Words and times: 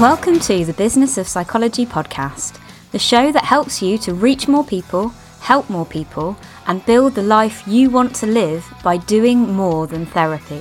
Welcome 0.00 0.40
to 0.40 0.64
the 0.64 0.72
Business 0.72 1.18
of 1.18 1.28
Psychology 1.28 1.86
podcast, 1.86 2.58
the 2.90 2.98
show 2.98 3.30
that 3.30 3.44
helps 3.44 3.80
you 3.80 3.96
to 3.98 4.12
reach 4.12 4.48
more 4.48 4.64
people, 4.64 5.10
help 5.40 5.70
more 5.70 5.86
people, 5.86 6.36
and 6.66 6.84
build 6.84 7.14
the 7.14 7.22
life 7.22 7.62
you 7.68 7.90
want 7.90 8.12
to 8.16 8.26
live 8.26 8.66
by 8.82 8.96
doing 8.96 9.52
more 9.52 9.86
than 9.86 10.04
therapy. 10.06 10.58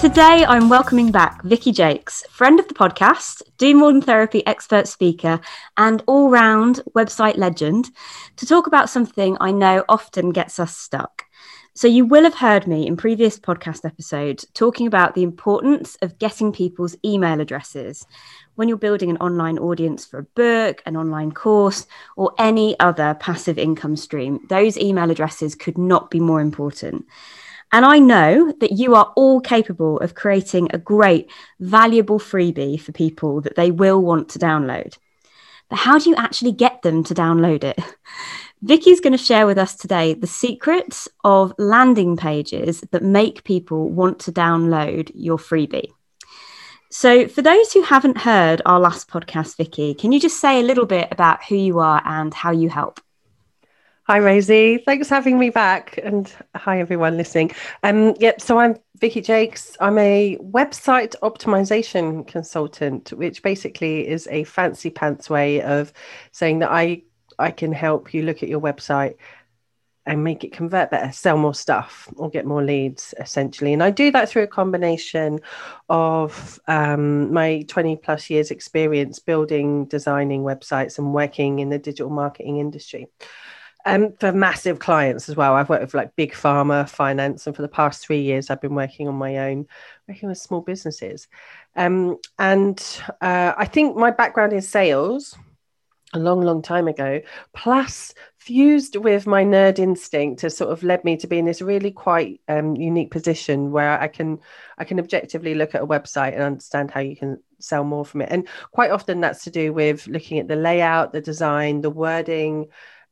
Today, 0.00 0.44
I'm 0.46 0.68
welcoming 0.68 1.10
back 1.10 1.42
Vicki 1.42 1.72
Jakes, 1.72 2.24
friend 2.30 2.60
of 2.60 2.68
the 2.68 2.74
podcast, 2.74 3.42
Do 3.58 3.74
More 3.74 3.92
Than 3.92 4.00
Therapy 4.00 4.46
expert 4.46 4.86
speaker, 4.86 5.40
and 5.76 6.04
all 6.06 6.30
round 6.30 6.82
website 6.94 7.36
legend, 7.36 7.90
to 8.36 8.46
talk 8.46 8.68
about 8.68 8.88
something 8.88 9.36
I 9.40 9.50
know 9.50 9.84
often 9.88 10.30
gets 10.30 10.60
us 10.60 10.76
stuck. 10.76 11.25
So, 11.76 11.88
you 11.88 12.06
will 12.06 12.24
have 12.24 12.36
heard 12.36 12.66
me 12.66 12.86
in 12.86 12.96
previous 12.96 13.38
podcast 13.38 13.84
episodes 13.84 14.46
talking 14.54 14.86
about 14.86 15.14
the 15.14 15.22
importance 15.22 15.98
of 16.00 16.18
getting 16.18 16.50
people's 16.50 16.96
email 17.04 17.38
addresses 17.38 18.06
when 18.54 18.66
you're 18.66 18.78
building 18.78 19.10
an 19.10 19.18
online 19.18 19.58
audience 19.58 20.06
for 20.06 20.20
a 20.20 20.22
book, 20.22 20.82
an 20.86 20.96
online 20.96 21.32
course, 21.32 21.86
or 22.16 22.32
any 22.38 22.80
other 22.80 23.12
passive 23.20 23.58
income 23.58 23.94
stream. 23.94 24.40
Those 24.48 24.78
email 24.78 25.10
addresses 25.10 25.54
could 25.54 25.76
not 25.76 26.10
be 26.10 26.18
more 26.18 26.40
important. 26.40 27.04
And 27.72 27.84
I 27.84 27.98
know 27.98 28.54
that 28.60 28.72
you 28.72 28.94
are 28.94 29.12
all 29.14 29.42
capable 29.42 29.98
of 30.00 30.14
creating 30.14 30.68
a 30.72 30.78
great, 30.78 31.30
valuable 31.60 32.18
freebie 32.18 32.80
for 32.80 32.92
people 32.92 33.42
that 33.42 33.56
they 33.56 33.70
will 33.70 34.00
want 34.00 34.30
to 34.30 34.38
download. 34.38 34.96
But 35.68 35.80
how 35.80 35.98
do 35.98 36.08
you 36.08 36.16
actually 36.16 36.52
get 36.52 36.80
them 36.80 37.04
to 37.04 37.14
download 37.14 37.64
it? 37.64 37.78
Vicki's 38.62 39.00
going 39.00 39.12
to 39.12 39.18
share 39.18 39.46
with 39.46 39.58
us 39.58 39.76
today 39.76 40.14
the 40.14 40.26
secrets 40.26 41.08
of 41.24 41.52
landing 41.58 42.16
pages 42.16 42.80
that 42.90 43.02
make 43.02 43.44
people 43.44 43.90
want 43.90 44.18
to 44.20 44.32
download 44.32 45.10
your 45.14 45.36
freebie. 45.36 45.90
So, 46.90 47.28
for 47.28 47.42
those 47.42 47.72
who 47.72 47.82
haven't 47.82 48.16
heard 48.16 48.62
our 48.64 48.80
last 48.80 49.08
podcast, 49.08 49.56
Vicki, 49.56 49.92
can 49.92 50.12
you 50.12 50.20
just 50.20 50.40
say 50.40 50.60
a 50.60 50.62
little 50.62 50.86
bit 50.86 51.08
about 51.10 51.44
who 51.44 51.56
you 51.56 51.80
are 51.80 52.00
and 52.06 52.32
how 52.32 52.52
you 52.52 52.70
help? 52.70 53.00
Hi, 54.04 54.20
Rosie. 54.20 54.78
Thanks 54.78 55.08
for 55.08 55.16
having 55.16 55.36
me 55.38 55.50
back. 55.50 55.98
And 56.02 56.32
hi, 56.54 56.78
everyone 56.78 57.16
listening. 57.16 57.50
Um, 57.82 58.14
yep. 58.20 58.40
So 58.40 58.56
I'm 58.58 58.76
Vicki 58.98 59.20
Jakes. 59.20 59.76
I'm 59.80 59.98
a 59.98 60.38
website 60.40 61.16
optimization 61.24 62.26
consultant, 62.26 63.12
which 63.12 63.42
basically 63.42 64.06
is 64.06 64.28
a 64.30 64.44
fancy 64.44 64.90
pants 64.90 65.28
way 65.28 65.60
of 65.60 65.92
saying 66.30 66.60
that 66.60 66.70
I 66.70 67.02
I 67.38 67.50
can 67.50 67.72
help 67.72 68.14
you 68.14 68.22
look 68.22 68.42
at 68.42 68.48
your 68.48 68.60
website 68.60 69.16
and 70.06 70.22
make 70.22 70.44
it 70.44 70.52
convert 70.52 70.90
better, 70.90 71.10
sell 71.10 71.36
more 71.36 71.54
stuff, 71.54 72.08
or 72.16 72.30
get 72.30 72.46
more 72.46 72.62
leads, 72.62 73.12
essentially. 73.18 73.72
And 73.72 73.82
I 73.82 73.90
do 73.90 74.12
that 74.12 74.28
through 74.28 74.44
a 74.44 74.48
combination 74.48 75.40
of 75.88 76.60
um, 76.68 77.32
my 77.32 77.62
20 77.66 77.96
plus 77.96 78.30
years 78.30 78.52
experience 78.52 79.18
building, 79.18 79.86
designing 79.86 80.42
websites, 80.42 80.98
and 80.98 81.12
working 81.12 81.58
in 81.58 81.70
the 81.70 81.78
digital 81.78 82.10
marketing 82.10 82.58
industry 82.58 83.08
um, 83.86 84.12
for 84.18 84.32
massive 84.32 84.78
clients 84.78 85.28
as 85.28 85.36
well. 85.36 85.54
I've 85.54 85.68
worked 85.68 85.82
with 85.82 85.94
like 85.94 86.14
big 86.16 86.32
pharma, 86.34 86.88
finance, 86.88 87.46
and 87.46 87.56
for 87.56 87.62
the 87.62 87.68
past 87.68 88.04
three 88.04 88.20
years, 88.20 88.50
I've 88.50 88.60
been 88.60 88.74
working 88.74 89.08
on 89.08 89.14
my 89.14 89.38
own, 89.38 89.66
working 90.08 90.28
with 90.28 90.38
small 90.38 90.60
businesses. 90.60 91.28
Um, 91.74 92.18
and 92.38 92.78
uh, 93.20 93.54
I 93.56 93.64
think 93.64 93.96
my 93.96 94.10
background 94.10 94.52
is 94.52 94.68
sales 94.68 95.36
a 96.16 96.18
long, 96.18 96.40
long 96.40 96.62
time 96.62 96.88
ago, 96.88 97.20
plus 97.54 98.14
fused 98.38 98.96
with 98.96 99.26
my 99.26 99.44
nerd 99.44 99.78
instinct 99.78 100.40
has 100.40 100.56
sort 100.56 100.70
of 100.70 100.82
led 100.82 101.04
me 101.04 101.16
to 101.16 101.26
be 101.26 101.38
in 101.38 101.44
this 101.44 101.60
really 101.60 101.90
quite 101.90 102.40
um, 102.48 102.76
unique 102.76 103.10
position 103.10 103.72
where 103.72 104.00
I 104.00 104.08
can 104.08 104.38
I 104.78 104.84
can 104.84 104.98
objectively 104.98 105.54
look 105.54 105.74
at 105.74 105.82
a 105.82 105.86
website 105.86 106.34
and 106.34 106.42
understand 106.42 106.90
how 106.90 107.00
you 107.00 107.16
can 107.16 107.38
sell 107.58 107.84
more 107.84 108.04
from 108.04 108.22
it. 108.22 108.28
And 108.30 108.48
quite 108.72 108.90
often 108.90 109.20
that's 109.20 109.44
to 109.44 109.50
do 109.50 109.72
with 109.72 110.06
looking 110.06 110.38
at 110.38 110.48
the 110.48 110.56
layout, 110.56 111.12
the 111.12 111.20
design, 111.20 111.80
the 111.80 111.90
wording, 111.90 112.66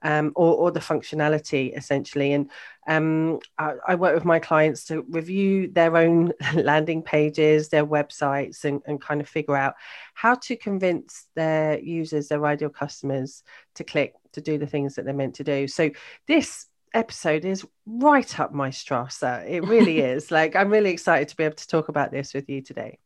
um, 0.04 0.32
or, 0.36 0.54
or, 0.54 0.70
the 0.70 0.80
functionality 0.80 1.76
essentially. 1.76 2.34
And 2.34 2.50
um, 2.86 3.40
I, 3.58 3.72
I, 3.88 3.94
work 3.94 4.14
with 4.14 4.26
my 4.26 4.38
clients 4.38 4.84
to 4.86 5.02
review 5.08 5.68
their 5.68 5.96
own 5.96 6.32
landing 6.54 7.02
pages, 7.02 7.70
their 7.70 7.86
websites, 7.86 8.64
and, 8.64 8.82
and, 8.86 9.00
kind 9.00 9.22
of 9.22 9.28
figure 9.28 9.56
out 9.56 9.74
how 10.12 10.34
to 10.34 10.56
convince 10.56 11.26
their 11.34 11.80
users, 11.80 12.28
their 12.28 12.44
ideal 12.44 12.68
customers, 12.68 13.42
to 13.76 13.84
click 13.84 14.14
to 14.32 14.42
do 14.42 14.58
the 14.58 14.66
things 14.66 14.94
that 14.94 15.06
they're 15.06 15.14
meant 15.14 15.36
to 15.36 15.44
do. 15.44 15.66
So 15.66 15.90
this 16.28 16.66
episode 16.92 17.44
is 17.46 17.64
right 17.86 18.38
up 18.38 18.52
my 18.52 18.68
strasser. 18.68 19.48
It 19.48 19.64
really 19.64 20.00
is. 20.12 20.30
Like 20.30 20.54
I'm 20.54 20.70
really 20.70 20.90
excited 20.90 21.28
to 21.28 21.36
be 21.36 21.44
able 21.44 21.56
to 21.56 21.66
talk 21.66 21.88
about 21.88 22.12
this 22.12 22.34
with 22.34 22.48
you 22.50 22.60
today. 22.60 22.98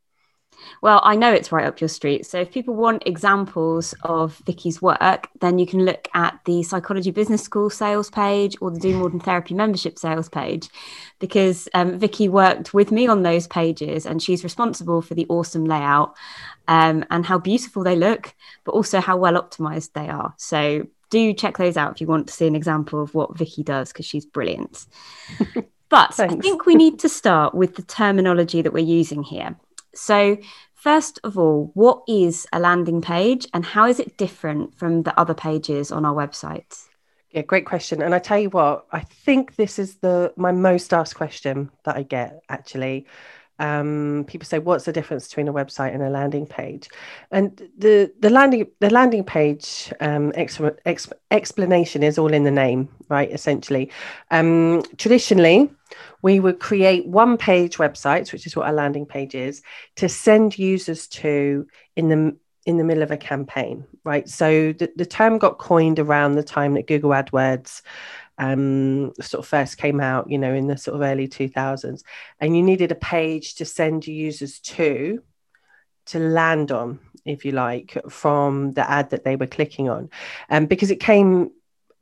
Well, 0.83 1.01
I 1.03 1.17
know 1.17 1.33
it's 1.33 1.53
right 1.53 1.67
up 1.67 1.81
your 1.81 1.89
street. 1.89 2.27
So 2.27 2.41
if 2.41 2.51
people 2.51 2.75
want 2.75 3.03
examples 3.07 3.95
of 4.03 4.37
Vicki's 4.47 4.81
work, 4.83 5.29
then 5.41 5.59
you 5.59 5.67
can 5.67 5.85
look 5.85 6.09
at 6.15 6.39
the 6.45 6.63
Psychology 6.63 7.11
Business 7.11 7.43
School 7.43 7.71
sales 7.71 8.11
page 8.11 8.57
or 8.61 8.71
the 8.71 8.81
Do 8.81 8.97
More 8.97 9.11
Than 9.11 9.21
Therapy 9.21 9.55
membership 9.55 9.99
sales 9.99 10.29
page, 10.29 10.69
because 11.19 11.69
um, 11.75 11.99
Vicki 11.99 12.29
worked 12.29 12.75
with 12.75 12.91
me 12.91 13.07
on 13.07 13.23
those 13.23 13.47
pages 13.47 14.07
and 14.07 14.23
she's 14.23 14.45
responsible 14.45 15.03
for 15.03 15.15
the 15.15 15.27
awesome 15.29 15.65
layout 15.65 16.15
um, 16.69 17.05
and 17.11 17.25
how 17.27 17.39
beautiful 17.39 17.83
they 17.83 17.97
look, 17.97 18.35
but 18.65 18.73
also 18.73 19.01
how 19.01 19.17
well 19.17 19.35
optimized 19.35 19.93
they 19.93 20.09
are. 20.09 20.35
So 20.37 20.87
do 21.11 21.33
check 21.33 21.57
those 21.57 21.77
out 21.77 21.93
if 21.93 22.01
you 22.01 22.07
want 22.07 22.27
to 22.29 22.35
see 22.35 22.47
an 22.47 22.57
example 22.57 23.03
of 23.03 23.15
what 23.15 23.37
Vicki 23.37 23.63
does, 23.63 23.93
because 23.93 24.07
she's 24.07 24.27
brilliant. 24.27 24.87
But 25.89 26.21
I 26.21 26.29
think 26.29 26.67
we 26.67 26.75
need 26.75 26.99
to 27.01 27.09
start 27.09 27.55
with 27.55 27.77
the 27.77 27.83
terminology 27.83 28.61
that 28.61 28.73
we're 28.73 28.85
using 28.85 29.23
here. 29.23 29.57
So, 29.99 30.39
first 30.75 31.19
of 31.25 31.37
all, 31.37 31.71
what 31.75 32.03
is 32.07 32.47
a 32.53 32.61
landing 32.61 33.03
page 33.03 33.47
and 33.53 33.65
how 33.65 33.89
is 33.89 33.99
it 33.99 34.17
different 34.17 34.79
from 34.79 35.03
the 35.03 35.19
other 35.19 35.35
pages 35.35 35.91
on 35.91 36.05
our 36.05 36.15
website? 36.15 36.85
Yeah, 37.31 37.43
great 37.43 37.67
question. 37.67 38.01
And 38.01 38.15
I 38.15 38.21
tell 38.21 38.39
you 38.39 38.49
what, 38.49 38.87
I 38.93 39.01
think 39.01 39.57
this 39.57 39.79
is 39.79 39.97
the 39.97 40.33
my 40.37 40.53
most 40.53 40.95
asked 40.95 41.17
question 41.17 41.71
that 41.85 41.97
I 41.97 42.03
get 42.05 42.41
actually. 42.49 43.07
Um, 43.59 44.25
people 44.29 44.47
say, 44.47 44.59
"What's 44.59 44.85
the 44.85 44.93
difference 44.93 45.29
between 45.29 45.49
a 45.49 45.53
website 45.53 45.95
and 45.95 46.03
a 46.03 46.11
landing 46.11 46.47
page?" 46.47 46.89
And 47.31 47.57
the 47.77 48.13
the 48.21 48.31
landing 48.31 48.67
the 48.81 48.91
landing 48.91 49.25
page 49.25 49.93
um, 50.01 50.33
explanation 51.31 52.03
is 52.03 52.19
all 52.19 52.33
in 52.33 52.45
the 52.45 52.51
name, 52.51 52.89
right? 53.09 53.31
Essentially, 53.31 53.91
um, 54.31 54.83
traditionally, 54.97 55.71
we 56.23 56.41
would 56.41 56.61
create 56.61 57.07
one 57.07 57.37
page 57.37 57.79
websites, 57.79 58.33
which 58.33 58.47
is 58.47 58.57
what 58.57 58.69
a 58.69 58.73
landing 58.73 59.07
page 59.07 59.35
is, 59.35 59.63
to 59.97 60.09
send 60.09 60.59
users 60.59 61.07
to 61.09 61.67
in 61.97 62.09
the 62.09 62.37
in 62.67 62.77
the 62.77 62.85
middle 62.85 63.03
of 63.03 63.11
a 63.11 63.17
campaign, 63.17 63.83
right? 64.05 64.29
So 64.29 64.75
the, 64.75 64.93
the 64.95 65.07
term 65.07 65.39
got 65.39 65.57
coined 65.57 65.99
around 65.99 66.35
the 66.35 66.43
time 66.43 66.75
that 66.75 66.87
Google 66.87 67.11
AdWords 67.11 67.81
um, 68.39 69.13
sort 69.21 69.45
of 69.45 69.49
first 69.49 69.79
came 69.79 70.01
out, 70.01 70.31
you 70.31 70.39
know, 70.39 70.55
in 70.55 70.67
the 70.67 70.77
sort 70.77 70.95
of 70.95 71.03
early 71.03 71.29
2000s. 71.29 72.03
And 72.41 72.57
you 72.57 72.63
needed 72.63 72.93
a 72.93 72.97
page 72.97 73.57
to 73.57 73.65
send 73.65 74.07
users 74.07 74.61
to, 74.61 75.23
to 76.07 76.19
land 76.19 76.73
on, 76.73 77.01
if 77.25 77.45
you 77.45 77.53
like, 77.53 77.99
from 78.09 78.73
the 78.73 78.89
ad 78.89 79.11
that 79.11 79.25
they 79.25 79.37
were 79.37 79.47
clicking 79.47 79.89
on. 79.89 80.11
Um, 80.51 80.67
because 80.67 80.91
it 80.91 81.01
came 81.01 81.51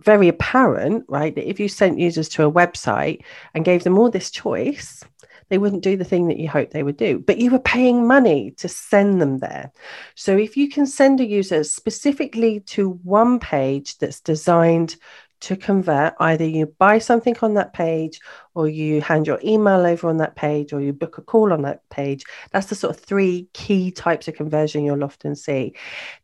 very 0.01 0.29
apparent, 0.29 1.07
right, 1.09 1.35
that 1.35 1.49
if 1.49 1.59
you 1.59 1.69
sent 1.69 1.99
users 1.99 2.29
to 2.29 2.45
a 2.45 2.53
website 2.53 3.23
and 3.55 3.65
gave 3.65 3.83
them 3.83 3.99
all 3.99 4.11
this 4.11 4.31
choice, 4.31 5.03
they 5.49 5.59
wouldn't 5.59 5.83
do 5.83 5.97
the 5.97 6.05
thing 6.05 6.29
that 6.29 6.39
you 6.39 6.49
hoped 6.49 6.73
they 6.73 6.83
would 6.83 6.97
do. 6.97 7.19
But 7.19 7.39
you 7.39 7.51
were 7.51 7.61
paying 7.61 8.07
money 8.07 8.51
to 8.59 8.69
send 8.69 9.21
them 9.21 9.39
there. 9.39 9.73
So 10.15 10.37
if 10.37 10.57
you 10.57 10.69
can 10.69 10.87
send 10.87 11.21
a 11.21 11.27
user 11.27 11.63
specifically 11.65 12.61
to 12.61 12.91
one 13.05 13.39
page 13.39 13.97
that's 13.99 14.21
designed 14.21 14.97
to 15.47 15.57
convert. 15.57 16.15
Either 16.19 16.45
you 16.45 16.67
buy 16.67 16.99
something 16.99 17.37
on 17.41 17.55
that 17.55 17.73
page, 17.73 18.21
or 18.55 18.69
you 18.69 19.01
hand 19.01 19.27
your 19.27 19.41
email 19.45 19.87
over 19.87 20.09
on 20.09 20.17
that 20.19 20.35
page, 20.35 20.73
or 20.73 20.81
you 20.81 20.93
book 20.93 21.19
a 21.19 21.23
call 21.23 21.53
on 21.53 21.63
that 21.63 21.89
page. 21.89 22.25
That's 22.51 22.67
the 22.67 22.75
sort 22.75 22.97
of 22.97 23.03
three 23.03 23.49
key 23.53 23.91
types 23.91 24.29
of 24.29 24.35
conversion 24.35 24.85
you'll 24.85 25.05
often 25.05 25.37
see. 25.37 25.75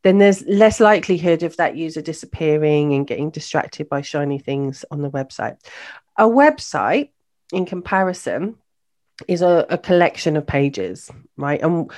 Then 0.02 0.18
there's 0.18 0.42
less 0.46 0.80
likelihood 0.80 1.42
of 1.42 1.56
that 1.56 1.76
user 1.76 2.02
disappearing 2.02 2.94
and 2.94 3.06
getting 3.06 3.30
distracted 3.30 3.88
by 3.88 4.02
shiny 4.02 4.38
things 4.38 4.84
on 4.90 5.02
the 5.02 5.10
website. 5.10 5.56
A 6.16 6.24
website, 6.24 7.10
in 7.52 7.64
comparison, 7.64 8.56
is 9.28 9.42
a, 9.42 9.66
a 9.70 9.78
collection 9.78 10.36
of 10.36 10.46
pages, 10.46 11.10
right? 11.36 11.62
And 11.62 11.90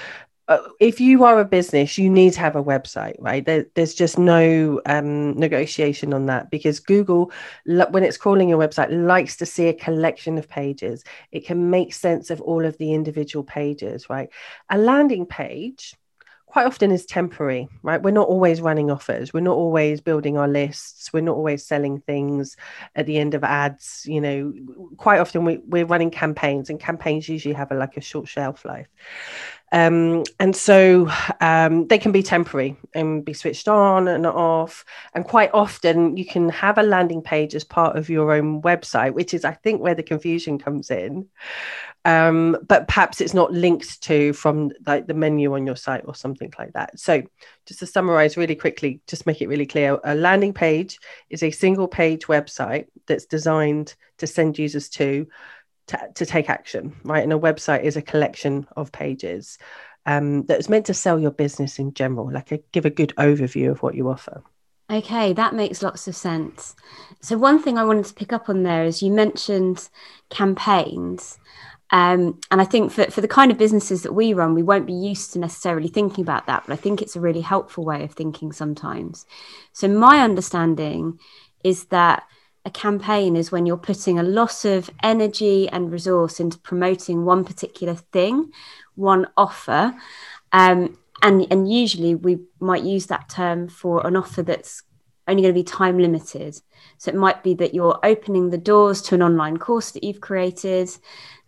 if 0.79 1.01
you 1.01 1.25
are 1.25 1.41
a 1.41 1.45
business, 1.45 1.97
you 1.97 2.11
need 2.11 2.35
to 2.35 2.41
have 2.41 2.57
a 2.57 2.63
website, 2.63 3.17
right? 3.19 3.45
There, 3.45 3.67
there's 3.75 3.95
just 3.95 4.19
no 4.19 4.81
um, 4.87 5.39
negotiation 5.39 6.13
on 6.13 6.27
that 6.27 6.51
because 6.51 6.81
Google, 6.81 7.33
when 7.65 8.05
it's 8.05 8.19
crawling 8.19 8.51
your 8.51 8.59
website, 8.59 8.91
likes 8.91 9.37
to 9.37 9.47
see 9.47 9.69
a 9.69 9.75
collection 9.75 10.37
of 10.37 10.49
pages. 10.49 11.03
It 11.33 11.47
can 11.47 11.71
make 11.71 11.95
sense 11.95 12.31
of 12.31 12.41
all 12.43 12.65
of 12.65 12.77
the 12.79 12.93
individual 12.93 13.45
pages, 13.45 14.11
right? 14.11 14.29
A 14.69 14.77
landing 14.77 15.25
page, 15.25 15.95
quite 16.55 16.67
often 16.67 16.93
is 16.93 17.05
temporary, 17.05 17.67
right? 17.83 18.01
We're 18.01 18.13
not 18.13 18.29
always 18.29 18.61
running 18.61 18.89
offers. 18.89 19.35
We're 19.35 19.41
not 19.41 19.57
always 19.57 20.01
building 20.01 20.37
our 20.37 20.47
lists. 20.47 21.13
We're 21.13 21.21
not 21.21 21.35
always 21.35 21.67
selling 21.67 21.99
things 22.03 22.57
at 22.95 23.07
the 23.07 23.19
end 23.19 23.35
of 23.35 23.43
ads. 23.43 24.05
You 24.07 24.21
know, 24.21 24.55
quite 24.97 25.19
often 25.19 25.45
we, 25.45 25.57
we're 25.67 25.85
running 25.85 26.13
campaigns, 26.13 26.71
and 26.71 26.79
campaigns 26.79 27.29
usually 27.29 27.55
have 27.55 27.73
a, 27.73 27.75
like 27.75 27.97
a 27.97 28.01
short 28.01 28.29
shelf 28.29 28.65
life. 28.65 28.87
Um, 29.75 30.23
and 30.39 30.55
so 30.55 31.11
um, 31.41 31.89
they 31.89 31.99
can 31.99 32.13
be 32.13 32.23
temporary 32.23 32.77
and 32.95 33.25
be 33.25 33.33
switched 33.33 33.67
on 33.67 34.07
and 34.07 34.25
off. 34.25 34.85
And 35.15 35.25
quite 35.25 35.51
often 35.53 36.17
you 36.17 36.25
can 36.25 36.49
have 36.51 36.79
a 36.79 36.85
landing 36.85 37.21
page 37.21 37.57
as 37.57 37.65
part 37.65 37.97
of 37.97 38.09
your 38.09 38.33
own 38.33 38.63
website, 38.63 39.15
which 39.15 39.35
is, 39.35 39.45
I 39.45 39.55
think, 39.55 39.83
where 39.83 39.97
the 39.97 40.05
confusion 40.05 40.59
comes 40.61 40.93
in. 40.93 41.27
Um, 42.05 42.57
but 42.69 42.87
perhaps 42.87 43.21
it's 43.21 43.35
not 43.35 43.53
linked 43.53 44.01
to 44.03 44.33
from 44.35 44.71
like 44.87 45.09
the 45.09 45.15
menu 45.15 45.55
on 45.55 45.67
your 45.67 45.75
site 45.75 46.05
or 46.07 46.15
something 46.15 46.53
like 46.57 46.75
that. 46.75 46.97
So 47.01 47.23
just 47.67 47.81
to 47.81 47.87
summarize 47.87 48.37
really 48.37 48.55
quickly, 48.55 49.01
just 49.09 49.27
make 49.27 49.43
it 49.43 49.49
really 49.49 49.67
clear, 49.67 49.99
a 50.05 50.15
landing 50.15 50.53
page 50.53 51.01
is 51.31 51.43
a 51.43 51.51
single 51.51 51.89
page 51.89 52.27
website 52.27 52.87
that's 53.09 53.27
designed 53.27 53.97
to 54.19 54.29
send 54.29 54.57
users 54.57 54.89
to 54.91 55.27
to, 55.89 55.99
to 56.15 56.27
take 56.27 56.49
action, 56.49 56.97
right? 57.05 57.23
And 57.23 57.33
a 57.33 57.39
website 57.39 57.83
is 57.83 57.97
a 57.97 58.03
collection 58.03 58.67
of 58.77 58.93
pages 58.93 59.59
um, 60.07 60.45
that's 60.45 60.69
meant 60.69 60.87
to 60.87 60.95
sell 60.95 61.19
your 61.19 61.31
business 61.31 61.79
in 61.79 61.95
general, 61.95 62.31
like 62.31 62.53
a, 62.53 62.59
give 62.73 62.85
a 62.85 62.91
good 62.91 63.13
overview 63.17 63.71
of 63.71 63.83
what 63.83 63.95
you 63.95 64.09
offer. 64.09 64.43
Okay, 64.91 65.33
that 65.33 65.55
makes 65.55 65.83
lots 65.83 66.07
of 66.07 66.15
sense. 66.15 66.77
So, 67.21 67.39
one 67.39 67.63
thing 67.63 67.79
I 67.79 67.85
wanted 67.85 68.05
to 68.05 68.15
pick 68.15 68.35
up 68.35 68.51
on 68.51 68.65
there 68.65 68.85
is 68.85 69.03
you 69.03 69.11
mentioned 69.11 69.89
campaigns. 70.29 71.39
Um, 71.91 72.41
and 72.51 72.61
I 72.61 72.65
think 72.65 72.93
for, 72.93 73.05
for 73.11 73.21
the 73.21 73.29
kind 73.29 73.51
of 73.51 73.59
businesses 73.59 74.03
that 74.03 74.13
we 74.13 74.35
run, 74.35 74.55
we 74.55 74.63
won't 74.63 74.87
be 74.87 74.93
used 74.93 75.33
to 75.33 75.39
necessarily 75.39 75.89
thinking 75.89 76.23
about 76.23 76.47
that, 76.47 76.65
but 76.67 76.73
I 76.73 76.77
think 76.77 77.01
it's 77.01 77.15
a 77.15 77.21
really 77.21 77.43
helpful 77.43 77.85
way 77.85 78.03
of 78.03 78.13
thinking 78.13 78.53
sometimes. 78.53 79.27
So, 79.73 79.89
my 79.89 80.21
understanding 80.21 81.19
is 81.63 81.87
that 81.87 82.25
a 82.65 82.71
campaign 82.71 83.37
is 83.37 83.53
when 83.53 83.67
you're 83.67 83.77
putting 83.77 84.19
a 84.19 84.23
lot 84.23 84.65
of 84.65 84.91
energy 85.03 85.69
and 85.69 85.93
resource 85.93 86.41
into 86.41 86.59
promoting 86.59 87.25
one 87.25 87.45
particular 87.45 87.95
thing, 87.95 88.51
one 88.95 89.27
offer. 89.37 89.95
Um, 90.53 90.99
and, 91.23 91.47
and 91.51 91.71
usually 91.71 92.15
we 92.15 92.39
might 92.61 92.83
use 92.83 93.07
that 93.07 93.29
term 93.29 93.69
for 93.69 94.07
an 94.07 94.17
offer 94.17 94.43
that's 94.43 94.83
only 95.27 95.43
going 95.43 95.55
to 95.55 95.59
be 95.59 95.65
time 95.65 95.99
limited. 95.99 96.61
So 96.99 97.11
it 97.11 97.17
might 97.17 97.43
be 97.43 97.55
that 97.55 97.75
you're 97.75 97.99
opening 98.03 98.51
the 98.51 98.59
doors 98.59 99.01
to 99.03 99.15
an 99.15 99.23
online 99.23 99.57
course 99.57 99.91
that 99.93 100.05
you've 100.05 100.21
created. 100.21 100.91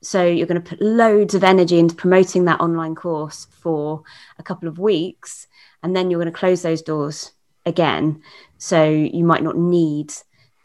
So 0.03 0.25
you're 0.25 0.47
going 0.47 0.63
to 0.63 0.69
put 0.69 0.81
loads 0.81 1.35
of 1.35 1.45
energy 1.45 1.79
into 1.79 1.95
promoting 1.95 2.45
that 2.45 2.61
online 2.61 2.95
course 2.95 3.47
for 3.51 4.03
a 4.39 4.43
couple 4.43 4.69
of 4.69 4.79
weeks, 4.79 5.47
and 5.83 5.95
then 5.95 6.11
you're 6.11 6.21
going 6.21 6.33
to 6.33 6.39
close 6.39 6.63
those 6.63 6.83
doors 6.83 7.33
again. 7.65 8.23
So 8.59 8.89
you 8.89 9.25
might 9.25 9.43
not 9.43 9.59
need 9.59 10.13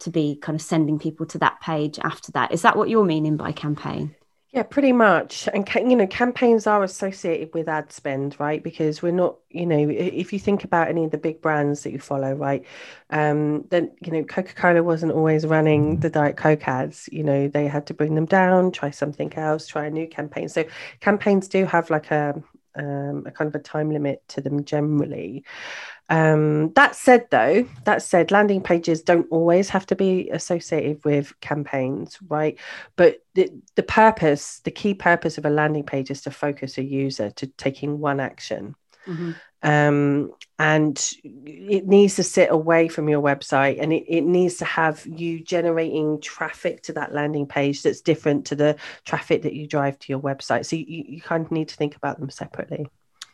to 0.02 0.10
be 0.10 0.36
kind 0.36 0.56
of 0.56 0.62
sending 0.62 0.98
people 0.98 1.26
to 1.26 1.38
that 1.38 1.60
page 1.60 1.98
after 2.02 2.32
that. 2.32 2.52
Is 2.52 2.62
that 2.62 2.76
what 2.76 2.88
you're 2.88 3.04
meaning 3.04 3.36
by 3.36 3.52
campaign? 3.52 4.14
Yeah, 4.52 4.64
pretty 4.64 4.92
much. 4.92 5.48
And 5.54 5.66
you 5.90 5.96
know, 5.96 6.06
campaigns 6.06 6.66
are 6.66 6.82
associated 6.82 7.54
with 7.54 7.68
ad 7.68 7.90
spend, 7.90 8.38
right? 8.38 8.62
Because 8.62 9.00
we're 9.00 9.10
not, 9.10 9.38
you 9.48 9.64
know, 9.64 9.88
if 9.88 10.30
you 10.30 10.38
think 10.38 10.62
about 10.62 10.88
any 10.88 11.06
of 11.06 11.10
the 11.10 11.16
big 11.16 11.40
brands 11.40 11.84
that 11.84 11.92
you 11.92 11.98
follow, 11.98 12.34
right, 12.34 12.62
um, 13.08 13.64
then 13.70 13.92
you 14.02 14.12
know, 14.12 14.24
Coca 14.24 14.52
Cola 14.52 14.82
wasn't 14.82 15.12
always 15.12 15.46
running 15.46 16.00
the 16.00 16.10
Diet 16.10 16.36
Coke 16.36 16.68
ads. 16.68 17.08
You 17.10 17.24
know, 17.24 17.48
they 17.48 17.66
had 17.66 17.86
to 17.86 17.94
bring 17.94 18.14
them 18.14 18.26
down, 18.26 18.72
try 18.72 18.90
something 18.90 19.32
else, 19.34 19.66
try 19.66 19.86
a 19.86 19.90
new 19.90 20.06
campaign. 20.06 20.50
So 20.50 20.64
campaigns 21.00 21.48
do 21.48 21.64
have 21.64 21.88
like 21.88 22.10
a 22.10 22.42
um, 22.74 23.24
a 23.26 23.30
kind 23.30 23.48
of 23.48 23.54
a 23.54 23.58
time 23.58 23.90
limit 23.90 24.22
to 24.28 24.42
them 24.42 24.64
generally. 24.64 25.44
Um, 26.08 26.72
that 26.74 26.94
said, 26.94 27.28
though, 27.30 27.66
that 27.84 28.02
said, 28.02 28.30
landing 28.30 28.62
pages 28.62 29.02
don't 29.02 29.26
always 29.30 29.70
have 29.70 29.86
to 29.86 29.96
be 29.96 30.28
associated 30.30 31.04
with 31.04 31.38
campaigns, 31.40 32.18
right? 32.28 32.58
But 32.96 33.22
the, 33.34 33.50
the 33.76 33.82
purpose, 33.82 34.60
the 34.60 34.70
key 34.70 34.94
purpose 34.94 35.38
of 35.38 35.46
a 35.46 35.50
landing 35.50 35.84
page 35.84 36.10
is 36.10 36.22
to 36.22 36.30
focus 36.30 36.76
a 36.76 36.84
user 36.84 37.30
to 37.30 37.46
taking 37.46 37.98
one 37.98 38.20
action. 38.20 38.74
Mm-hmm. 39.06 39.32
Um, 39.64 40.32
and 40.58 41.12
it 41.24 41.86
needs 41.86 42.16
to 42.16 42.24
sit 42.24 42.50
away 42.50 42.88
from 42.88 43.08
your 43.08 43.22
website 43.22 43.80
and 43.80 43.92
it, 43.92 44.04
it 44.08 44.22
needs 44.22 44.56
to 44.56 44.64
have 44.64 45.06
you 45.06 45.38
generating 45.40 46.20
traffic 46.20 46.82
to 46.82 46.92
that 46.94 47.14
landing 47.14 47.46
page 47.46 47.82
that's 47.82 48.00
different 48.00 48.46
to 48.46 48.56
the 48.56 48.76
traffic 49.04 49.42
that 49.42 49.54
you 49.54 49.68
drive 49.68 49.98
to 50.00 50.12
your 50.12 50.20
website. 50.20 50.66
So 50.66 50.74
you, 50.76 50.84
you 50.88 51.20
kind 51.20 51.44
of 51.44 51.52
need 51.52 51.68
to 51.68 51.76
think 51.76 51.94
about 51.94 52.18
them 52.18 52.28
separately. 52.28 52.88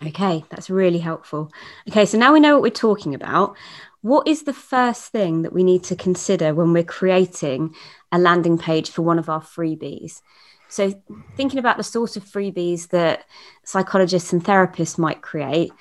Okay, 0.07 0.45
that's 0.49 0.71
really 0.71 0.99
helpful. 0.99 1.51
Okay, 1.89 2.07
so 2.07 2.19
now 2.19 2.33
we 2.33 2.39
know 2.39 2.55
what 2.55 2.63
we're 2.63 2.71
talking 2.71 3.15
about. 3.15 3.57
What 4.03 4.29
is 4.29 4.45
the 4.45 4.53
first 4.53 5.11
thing 5.11 5.43
that 5.43 5.53
we 5.53 5.65
need 5.65 5.83
to 5.85 5.97
consider 5.97 6.55
when 6.55 6.73
we're 6.73 6.85
creating 6.85 7.75
a 8.13 8.19
landing 8.19 8.59
page 8.59 8.91
for 8.91 9.03
one 9.03 9.19
of 9.19 9.29
our 9.29 9.41
freebies? 9.41 10.23
So, 10.69 11.03
thinking 11.37 11.59
about 11.59 11.79
the 11.79 11.83
sort 11.83 12.17
of 12.17 12.25
freebies 12.25 12.89
that 12.89 13.25
psychologists 13.65 14.33
and 14.33 14.45
therapists 14.45 14.99
might 14.99 15.23
create, 15.23 15.73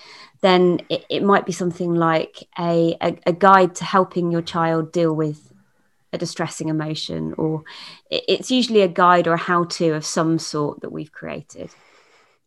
then 0.41 0.79
it, 0.89 1.05
it 1.09 1.23
might 1.23 1.45
be 1.45 1.51
something 1.51 1.93
like 1.93 2.47
a, 2.57 2.97
a, 3.01 3.17
a, 3.27 3.33
guide 3.33 3.75
to 3.75 3.83
helping 3.83 4.31
your 4.31 4.41
child 4.41 4.91
deal 4.91 5.13
with 5.13 5.51
a 6.13 6.17
distressing 6.17 6.69
emotion, 6.69 7.35
or 7.37 7.63
it, 8.09 8.23
it's 8.27 8.49
usually 8.49 8.81
a 8.81 8.87
guide 8.87 9.27
or 9.27 9.33
a 9.33 9.37
how 9.37 9.65
to 9.65 9.89
of 9.89 10.05
some 10.05 10.39
sort 10.39 10.81
that 10.81 10.91
we've 10.91 11.11
created. 11.11 11.69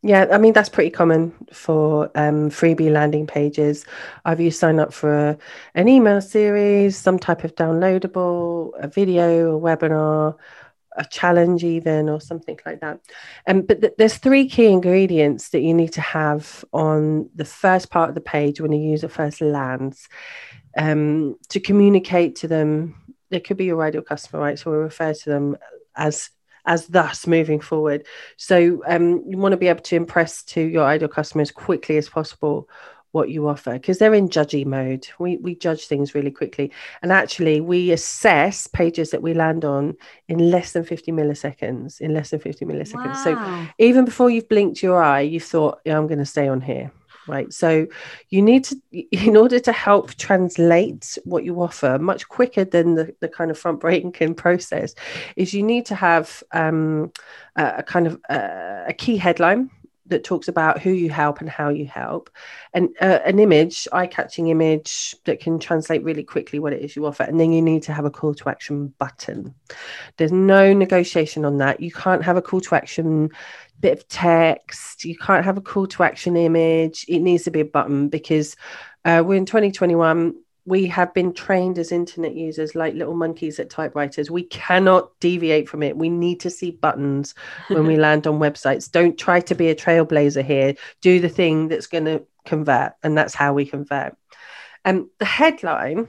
Yeah, 0.03 0.29
I 0.33 0.39
mean, 0.39 0.55
that's 0.55 0.71
pretty 0.71 0.91
common 0.91 1.35
for 1.53 2.11
um, 2.15 2.49
freebie 2.49 2.91
landing 2.91 3.27
pages. 3.27 3.85
Either 4.25 4.43
you 4.43 4.51
sign 4.51 4.79
up 4.81 4.95
for 4.95 5.13
a, 5.31 5.39
an 5.75 5.89
email 5.89 6.23
series, 6.23 6.97
some 6.97 7.19
type 7.19 7.45
of 7.45 7.55
downloadable, 7.55 8.73
a 8.83 8.89
video, 8.89 9.57
a 9.57 9.61
webinar, 9.61 10.37
a 10.97 11.05
challenge, 11.05 11.65
even, 11.65 12.09
or 12.09 12.19
something 12.19 12.59
like 12.65 12.81
that. 12.81 13.01
Um, 13.47 13.61
but 13.61 13.83
th- 13.83 13.93
there's 13.99 14.17
three 14.17 14.49
key 14.49 14.67
ingredients 14.69 15.51
that 15.51 15.61
you 15.61 15.75
need 15.75 15.93
to 15.93 16.01
have 16.01 16.65
on 16.73 17.29
the 17.35 17.45
first 17.45 17.91
part 17.91 18.09
of 18.09 18.15
the 18.15 18.23
page 18.23 18.59
when 18.59 18.73
a 18.73 18.79
user 18.79 19.09
first 19.09 19.43
lands 19.43 20.09
um, 20.79 21.37
to 21.51 21.61
communicate 21.61 22.37
to 22.37 22.49
them. 22.49 22.95
It 23.31 23.45
could 23.45 23.59
be 23.59 23.67
your 23.67 23.83
ideal 23.83 24.03
customer, 24.03 24.43
right? 24.43 24.59
So 24.59 24.71
we 24.71 24.79
refer 24.79 25.13
to 25.13 25.29
them 25.31 25.57
as 25.95 26.31
as 26.71 26.87
thus 26.87 27.27
moving 27.27 27.61
forward. 27.61 28.07
So 28.37 28.81
um, 28.87 29.25
you 29.27 29.37
want 29.37 29.53
to 29.53 29.57
be 29.57 29.67
able 29.67 29.83
to 29.83 29.97
impress 29.97 30.45
to 30.45 30.61
your 30.61 30.85
ideal 30.85 31.09
customer 31.09 31.43
as 31.43 31.51
quickly 31.51 31.97
as 31.99 32.09
possible 32.09 32.69
what 33.11 33.29
you 33.29 33.49
offer 33.49 33.73
because 33.73 33.99
they're 33.99 34.15
in 34.15 34.29
judgy 34.29 34.65
mode. 34.65 35.09
We 35.19 35.37
we 35.39 35.57
judge 35.57 35.87
things 35.89 36.15
really 36.15 36.31
quickly, 36.31 36.71
and 37.03 37.11
actually 37.11 37.61
we 37.61 37.91
assess 37.91 38.69
pages 38.69 39.11
that 39.11 39.21
we 39.21 39.35
land 39.35 39.65
on 39.65 39.97
in 40.29 40.51
less 40.53 40.73
than 40.73 40.85
fifty 40.85 41.11
milliseconds. 41.11 42.01
In 42.01 42.15
less 42.15 42.31
than 42.31 42.39
fifty 42.39 42.65
milliseconds. 42.65 43.27
Wow. 43.27 43.67
So 43.67 43.73
even 43.79 44.05
before 44.05 44.31
you've 44.31 44.49
blinked 44.49 44.81
your 44.81 45.03
eye, 45.03 45.23
you've 45.23 45.43
thought, 45.43 45.81
"Yeah, 45.85 45.99
I'm 45.99 46.07
going 46.07 46.21
to 46.21 46.25
stay 46.37 46.47
on 46.47 46.61
here." 46.61 46.93
Right? 47.31 47.53
So 47.53 47.87
you 48.29 48.43
need 48.43 48.65
to 48.65 48.77
in 49.13 49.37
order 49.37 49.59
to 49.61 49.73
help 49.73 50.15
translate 50.17 51.19
what 51.25 51.45
you 51.45 51.61
offer 51.63 51.99
much 51.99 52.29
quicker 52.29 52.65
than 52.65 52.95
the, 52.97 53.15
the 53.21 53.29
kind 53.29 53.51
of 53.51 53.59
front 53.59 53.81
can 54.13 54.35
process 54.45 54.95
is 55.37 55.55
you 55.55 55.63
need 55.63 55.87
to 55.87 55.95
have 55.95 56.43
um, 56.53 57.13
a, 57.57 57.75
a, 57.79 57.83
kind 57.83 58.07
of 58.07 58.21
uh, 58.29 58.85
a 58.87 58.93
key 58.93 59.17
headline 59.17 59.71
that 60.11 60.25
talks 60.25 60.49
about 60.49 60.81
who 60.81 60.91
you 60.91 61.11
help 61.11 61.41
and 61.41 61.49
how 61.49 61.71
you 61.71 61.87
help, 61.87 62.31
and 62.73 62.91
uh, 63.01 63.21
an 63.25 63.39
image, 63.39 63.89
eye-catching 63.93 64.49
image 64.49 65.15
that 65.25 65.41
can 65.41 65.59
translate 65.59 66.05
really 66.05 66.25
quickly 66.25 66.59
what 66.59 66.73
it 66.73 66.83
is 66.83 66.95
you 66.95 67.07
offer, 67.07 67.23
and 67.23 67.41
then 67.41 67.53
you 67.53 67.63
need 67.63 67.83
to 67.85 67.93
have 67.93 68.05
a 68.05 68.11
call 68.11 68.35
to 68.35 68.49
action 68.49 68.95
button. 68.99 69.55
There's 70.17 70.33
no 70.33 70.73
negotiation 70.73 71.45
on 71.45 71.59
that. 71.59 71.81
You 71.81 71.91
can't 71.91 72.23
have 72.23 72.37
a 72.37 72.43
call 72.43 72.61
to 72.61 72.75
action 72.75 73.31
bit 73.81 73.99
of 73.99 74.09
text. 74.09 75.05
You 75.05 75.17
can't 75.17 75.45
have 75.45 75.57
a 75.57 75.63
call 75.63 75.87
to 75.89 76.03
action 76.03 76.37
image. 76.37 77.05
It 77.09 77.21
needs 77.21 77.45
to 77.45 77.51
be 77.51 77.61
a 77.61 77.65
button 77.65 78.09
because 78.09 78.57
uh, 79.05 79.23
we're 79.25 79.37
in 79.37 79.47
2021. 79.47 80.35
We 80.67 80.87
have 80.87 81.13
been 81.15 81.33
trained 81.33 81.79
as 81.79 81.93
internet 81.93 82.35
users 82.35 82.75
like 82.75 82.95
little 82.95 83.15
monkeys 83.15 83.59
at 83.59 83.71
typewriters. 83.71 84.31
We 84.31 84.45
cannot 84.45 85.19
deviate 85.21 85.69
from 85.69 85.83
it. 85.83 85.97
We 85.97 86.09
need 86.09 86.41
to 86.41 86.51
see 86.51 86.71
buttons 86.71 87.35
when 87.69 87.87
we 87.87 87.97
land 87.99 88.27
on 88.27 88.39
websites. 88.39 88.91
Don't 88.91 89.19
try 89.19 89.41
to 89.41 89.55
be 89.55 89.69
a 89.69 89.75
trailblazer 89.75 90.45
here. 90.45 90.75
Do 91.01 91.21
the 91.21 91.29
thing 91.29 91.69
that's 91.69 91.87
going 91.87 92.05
to 92.05 92.25
convert, 92.45 92.93
and 93.03 93.17
that's 93.17 93.35
how 93.35 93.55
we 93.55 93.67
convert. 93.67 94.17
And 94.85 95.01
um, 95.01 95.11
the 95.19 95.25
headline 95.25 96.09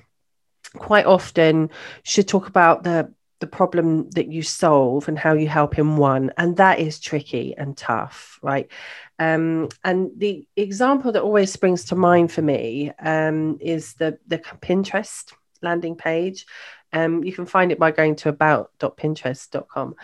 quite 0.78 1.06
often 1.06 1.70
should 2.04 2.28
talk 2.28 2.48
about 2.48 2.84
the 2.84 3.14
the 3.42 3.48
problem 3.48 4.10
that 4.12 4.28
you 4.28 4.42
solve 4.42 5.08
and 5.08 5.20
how 5.20 5.34
you 5.34 5.48
help 5.48 5.78
in 5.78 5.98
one 5.98 6.32
and 6.38 6.56
that 6.58 6.80
is 6.80 7.00
tricky 7.00 7.54
and 7.58 7.76
tough 7.76 8.40
right 8.42 8.72
um, 9.20 9.68
and 9.84 10.12
the 10.18 10.48
example 10.56 11.12
that 11.12 11.22
always 11.22 11.52
springs 11.52 11.84
to 11.86 11.96
mind 11.96 12.32
for 12.32 12.42
me 12.42 12.92
um, 13.00 13.58
is 13.60 13.96
the 13.96 14.18
the 14.28 14.38
pinterest 14.38 15.34
landing 15.62 15.96
page 15.96 16.46
um, 16.94 17.24
you 17.24 17.34
can 17.34 17.46
find 17.46 17.72
it 17.72 17.80
by 17.80 17.92
going 17.92 18.16
to 18.16 18.30
about.pinterest.com 18.30 19.96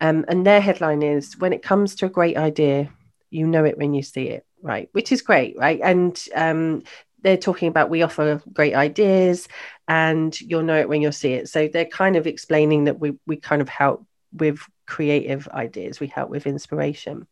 um, 0.00 0.24
and 0.28 0.44
their 0.44 0.60
headline 0.60 1.02
is 1.02 1.38
when 1.38 1.52
it 1.52 1.62
comes 1.62 1.94
to 1.94 2.06
a 2.06 2.10
great 2.10 2.36
idea 2.36 2.90
you 3.30 3.46
know 3.46 3.64
it 3.64 3.78
when 3.78 3.94
you 3.94 4.02
see 4.02 4.28
it 4.28 4.46
right? 4.62 4.88
Which 4.92 5.12
is 5.12 5.22
great, 5.22 5.56
right? 5.56 5.80
And 5.82 6.20
um, 6.34 6.82
they're 7.22 7.36
talking 7.36 7.68
about 7.68 7.90
we 7.90 8.02
offer 8.02 8.42
great 8.52 8.74
ideas 8.74 9.48
and 9.88 10.38
you'll 10.40 10.62
know 10.62 10.78
it 10.78 10.88
when 10.88 11.02
you'll 11.02 11.12
see 11.12 11.32
it. 11.32 11.48
So 11.48 11.68
they're 11.68 11.84
kind 11.84 12.16
of 12.16 12.26
explaining 12.26 12.84
that 12.84 13.00
we 13.00 13.14
we 13.26 13.36
kind 13.36 13.62
of 13.62 13.68
help 13.68 14.06
with 14.32 14.60
creative 14.86 15.48
ideas, 15.48 16.00
we 16.00 16.06
help 16.06 16.30
with 16.30 16.46
inspiration. 16.46 17.26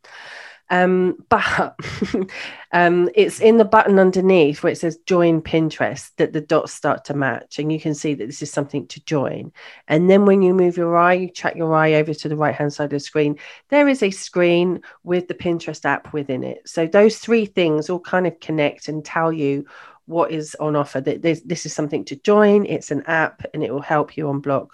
Um, 0.71 1.25
but 1.29 1.77
um, 2.73 3.09
it's 3.15 3.41
in 3.41 3.59
the 3.59 3.65
button 3.65 3.99
underneath 3.99 4.63
where 4.63 4.73
it 4.73 4.79
says 4.79 4.99
join 5.07 5.43
Pinterest 5.43 6.11
that 6.17 6.33
the 6.33 6.41
dots 6.41 6.73
start 6.73 7.05
to 7.07 7.15
match, 7.15 7.59
and 7.59 7.73
you 7.73 7.79
can 7.79 7.95
see 7.95 8.15
that 8.15 8.27
this 8.27 8.43
is 8.43 8.51
something 8.51 8.87
to 8.89 9.05
join. 9.05 9.53
And 9.89 10.09
then 10.09 10.25
when 10.25 10.43
you 10.43 10.55
move 10.55 10.77
your 10.77 10.97
eye, 10.97 11.15
you 11.15 11.31
track 11.31 11.57
your 11.57 11.75
eye 11.75 11.95
over 11.95 12.15
to 12.15 12.29
the 12.29 12.37
right 12.37 12.55
hand 12.55 12.73
side 12.73 12.85
of 12.85 12.91
the 12.91 13.01
screen, 13.01 13.39
there 13.69 13.89
is 13.89 14.03
a 14.03 14.11
screen 14.11 14.81
with 15.03 15.29
the 15.29 15.35
Pinterest 15.35 15.85
app 15.85 16.13
within 16.13 16.43
it. 16.43 16.69
So 16.69 16.87
those 16.87 17.19
three 17.19 17.47
things 17.47 17.91
all 17.91 18.01
kind 18.01 18.27
of 18.27 18.41
connect 18.41 18.89
and 18.89 19.05
tell 19.05 19.33
you 19.33 19.67
what 20.07 20.31
is 20.31 20.55
on 20.61 20.77
offer. 20.77 21.01
That 21.01 21.23
this, 21.23 21.67
is 21.67 21.73
something 21.73 22.05
to 22.07 22.17
join. 22.17 22.67
It's 22.67 22.91
an 22.91 23.03
app, 23.07 23.45
and 23.53 23.63
it 23.63 23.73
will 23.73 23.81
help 23.81 24.17
you 24.17 24.27
unblock 24.27 24.71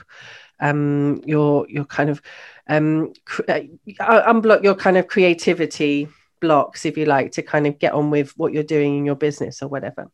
um, 0.60 1.22
your 1.24 1.66
your 1.68 1.84
kind 1.84 2.10
of 2.10 2.22
um, 2.68 3.12
uh, 3.48 3.60
unblock 4.00 4.62
your 4.62 4.74
kind 4.74 4.96
of 4.96 5.08
creativity 5.08 6.08
blocks, 6.40 6.86
if 6.86 6.96
you 6.96 7.04
like, 7.04 7.32
to 7.32 7.42
kind 7.42 7.66
of 7.66 7.78
get 7.78 7.92
on 7.92 8.10
with 8.10 8.36
what 8.36 8.52
you're 8.52 8.62
doing 8.62 8.98
in 8.98 9.04
your 9.04 9.14
business 9.14 9.62
or 9.62 9.68
whatever. 9.68 10.10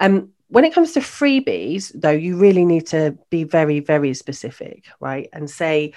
Um, 0.00 0.30
when 0.48 0.64
it 0.64 0.74
comes 0.74 0.92
to 0.92 1.00
freebies, 1.00 1.90
though, 1.94 2.10
you 2.10 2.36
really 2.36 2.64
need 2.64 2.86
to 2.88 3.18
be 3.30 3.44
very, 3.44 3.80
very 3.80 4.14
specific, 4.14 4.84
right? 5.00 5.28
And 5.32 5.50
say, 5.50 5.94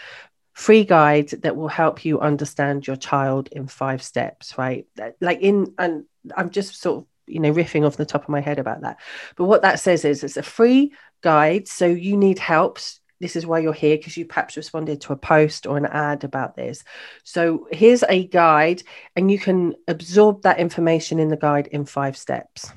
free 0.53 0.84
guide 0.84 1.29
that 1.29 1.56
will 1.56 1.67
help 1.67 2.06
you 2.06 2.20
understand 2.20 2.88
your 2.88 2.96
child 2.96 3.50
in 3.51 3.67
five 3.67 4.01
steps, 4.01 4.58
right? 4.58 4.88
Like 5.22 5.41
in, 5.41 5.74
and 5.77 6.06
I'm 6.36 6.50
just 6.50 6.82
sort 6.82 7.00
of, 7.00 7.06
you 7.27 7.39
know, 7.39 7.53
riffing 7.53 7.86
off 7.86 7.98
the 7.98 8.06
top 8.06 8.24
of 8.24 8.29
my 8.29 8.39
head 8.39 8.58
about 8.58 8.82
that. 8.82 9.00
But 9.36 9.46
what 9.46 9.62
that 9.62 9.79
says 9.79 10.06
is 10.06 10.24
it's 10.24 10.38
a 10.38 10.44
free 10.44 10.94
guide. 11.22 11.67
So 11.67 11.86
you 11.86 12.17
need 12.17 12.39
helps 12.39 13.00
this 13.19 13.36
is 13.36 13.45
why 13.45 13.59
you're 13.59 13.74
here 13.74 13.97
because 13.97 14.17
you 14.17 14.25
perhaps 14.25 14.57
responded 14.57 15.01
to 15.01 15.13
a 15.13 15.17
post 15.17 15.65
or 15.65 15.77
an 15.77 15.86
ad 15.86 16.24
about 16.24 16.55
this. 16.55 16.83
So 17.24 17.67
here's 17.71 18.03
a 18.03 18.27
guide, 18.27 18.83
and 19.15 19.31
you 19.31 19.39
can 19.39 19.75
absorb 19.88 20.43
that 20.43 20.59
information 20.59 21.19
in 21.19 21.29
the 21.29 21.38
guide 21.38 21.67
in 21.67 21.86
five 21.86 22.17
steps. 22.17 22.71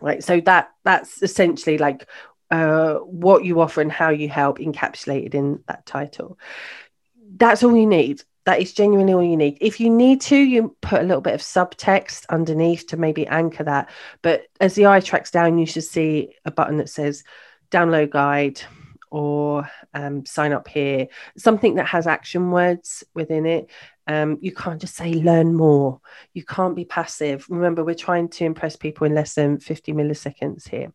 Right. 0.00 0.22
So 0.22 0.40
that 0.42 0.70
that's 0.84 1.22
essentially 1.22 1.76
like 1.76 2.06
uh, 2.50 2.94
what 2.94 3.44
you 3.44 3.60
offer 3.60 3.80
and 3.80 3.90
how 3.90 4.10
you 4.10 4.28
help 4.28 4.58
encapsulated 4.58 5.34
in 5.34 5.62
that 5.66 5.86
title. 5.86 6.38
That's 7.36 7.62
all 7.62 7.76
you 7.76 7.86
need. 7.86 8.22
That 8.46 8.62
is 8.62 8.72
genuinely 8.72 9.12
all 9.12 9.22
you 9.22 9.36
need. 9.36 9.58
If 9.60 9.80
you 9.80 9.90
need 9.90 10.22
to, 10.22 10.36
you 10.36 10.74
put 10.80 11.00
a 11.00 11.04
little 11.04 11.20
bit 11.20 11.34
of 11.34 11.42
subtext 11.42 12.24
underneath 12.30 12.86
to 12.86 12.96
maybe 12.96 13.26
anchor 13.26 13.64
that. 13.64 13.90
But 14.22 14.46
as 14.60 14.74
the 14.74 14.86
eye 14.86 15.00
tracks 15.00 15.30
down, 15.30 15.58
you 15.58 15.66
should 15.66 15.84
see 15.84 16.34
a 16.46 16.50
button 16.50 16.78
that 16.78 16.88
says 16.88 17.24
download 17.70 18.10
guide, 18.10 18.62
or 19.10 19.68
um, 19.94 20.24
sign 20.24 20.52
up 20.52 20.68
here, 20.68 21.08
something 21.36 21.76
that 21.76 21.86
has 21.86 22.06
action 22.06 22.50
words 22.50 23.04
within 23.14 23.46
it. 23.46 23.70
Um, 24.06 24.38
you 24.40 24.52
can't 24.52 24.80
just 24.80 24.96
say 24.96 25.12
learn 25.12 25.54
more. 25.54 26.00
You 26.32 26.42
can't 26.42 26.74
be 26.74 26.86
passive. 26.86 27.46
Remember, 27.50 27.84
we're 27.84 27.94
trying 27.94 28.28
to 28.30 28.44
impress 28.44 28.74
people 28.74 29.06
in 29.06 29.14
less 29.14 29.34
than 29.34 29.60
50 29.60 29.92
milliseconds 29.92 30.66
here. 30.66 30.92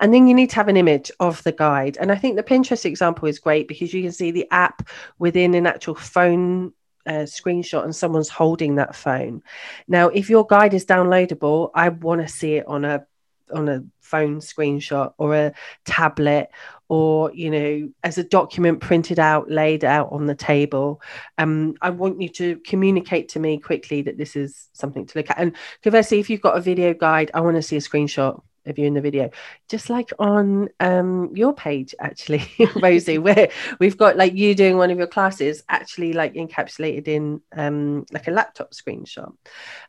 And 0.00 0.14
then 0.14 0.26
you 0.26 0.34
need 0.34 0.50
to 0.50 0.56
have 0.56 0.68
an 0.68 0.78
image 0.78 1.10
of 1.20 1.42
the 1.42 1.52
guide. 1.52 1.98
And 2.00 2.10
I 2.10 2.16
think 2.16 2.36
the 2.36 2.42
Pinterest 2.42 2.86
example 2.86 3.28
is 3.28 3.38
great 3.38 3.68
because 3.68 3.92
you 3.92 4.02
can 4.02 4.12
see 4.12 4.30
the 4.30 4.50
app 4.50 4.88
within 5.18 5.54
an 5.54 5.66
actual 5.66 5.94
phone 5.94 6.72
uh, 7.06 7.26
screenshot 7.26 7.84
and 7.84 7.94
someone's 7.94 8.30
holding 8.30 8.76
that 8.76 8.94
phone. 8.94 9.42
Now, 9.86 10.08
if 10.08 10.30
your 10.30 10.46
guide 10.46 10.72
is 10.72 10.86
downloadable, 10.86 11.70
I 11.74 11.90
want 11.90 12.22
to 12.22 12.28
see 12.28 12.54
it 12.54 12.66
on 12.66 12.86
a 12.86 13.06
on 13.52 13.68
a 13.68 13.84
phone 14.00 14.38
screenshot 14.40 15.12
or 15.18 15.34
a 15.34 15.52
tablet 15.84 16.48
or 16.88 17.32
you 17.34 17.50
know 17.50 17.90
as 18.02 18.18
a 18.18 18.24
document 18.24 18.80
printed 18.80 19.18
out 19.18 19.50
laid 19.50 19.84
out 19.84 20.12
on 20.12 20.26
the 20.26 20.34
table. 20.34 21.00
Um 21.38 21.74
i 21.80 21.90
want 21.90 22.20
you 22.20 22.28
to 22.30 22.56
communicate 22.58 23.28
to 23.30 23.40
me 23.40 23.58
quickly 23.58 24.02
that 24.02 24.18
this 24.18 24.36
is 24.36 24.68
something 24.72 25.06
to 25.06 25.18
look 25.18 25.30
at. 25.30 25.38
And 25.38 25.56
conversely 25.82 26.20
if 26.20 26.30
you've 26.30 26.40
got 26.40 26.56
a 26.56 26.60
video 26.60 26.94
guide 26.94 27.30
i 27.34 27.40
want 27.40 27.56
to 27.56 27.62
see 27.62 27.76
a 27.76 27.80
screenshot 27.80 28.40
of 28.66 28.78
you 28.78 28.86
in 28.86 28.94
the 28.94 29.00
video. 29.00 29.30
Just 29.68 29.90
like 29.90 30.10
on 30.18 30.68
um, 30.80 31.34
your 31.34 31.54
page 31.54 31.94
actually 31.98 32.48
rosie 32.76 33.18
where 33.18 33.50
we've 33.78 33.96
got 33.96 34.16
like 34.16 34.34
you 34.34 34.54
doing 34.54 34.76
one 34.76 34.90
of 34.90 34.98
your 34.98 35.06
classes 35.06 35.62
actually 35.68 36.12
like 36.12 36.34
encapsulated 36.34 37.08
in 37.08 37.40
um, 37.56 38.04
like 38.12 38.28
a 38.28 38.30
laptop 38.30 38.72
screenshot. 38.72 39.32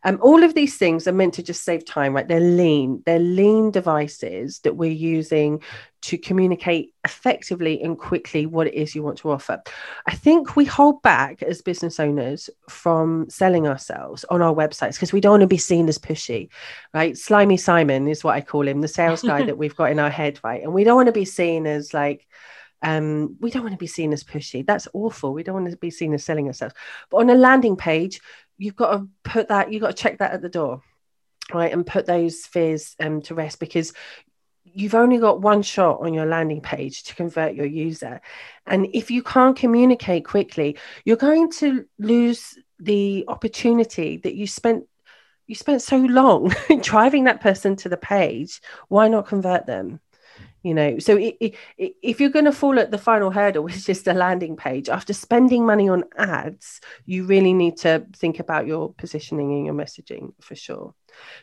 Um, 0.03 0.19
all 0.21 0.43
of 0.43 0.53
these 0.53 0.77
things 0.77 1.07
are 1.07 1.13
meant 1.13 1.35
to 1.35 1.43
just 1.43 1.63
save 1.63 1.85
time 1.85 2.13
right? 2.13 2.27
They're 2.27 2.39
lean 2.39 3.03
they're 3.05 3.19
lean 3.19 3.71
devices 3.71 4.59
that 4.59 4.75
we're 4.75 4.91
using 4.91 5.61
to 6.05 6.19
communicate 6.19 6.93
effectively 7.03 7.81
and 7.81 7.97
quickly 7.97 8.45
what 8.45 8.67
it 8.67 8.75
is 8.75 8.93
you 8.93 9.01
want 9.01 9.17
to 9.17 9.31
offer. 9.31 9.59
I 10.05 10.13
think 10.13 10.55
we 10.55 10.63
hold 10.63 11.01
back 11.01 11.41
as 11.41 11.63
business 11.63 11.99
owners 11.99 12.47
from 12.69 13.27
selling 13.27 13.67
ourselves 13.67 14.23
on 14.29 14.43
our 14.43 14.53
websites 14.53 14.93
because 14.93 15.11
we 15.11 15.19
don't 15.19 15.31
want 15.31 15.41
to 15.41 15.47
be 15.47 15.57
seen 15.57 15.89
as 15.89 15.97
pushy, 15.97 16.49
right? 16.93 17.17
Slimy 17.17 17.57
Simon 17.57 18.07
is 18.07 18.23
what 18.23 18.35
I 18.35 18.41
call 18.41 18.67
him, 18.67 18.81
the 18.81 18.87
sales 18.87 19.23
guy 19.23 19.43
that 19.43 19.57
we've 19.59 19.75
got 19.75 19.89
in 19.91 19.99
our 19.99 20.11
head, 20.11 20.39
right? 20.43 20.61
And 20.61 20.73
we 20.73 20.83
don't 20.83 20.95
want 20.95 21.07
to 21.07 21.11
be 21.11 21.25
seen 21.25 21.65
as 21.65 21.91
like, 21.91 22.27
um, 22.83 23.37
we 23.39 23.49
don't 23.49 23.63
want 23.63 23.73
to 23.73 23.79
be 23.79 23.87
seen 23.87 24.13
as 24.13 24.23
pushy. 24.23 24.63
That's 24.63 24.87
awful. 24.93 25.33
We 25.33 25.41
don't 25.41 25.55
want 25.55 25.71
to 25.71 25.77
be 25.77 25.89
seen 25.89 26.13
as 26.13 26.23
selling 26.23 26.45
ourselves. 26.45 26.75
But 27.09 27.17
on 27.17 27.31
a 27.31 27.35
landing 27.35 27.77
page, 27.77 28.21
you've 28.59 28.75
got 28.75 28.91
to 28.91 29.07
put 29.23 29.47
that, 29.47 29.73
you've 29.73 29.81
got 29.81 29.95
to 29.95 30.03
check 30.03 30.19
that 30.19 30.33
at 30.33 30.43
the 30.43 30.49
door 30.49 30.83
right 31.53 31.71
and 31.71 31.85
put 31.85 32.07
those 32.07 32.45
fears 32.45 32.95
um, 32.99 33.21
to 33.21 33.35
rest 33.35 33.59
because 33.59 33.93
you've 34.65 34.95
only 34.95 35.19
got 35.19 35.41
one 35.41 35.61
shot 35.61 36.01
on 36.01 36.13
your 36.13 36.25
landing 36.25 36.59
page 36.59 37.03
to 37.03 37.15
convert 37.15 37.55
your 37.55 37.65
user. 37.65 38.19
And 38.65 38.87
if 38.93 39.11
you 39.11 39.23
can't 39.23 39.55
communicate 39.55 40.25
quickly, 40.25 40.77
you're 41.05 41.17
going 41.17 41.51
to 41.53 41.85
lose 41.99 42.57
the 42.79 43.23
opportunity 43.27 44.17
that 44.17 44.35
you 44.35 44.47
spent 44.47 44.85
you 45.47 45.55
spent 45.55 45.81
so 45.81 45.97
long 45.97 46.51
driving 46.81 47.25
that 47.25 47.39
person 47.39 47.75
to 47.75 47.87
the 47.87 47.97
page 47.97 48.61
why 48.89 49.07
not 49.07 49.27
convert 49.27 49.65
them 49.65 50.01
you 50.65 50.73
know 50.73 50.97
so 50.97 51.15
it, 51.15 51.35
it, 51.77 51.93
if 52.01 52.19
you're 52.19 52.31
going 52.31 52.45
to 52.45 52.51
fall 52.51 52.79
at 52.79 52.89
the 52.89 52.97
final 52.97 53.29
hurdle 53.29 53.63
which 53.65 53.75
is 53.75 53.85
just 53.85 54.07
a 54.07 54.13
landing 54.13 54.57
page 54.57 54.89
after 54.89 55.13
spending 55.13 55.65
money 55.65 55.87
on 55.87 56.03
ads 56.17 56.81
you 57.05 57.23
really 57.23 57.53
need 57.53 57.77
to 57.77 58.05
think 58.15 58.39
about 58.39 58.65
your 58.65 58.91
positioning 58.93 59.53
and 59.53 59.65
your 59.65 59.75
messaging 59.75 60.33
for 60.41 60.55
sure 60.55 60.93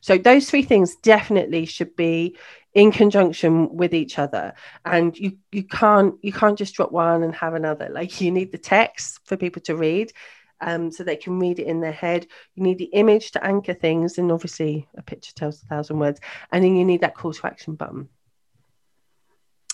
so 0.00 0.19
those 0.19 0.50
three 0.50 0.62
things 0.62 0.97
definitely 0.97 1.64
should 1.64 1.95
be 1.95 2.37
in 2.75 2.91
conjunction 2.91 3.75
with 3.75 3.95
each 3.95 4.19
other 4.19 4.52
and 4.85 5.17
you 5.17 5.38
you 5.52 5.62
can't 5.62 6.14
you 6.23 6.33
can't 6.33 6.59
just 6.59 6.75
drop 6.75 6.91
one 6.91 7.23
and 7.23 7.35
have 7.35 7.55
another 7.55 7.88
like 7.91 8.21
you 8.21 8.31
need 8.31 8.50
the 8.50 8.59
text 8.59 9.21
for 9.25 9.37
people 9.37 9.62
to 9.62 9.76
read 9.76 10.12
um, 10.64 10.93
so 10.93 11.02
they 11.02 11.17
can 11.17 11.41
read 11.41 11.59
it 11.59 11.67
in 11.67 11.81
their 11.81 11.91
head. 11.91 12.29
You 12.55 12.62
need 12.62 12.79
the 12.79 12.85
image 12.85 13.33
to 13.33 13.45
anchor 13.45 13.75
things, 13.75 14.17
and 14.17 14.31
obviously, 14.31 14.87
a 14.97 15.02
picture 15.02 15.35
tells 15.35 15.61
a 15.61 15.67
thousand 15.67 15.99
words. 15.99 16.21
And 16.52 16.62
then 16.62 16.76
you 16.76 16.85
need 16.85 17.00
that 17.00 17.17
call 17.17 17.33
to 17.33 17.47
action 17.49 17.75
button. 17.75 18.09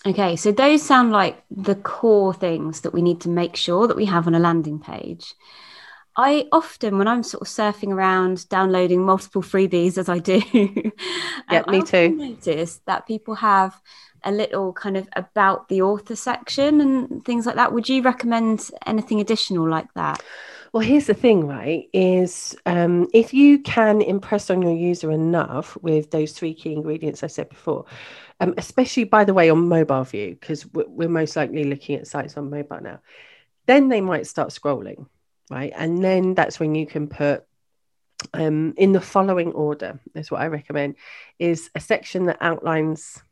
Okay, 0.08 0.36
so 0.36 0.52
those 0.52 0.82
sound 0.82 1.12
like 1.12 1.42
the 1.50 1.74
core 1.74 2.32
things 2.32 2.80
that 2.80 2.94
we 2.94 3.02
need 3.02 3.20
to 3.20 3.28
make 3.28 3.56
sure 3.56 3.86
that 3.86 3.96
we 3.96 4.06
have 4.06 4.26
on 4.26 4.34
a 4.34 4.38
landing 4.38 4.80
page. 4.80 5.34
I 6.16 6.46
often, 6.50 6.96
when 6.96 7.06
I'm 7.06 7.22
sort 7.22 7.42
of 7.42 7.48
surfing 7.48 7.92
around, 7.92 8.48
downloading 8.48 9.04
multiple 9.04 9.42
freebies 9.42 9.98
as 9.98 10.08
I 10.08 10.18
do, 10.18 10.40
yeah, 11.50 11.62
me 11.68 11.82
too. 11.82 12.08
Notice 12.08 12.80
that 12.86 13.06
people 13.06 13.34
have 13.34 13.78
a 14.24 14.32
little 14.32 14.72
kind 14.72 14.96
of 14.96 15.06
about 15.14 15.68
the 15.68 15.82
author 15.82 16.16
section 16.16 16.80
and 16.80 17.22
things 17.26 17.44
like 17.44 17.56
that. 17.56 17.74
Would 17.74 17.88
you 17.88 18.00
recommend 18.00 18.70
anything 18.86 19.20
additional 19.20 19.68
like 19.68 19.92
that? 19.94 20.22
Well, 20.72 20.82
here's 20.82 21.06
the 21.06 21.14
thing, 21.14 21.46
right? 21.46 21.88
Is 21.92 22.56
um, 22.66 23.08
if 23.14 23.32
you 23.32 23.58
can 23.58 24.02
impress 24.02 24.50
on 24.50 24.60
your 24.62 24.74
user 24.74 25.10
enough 25.10 25.76
with 25.82 26.10
those 26.10 26.32
three 26.32 26.52
key 26.52 26.72
ingredients 26.72 27.22
I 27.22 27.28
said 27.28 27.48
before, 27.48 27.84
um, 28.40 28.54
especially 28.56 29.04
by 29.04 29.24
the 29.24 29.34
way 29.34 29.50
on 29.50 29.68
mobile 29.68 30.04
view, 30.04 30.36
because 30.38 30.66
we're 30.72 31.08
most 31.08 31.36
likely 31.36 31.64
looking 31.64 31.96
at 31.96 32.06
sites 32.06 32.36
on 32.36 32.50
mobile 32.50 32.80
now, 32.80 33.00
then 33.66 33.88
they 33.88 34.00
might 34.00 34.26
start 34.26 34.50
scrolling 34.50 35.06
right? 35.50 35.72
And 35.74 36.02
then 36.02 36.34
that's 36.34 36.60
when 36.60 36.74
you 36.74 36.86
can 36.86 37.08
put 37.08 37.44
um, 38.34 38.74
in 38.76 38.92
the 38.92 39.00
following 39.00 39.52
order, 39.52 40.00
is 40.14 40.30
what 40.30 40.40
I 40.40 40.46
recommend, 40.48 40.96
is 41.38 41.70
a 41.74 41.80
section 41.80 42.26
that 42.26 42.38
outlines 42.40 43.22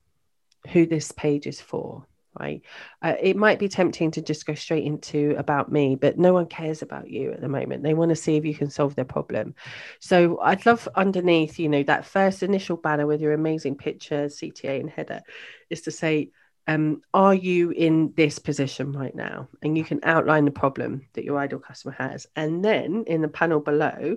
who 0.68 0.86
this 0.86 1.12
page 1.12 1.46
is 1.46 1.60
for, 1.60 2.06
right? 2.38 2.62
Uh, 3.02 3.14
it 3.20 3.36
might 3.36 3.58
be 3.58 3.68
tempting 3.68 4.10
to 4.12 4.22
just 4.22 4.46
go 4.46 4.54
straight 4.54 4.84
into 4.84 5.34
about 5.38 5.70
me, 5.70 5.96
but 5.96 6.18
no 6.18 6.32
one 6.32 6.46
cares 6.46 6.82
about 6.82 7.10
you 7.10 7.32
at 7.32 7.40
the 7.40 7.48
moment. 7.48 7.82
They 7.82 7.94
want 7.94 8.10
to 8.10 8.16
see 8.16 8.36
if 8.36 8.44
you 8.44 8.54
can 8.54 8.70
solve 8.70 8.94
their 8.94 9.04
problem. 9.04 9.54
So 10.00 10.38
I'd 10.40 10.66
love 10.66 10.88
underneath, 10.94 11.58
you 11.58 11.68
know, 11.68 11.82
that 11.84 12.06
first 12.06 12.42
initial 12.42 12.76
banner 12.76 13.06
with 13.06 13.20
your 13.20 13.32
amazing 13.32 13.76
picture, 13.76 14.26
CTA, 14.26 14.80
and 14.80 14.90
header 14.90 15.22
is 15.70 15.82
to 15.82 15.90
say, 15.90 16.30
um, 16.68 17.02
are 17.14 17.34
you 17.34 17.70
in 17.70 18.12
this 18.16 18.38
position 18.38 18.92
right 18.92 19.14
now? 19.14 19.48
And 19.62 19.78
you 19.78 19.84
can 19.84 20.00
outline 20.02 20.44
the 20.44 20.50
problem 20.50 21.06
that 21.12 21.24
your 21.24 21.38
ideal 21.38 21.60
customer 21.60 21.94
has. 21.98 22.26
And 22.34 22.64
then 22.64 23.04
in 23.06 23.22
the 23.22 23.28
panel 23.28 23.60
below, 23.60 24.16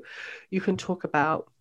you 0.49 0.61
can 0.61 0.75
talk 0.75 1.03
about 1.03 1.51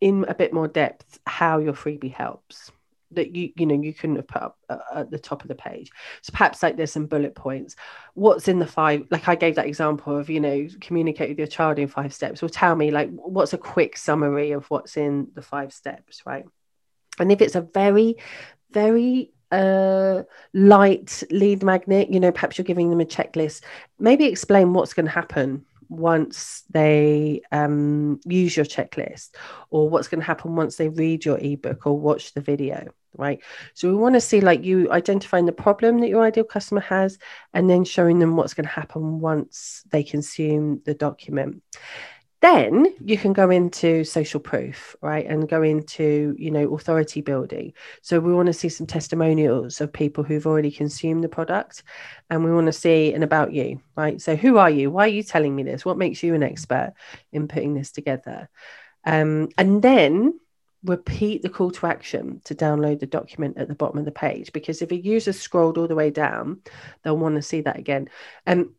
in 0.00 0.24
a 0.28 0.34
bit 0.34 0.52
more 0.52 0.68
depth 0.68 1.20
how 1.26 1.58
your 1.58 1.74
freebie 1.74 2.14
helps 2.14 2.72
that 3.12 3.34
you 3.34 3.50
you 3.56 3.66
know 3.66 3.80
you 3.80 3.92
couldn't 3.92 4.16
have 4.16 4.28
put 4.28 4.42
up 4.42 4.58
uh, 4.68 4.78
at 4.96 5.10
the 5.10 5.18
top 5.18 5.42
of 5.42 5.48
the 5.48 5.54
page. 5.54 5.90
So 6.22 6.32
perhaps 6.32 6.62
like 6.62 6.76
there's 6.76 6.92
some 6.92 7.06
bullet 7.06 7.34
points. 7.34 7.76
What's 8.14 8.48
in 8.48 8.58
the 8.58 8.66
five 8.66 9.06
like 9.10 9.28
i 9.28 9.34
gave 9.34 9.56
that 9.56 9.66
example 9.66 10.16
of 10.16 10.30
you 10.30 10.40
know 10.40 10.68
communicate 10.80 11.30
with 11.30 11.38
your 11.38 11.46
child 11.46 11.78
in 11.78 11.88
five 11.88 12.12
steps. 12.14 12.42
Well 12.42 12.48
tell 12.48 12.76
me 12.76 12.90
like 12.90 13.10
what's 13.10 13.52
a 13.52 13.58
quick 13.58 13.96
summary 13.96 14.52
of 14.52 14.66
what's 14.70 14.96
in 14.96 15.28
the 15.34 15.42
five 15.42 15.72
steps 15.72 16.22
right? 16.26 16.44
And 17.18 17.30
if 17.32 17.40
it's 17.40 17.54
a 17.54 17.60
very 17.60 18.16
very 18.70 19.32
uh, 19.52 20.22
light 20.54 21.24
lead 21.30 21.64
magnet 21.64 22.08
you 22.08 22.20
know 22.20 22.30
perhaps 22.30 22.56
you're 22.56 22.64
giving 22.64 22.88
them 22.88 23.00
a 23.00 23.04
checklist 23.04 23.62
maybe 23.98 24.26
explain 24.26 24.72
what's 24.72 24.94
going 24.94 25.06
to 25.06 25.12
happen 25.12 25.66
once 25.90 26.62
they 26.70 27.42
um, 27.52 28.20
use 28.24 28.56
your 28.56 28.64
checklist 28.64 29.30
or 29.70 29.90
what's 29.90 30.08
going 30.08 30.20
to 30.20 30.26
happen 30.26 30.56
once 30.56 30.76
they 30.76 30.88
read 30.88 31.24
your 31.24 31.38
ebook 31.38 31.86
or 31.86 31.98
watch 31.98 32.32
the 32.32 32.40
video 32.40 32.86
right? 33.16 33.42
So 33.74 33.88
we 33.88 33.96
want 33.96 34.14
to 34.14 34.20
see 34.20 34.40
like 34.40 34.64
you 34.64 34.90
identifying 34.90 35.46
the 35.46 35.52
problem 35.52 35.98
that 36.00 36.08
your 36.08 36.22
ideal 36.22 36.44
customer 36.44 36.80
has 36.82 37.18
and 37.52 37.68
then 37.68 37.84
showing 37.84 38.18
them 38.18 38.36
what's 38.36 38.54
going 38.54 38.66
to 38.66 38.72
happen 38.72 39.20
once 39.20 39.82
they 39.90 40.02
consume 40.02 40.80
the 40.84 40.94
document 40.94 41.62
then 42.40 42.86
you 43.04 43.18
can 43.18 43.32
go 43.32 43.50
into 43.50 44.02
social 44.04 44.40
proof 44.40 44.96
right 45.02 45.26
and 45.26 45.48
go 45.48 45.62
into 45.62 46.34
you 46.38 46.50
know 46.50 46.74
authority 46.74 47.20
building. 47.20 47.72
So 48.02 48.18
we 48.18 48.34
want 48.34 48.46
to 48.46 48.52
see 48.52 48.68
some 48.68 48.86
testimonials 48.86 49.80
of 49.80 49.92
people 49.92 50.24
who've 50.24 50.46
already 50.46 50.70
consumed 50.70 51.22
the 51.22 51.28
product 51.28 51.82
and 52.30 52.44
we 52.44 52.52
want 52.52 52.66
to 52.66 52.72
see 52.72 53.12
an 53.12 53.22
about 53.22 53.52
you 53.52 53.80
right? 53.96 54.20
So 54.20 54.36
who 54.36 54.56
are 54.56 54.70
you? 54.70 54.90
Why 54.90 55.04
are 55.04 55.08
you 55.08 55.22
telling 55.22 55.54
me 55.54 55.62
this? 55.62 55.84
What 55.84 55.98
makes 55.98 56.22
you 56.22 56.34
an 56.34 56.42
expert 56.42 56.94
in 57.32 57.48
putting 57.48 57.74
this 57.74 57.90
together? 57.90 58.48
Um, 59.04 59.48
and 59.58 59.82
then 59.82 60.40
repeat 60.82 61.42
the 61.42 61.50
call 61.50 61.70
to 61.70 61.86
action 61.86 62.40
to 62.44 62.54
download 62.54 63.00
the 63.00 63.06
document 63.06 63.58
at 63.58 63.68
the 63.68 63.74
bottom 63.74 63.98
of 63.98 64.06
the 64.06 64.10
page 64.10 64.50
because 64.52 64.80
if 64.80 64.90
a 64.90 64.96
user 64.96 65.32
scrolled 65.32 65.76
all 65.76 65.86
the 65.86 65.94
way 65.94 66.08
down 66.08 66.62
they'll 67.02 67.18
want 67.18 67.34
to 67.34 67.42
see 67.42 67.60
that 67.60 67.78
again. 67.78 68.08
And 68.46 68.60
um, 68.62 68.74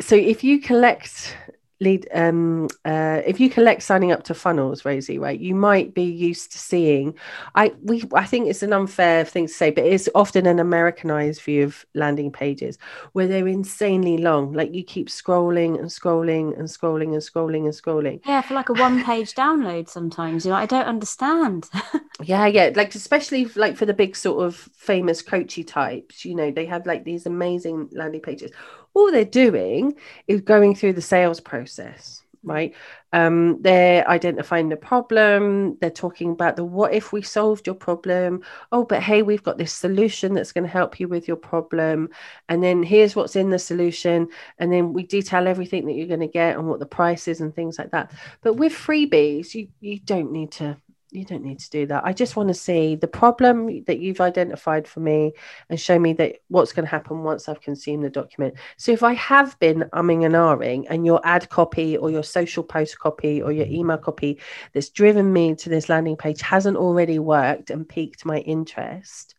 so 0.00 0.16
if 0.16 0.42
you 0.42 0.60
collect 0.60 1.36
lead 1.80 2.08
um 2.14 2.68
uh 2.84 3.20
if 3.26 3.40
you 3.40 3.50
collect 3.50 3.82
signing 3.82 4.12
up 4.12 4.22
to 4.22 4.34
funnels 4.34 4.84
rosie 4.84 5.18
right 5.18 5.40
you 5.40 5.54
might 5.54 5.92
be 5.94 6.04
used 6.04 6.52
to 6.52 6.58
seeing 6.58 7.14
i 7.54 7.72
we 7.82 8.02
i 8.14 8.24
think 8.24 8.48
it's 8.48 8.62
an 8.62 8.72
unfair 8.72 9.24
thing 9.24 9.46
to 9.46 9.52
say 9.52 9.70
but 9.70 9.84
it's 9.84 10.08
often 10.14 10.46
an 10.46 10.58
americanized 10.58 11.42
view 11.42 11.64
of 11.64 11.84
landing 11.94 12.30
pages 12.30 12.78
where 13.12 13.26
they're 13.26 13.48
insanely 13.48 14.18
long 14.18 14.52
like 14.52 14.74
you 14.74 14.84
keep 14.84 15.08
scrolling 15.08 15.78
and 15.78 15.88
scrolling 15.88 16.56
and 16.58 16.68
scrolling 16.68 17.12
and 17.12 17.22
scrolling 17.22 17.64
and 17.64 17.74
scrolling. 17.74 18.20
Yeah 18.24 18.40
for 18.40 18.54
like 18.54 18.68
a 18.68 18.74
one 18.74 19.04
page 19.04 19.34
download 19.44 19.88
sometimes 19.88 20.44
you 20.44 20.50
know 20.50 20.56
i 20.56 20.66
don't 20.66 20.86
understand. 20.86 21.68
Yeah 22.22 22.46
yeah 22.46 22.70
like 22.76 22.94
especially 22.94 23.46
like 23.56 23.76
for 23.76 23.86
the 23.86 23.92
big 23.92 24.14
sort 24.14 24.46
of 24.46 24.54
famous 24.54 25.20
coachy 25.20 25.64
types 25.64 26.24
you 26.24 26.34
know 26.34 26.52
they 26.52 26.64
have 26.64 26.86
like 26.86 27.04
these 27.04 27.26
amazing 27.26 27.88
landing 27.92 28.20
pages 28.20 28.52
all 28.94 29.10
they're 29.12 29.24
doing 29.24 29.94
is 30.26 30.40
going 30.40 30.74
through 30.74 30.94
the 30.94 31.02
sales 31.02 31.40
process 31.40 32.24
right? 32.44 32.74
Um, 33.12 33.60
they're 33.62 34.06
identifying 34.08 34.68
the 34.68 34.76
problem. 34.76 35.76
They're 35.80 35.90
talking 35.90 36.32
about 36.32 36.56
the 36.56 36.64
what 36.64 36.92
if 36.92 37.12
we 37.12 37.22
solved 37.22 37.66
your 37.66 37.74
problem. 37.74 38.42
Oh 38.72 38.84
but 38.84 39.02
hey 39.02 39.22
we've 39.22 39.42
got 39.42 39.58
this 39.58 39.72
solution 39.72 40.34
that's 40.34 40.52
going 40.52 40.64
to 40.64 40.70
help 40.70 41.00
you 41.00 41.08
with 41.08 41.26
your 41.26 41.36
problem. 41.36 42.10
And 42.48 42.62
then 42.62 42.82
here's 42.82 43.16
what's 43.16 43.36
in 43.36 43.50
the 43.50 43.58
solution. 43.58 44.28
And 44.58 44.72
then 44.72 44.92
we 44.92 45.04
detail 45.04 45.48
everything 45.48 45.86
that 45.86 45.94
you're 45.94 46.06
going 46.06 46.20
to 46.20 46.26
get 46.26 46.56
and 46.56 46.68
what 46.68 46.80
the 46.80 46.86
price 46.86 47.28
is 47.28 47.40
and 47.40 47.54
things 47.54 47.78
like 47.78 47.90
that. 47.92 48.12
But 48.42 48.54
with 48.54 48.72
freebies 48.72 49.54
you 49.54 49.68
you 49.80 49.98
don't 50.00 50.32
need 50.32 50.52
to 50.52 50.76
you 51.14 51.24
don't 51.24 51.44
need 51.44 51.60
to 51.60 51.70
do 51.70 51.86
that. 51.86 52.04
I 52.04 52.12
just 52.12 52.34
want 52.34 52.48
to 52.48 52.54
see 52.54 52.96
the 52.96 53.06
problem 53.06 53.84
that 53.84 54.00
you've 54.00 54.20
identified 54.20 54.88
for 54.88 55.00
me 55.00 55.32
and 55.70 55.80
show 55.80 55.98
me 55.98 56.12
that 56.14 56.36
what's 56.48 56.72
going 56.72 56.84
to 56.84 56.90
happen 56.90 57.22
once 57.22 57.48
I've 57.48 57.60
consumed 57.60 58.04
the 58.04 58.10
document. 58.10 58.54
So 58.76 58.92
if 58.92 59.02
I 59.02 59.14
have 59.14 59.58
been 59.60 59.84
umming 59.92 60.24
and 60.24 60.34
ahhing 60.34 60.86
and 60.90 61.06
your 61.06 61.20
ad 61.24 61.48
copy 61.50 61.96
or 61.96 62.10
your 62.10 62.24
social 62.24 62.64
post 62.64 62.98
copy 62.98 63.40
or 63.40 63.52
your 63.52 63.66
email 63.66 63.98
copy 63.98 64.40
that's 64.72 64.88
driven 64.88 65.32
me 65.32 65.54
to 65.54 65.68
this 65.68 65.88
landing 65.88 66.16
page 66.16 66.40
hasn't 66.40 66.76
already 66.76 67.18
worked 67.18 67.70
and 67.70 67.88
piqued 67.88 68.24
my 68.24 68.38
interest, 68.38 69.34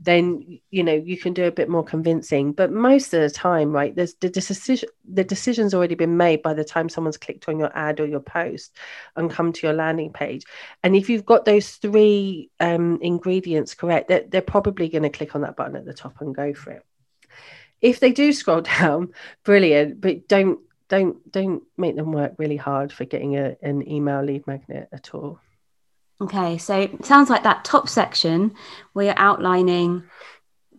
then 0.00 0.58
you 0.70 0.82
know 0.82 0.94
you 0.94 1.16
can 1.16 1.32
do 1.32 1.44
a 1.44 1.52
bit 1.52 1.68
more 1.68 1.84
convincing. 1.84 2.52
But 2.52 2.72
most 2.72 3.14
of 3.14 3.20
the 3.20 3.30
time, 3.30 3.70
right, 3.72 3.94
there's 3.94 4.14
the 4.14 4.28
decision 4.28 4.88
the 5.12 5.24
decision's 5.24 5.74
already 5.74 5.94
been 5.94 6.16
made 6.16 6.42
by 6.42 6.54
the 6.54 6.64
time 6.64 6.88
someone's 6.88 7.16
clicked 7.16 7.48
on 7.48 7.58
your 7.58 7.76
ad 7.76 8.00
or 8.00 8.06
your 8.06 8.20
post 8.20 8.76
and 9.16 9.30
come 9.30 9.52
to 9.52 9.66
your 9.66 9.74
landing 9.74 10.12
page. 10.12 10.44
And 10.82 10.94
if 10.94 11.10
you've 11.20 11.26
got 11.26 11.44
those 11.44 11.72
three 11.72 12.48
um, 12.60 12.98
ingredients 13.02 13.74
correct, 13.74 14.08
they're, 14.08 14.24
they're 14.26 14.40
probably 14.40 14.88
going 14.88 15.02
to 15.02 15.10
click 15.10 15.34
on 15.34 15.42
that 15.42 15.54
button 15.54 15.76
at 15.76 15.84
the 15.84 15.92
top 15.92 16.18
and 16.22 16.34
go 16.34 16.54
for 16.54 16.70
it. 16.70 16.86
If 17.82 18.00
they 18.00 18.12
do 18.12 18.32
scroll 18.32 18.60
down, 18.80 19.12
brilliant, 19.44 20.00
but 20.00 20.28
don't 20.28 20.60
don't 20.88 21.30
don't 21.30 21.62
make 21.76 21.94
them 21.94 22.12
work 22.12 22.32
really 22.38 22.56
hard 22.56 22.90
for 22.90 23.04
getting 23.04 23.36
a, 23.36 23.54
an 23.62 23.86
email 23.86 24.22
lead 24.22 24.46
magnet 24.46 24.88
at 24.92 25.14
all. 25.14 25.38
Okay, 26.22 26.56
so 26.56 26.88
sounds 27.02 27.28
like 27.28 27.42
that 27.42 27.64
top 27.64 27.86
section 27.86 28.54
where 28.94 29.06
you're 29.06 29.18
outlining 29.18 30.04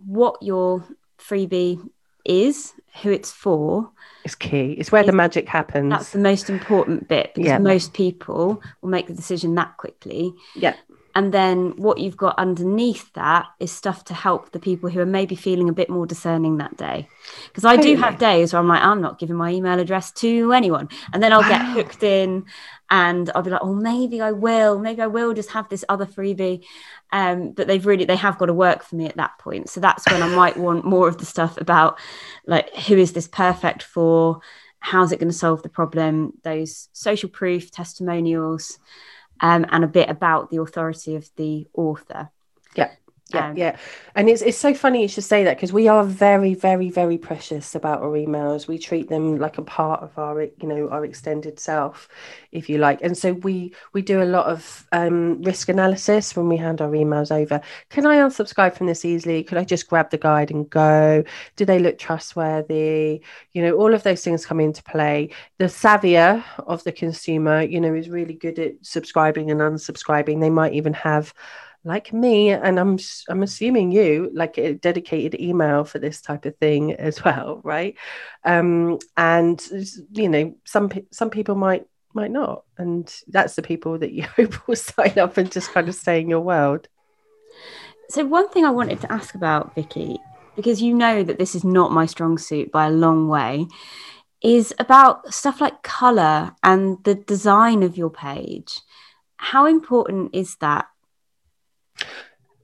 what 0.05 0.41
your 0.41 0.83
freebie 1.19 1.87
is, 2.25 2.73
who 3.01 3.11
it's 3.11 3.31
for. 3.31 3.89
It's 4.23 4.35
key. 4.35 4.73
It's 4.73 4.91
where 4.91 5.03
the 5.03 5.11
magic 5.11 5.47
happens. 5.47 5.89
That's 5.89 6.11
the 6.11 6.19
most 6.19 6.49
important 6.49 7.07
bit 7.07 7.33
because 7.33 7.47
yeah. 7.47 7.57
most 7.57 7.93
people 7.93 8.61
will 8.81 8.89
make 8.89 9.07
the 9.07 9.13
decision 9.13 9.55
that 9.55 9.77
quickly. 9.77 10.33
Yeah. 10.55 10.75
And 11.13 11.33
then 11.33 11.73
what 11.75 11.97
you've 11.97 12.17
got 12.17 12.37
underneath 12.37 13.11
that 13.13 13.47
is 13.59 13.71
stuff 13.71 14.05
to 14.05 14.13
help 14.13 14.51
the 14.51 14.59
people 14.59 14.89
who 14.89 14.99
are 14.99 15.05
maybe 15.05 15.35
feeling 15.35 15.67
a 15.67 15.73
bit 15.73 15.89
more 15.89 16.05
discerning 16.05 16.57
that 16.57 16.77
day. 16.77 17.07
Because 17.47 17.65
I 17.65 17.75
totally. 17.75 17.95
do 17.95 18.01
have 18.01 18.17
days 18.17 18.53
where 18.53 18.61
I'm 18.61 18.67
like, 18.67 18.81
I'm 18.81 19.01
not 19.01 19.19
giving 19.19 19.35
my 19.35 19.51
email 19.51 19.79
address 19.79 20.11
to 20.13 20.53
anyone. 20.53 20.89
And 21.13 21.21
then 21.21 21.33
I'll 21.33 21.41
wow. 21.41 21.49
get 21.49 21.65
hooked 21.65 22.03
in 22.03 22.45
and 22.89 23.29
I'll 23.35 23.41
be 23.41 23.49
like, 23.49 23.61
oh, 23.63 23.73
maybe 23.73 24.21
I 24.21 24.31
will. 24.31 24.79
Maybe 24.79 25.01
I 25.01 25.07
will 25.07 25.33
just 25.33 25.51
have 25.51 25.67
this 25.69 25.83
other 25.89 26.05
freebie. 26.05 26.63
Um, 27.11 27.51
but 27.51 27.67
they've 27.67 27.85
really, 27.85 28.05
they 28.05 28.15
have 28.15 28.37
got 28.37 28.45
to 28.45 28.53
work 28.53 28.83
for 28.83 28.95
me 28.95 29.05
at 29.05 29.17
that 29.17 29.37
point. 29.37 29.69
So 29.69 29.81
that's 29.81 30.09
when 30.09 30.23
I 30.23 30.27
might 30.27 30.57
want 30.57 30.85
more 30.85 31.07
of 31.07 31.17
the 31.17 31.25
stuff 31.25 31.57
about 31.57 31.99
like, 32.45 32.73
who 32.75 32.97
is 32.97 33.13
this 33.13 33.27
perfect 33.27 33.83
for? 33.83 34.39
How's 34.79 35.11
it 35.11 35.19
going 35.19 35.31
to 35.31 35.37
solve 35.37 35.61
the 35.61 35.69
problem? 35.69 36.33
Those 36.43 36.89
social 36.93 37.29
proof 37.29 37.69
testimonials 37.69 38.79
um, 39.41 39.65
and 39.69 39.83
a 39.83 39.87
bit 39.87 40.09
about 40.09 40.49
the 40.49 40.61
authority 40.61 41.15
of 41.15 41.29
the 41.35 41.67
author. 41.73 42.29
Yeah 42.75 42.91
yeah 43.33 43.49
um, 43.49 43.57
yeah. 43.57 43.77
And 44.15 44.29
it's 44.29 44.41
it's 44.41 44.57
so 44.57 44.73
funny 44.73 45.01
you 45.01 45.07
should 45.07 45.23
say 45.23 45.43
that 45.43 45.57
because 45.57 45.71
we 45.71 45.87
are 45.87 46.03
very 46.03 46.53
very 46.53 46.89
very 46.89 47.17
precious 47.17 47.75
about 47.75 48.01
our 48.01 48.11
emails. 48.11 48.67
We 48.67 48.77
treat 48.77 49.09
them 49.09 49.37
like 49.37 49.57
a 49.57 49.61
part 49.61 50.03
of 50.03 50.17
our 50.17 50.43
you 50.43 50.67
know 50.67 50.89
our 50.89 51.05
extended 51.05 51.59
self 51.59 52.09
if 52.51 52.69
you 52.69 52.77
like. 52.77 52.99
And 53.01 53.17
so 53.17 53.33
we 53.33 53.73
we 53.93 54.01
do 54.01 54.21
a 54.21 54.25
lot 54.25 54.47
of 54.47 54.87
um, 54.91 55.41
risk 55.43 55.69
analysis 55.69 56.35
when 56.35 56.49
we 56.49 56.57
hand 56.57 56.81
our 56.81 56.89
emails 56.91 57.31
over. 57.31 57.61
Can 57.89 58.05
i 58.05 58.17
unsubscribe 58.17 58.75
from 58.75 58.87
this 58.87 59.05
easily? 59.05 59.43
Could 59.43 59.57
i 59.57 59.63
just 59.63 59.87
grab 59.87 60.09
the 60.09 60.17
guide 60.17 60.51
and 60.51 60.69
go? 60.69 61.23
Do 61.55 61.65
they 61.65 61.79
look 61.79 61.97
trustworthy? 61.97 63.21
You 63.53 63.61
know 63.61 63.75
all 63.75 63.93
of 63.93 64.03
those 64.03 64.23
things 64.23 64.45
come 64.45 64.59
into 64.59 64.83
play. 64.83 65.29
The 65.57 65.65
savvier 65.65 66.43
of 66.59 66.83
the 66.83 66.91
consumer 66.91 67.61
you 67.61 67.79
know 67.79 67.93
is 67.93 68.09
really 68.09 68.33
good 68.33 68.59
at 68.59 68.73
subscribing 68.81 69.51
and 69.51 69.61
unsubscribing. 69.61 70.41
They 70.41 70.49
might 70.49 70.73
even 70.73 70.93
have 70.93 71.33
like 71.83 72.13
me 72.13 72.51
and 72.51 72.79
i'm 72.79 72.97
i'm 73.29 73.43
assuming 73.43 73.91
you 73.91 74.29
like 74.33 74.57
a 74.57 74.73
dedicated 74.73 75.39
email 75.39 75.83
for 75.83 75.99
this 75.99 76.21
type 76.21 76.45
of 76.45 76.55
thing 76.57 76.93
as 77.07 77.23
well 77.23 77.61
right? 77.63 77.95
Um 78.43 78.99
and 79.17 79.61
you 80.11 80.29
know 80.29 80.55
some 80.65 80.91
some 81.11 81.29
people 81.29 81.55
might 81.55 81.85
might 82.13 82.31
not 82.31 82.63
and 82.77 83.13
that's 83.27 83.55
the 83.55 83.61
people 83.61 83.97
that 83.99 84.11
you 84.17 84.23
hope 84.23 84.67
will 84.67 84.75
sign 84.75 85.17
up 85.17 85.37
and 85.37 85.51
just 85.51 85.71
kind 85.71 85.87
of 85.89 85.95
stay 85.95 86.21
in 86.21 86.29
your 86.29 86.41
world. 86.41 86.87
So 88.09 88.25
one 88.25 88.49
thing 88.49 88.65
i 88.65 88.69
wanted 88.69 88.99
to 89.01 89.11
ask 89.11 89.35
about 89.35 89.73
vicki 89.73 90.19
because 90.55 90.81
you 90.81 90.93
know 90.93 91.23
that 91.23 91.39
this 91.39 91.55
is 91.55 91.63
not 91.63 91.93
my 91.93 92.05
strong 92.05 92.37
suit 92.37 92.71
by 92.71 92.87
a 92.87 92.91
long 92.91 93.29
way 93.29 93.65
is 94.41 94.73
about 94.79 95.33
stuff 95.33 95.61
like 95.61 95.83
color 95.83 96.51
and 96.63 96.97
the 97.03 97.15
design 97.15 97.83
of 97.83 97.97
your 97.97 98.09
page. 98.09 98.79
How 99.37 99.65
important 99.65 100.31
is 100.33 100.55
that 100.57 100.87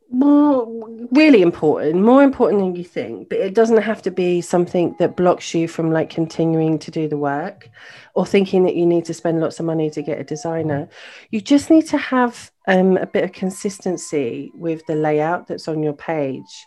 more 0.10 0.66
really 1.12 1.42
important 1.42 2.02
more 2.02 2.24
important 2.24 2.62
than 2.62 2.76
you 2.76 2.84
think 2.84 3.28
but 3.28 3.38
it 3.40 3.54
doesn't 3.54 3.82
have 3.82 4.02
to 4.02 4.10
be 4.10 4.40
something 4.40 4.96
that 5.00 5.18
blocks 5.18 5.54
you 5.54 5.68
from 5.68 5.92
like 5.92 6.10
continuing 6.10 6.80
to 6.80 6.90
do 6.90 7.10
the 7.10 7.18
work 7.18 7.70
or 8.14 8.26
thinking 8.26 8.64
that 8.64 8.76
you 8.76 8.86
need 8.86 9.04
to 9.04 9.14
spend 9.14 9.42
lots 9.42 9.60
of 9.60 9.66
money 9.66 9.90
to 9.90 10.02
get 10.02 10.18
a 10.18 10.24
designer 10.24 10.88
you 11.30 11.42
just 11.42 11.70
need 11.70 11.86
to 11.86 11.98
have 11.98 12.52
um, 12.70 12.96
a 12.98 13.06
bit 13.06 13.26
of 13.26 13.34
consistency 13.34 14.50
with 14.56 14.86
the 14.88 14.96
layout 14.96 15.46
that's 15.48 15.68
on 15.68 15.84
your 15.84 15.94
page 15.94 16.66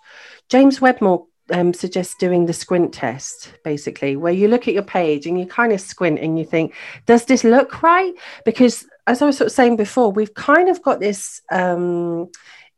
james 0.51 0.81
wedmore 0.81 1.27
um, 1.53 1.75
suggests 1.75 2.15
doing 2.15 2.47
the 2.47 2.53
squint 2.53 2.93
test, 2.93 3.53
basically, 3.65 4.17
where 4.17 4.33
you 4.33 4.49
look 4.49 4.69
at 4.69 4.75
your 4.75 4.85
page 4.85 5.27
and 5.27 5.39
you 5.39 5.47
kind 5.47 5.73
of 5.73 5.81
squint 5.81 6.19
and 6.21 6.39
you 6.39 6.45
think, 6.45 6.75
does 7.07 7.25
this 7.25 7.45
look 7.45 7.83
right? 7.83 8.13
Because 8.45 8.87
as 9.07 9.23
I 9.23 9.27
was 9.27 9.37
sort 9.37 9.47
of 9.47 9.53
saying 9.53 9.77
before, 9.77 10.13
we've 10.13 10.35
kind 10.35 10.69
of 10.69 10.83
got 10.83 11.01
this 11.01 11.43
um, 11.51 12.31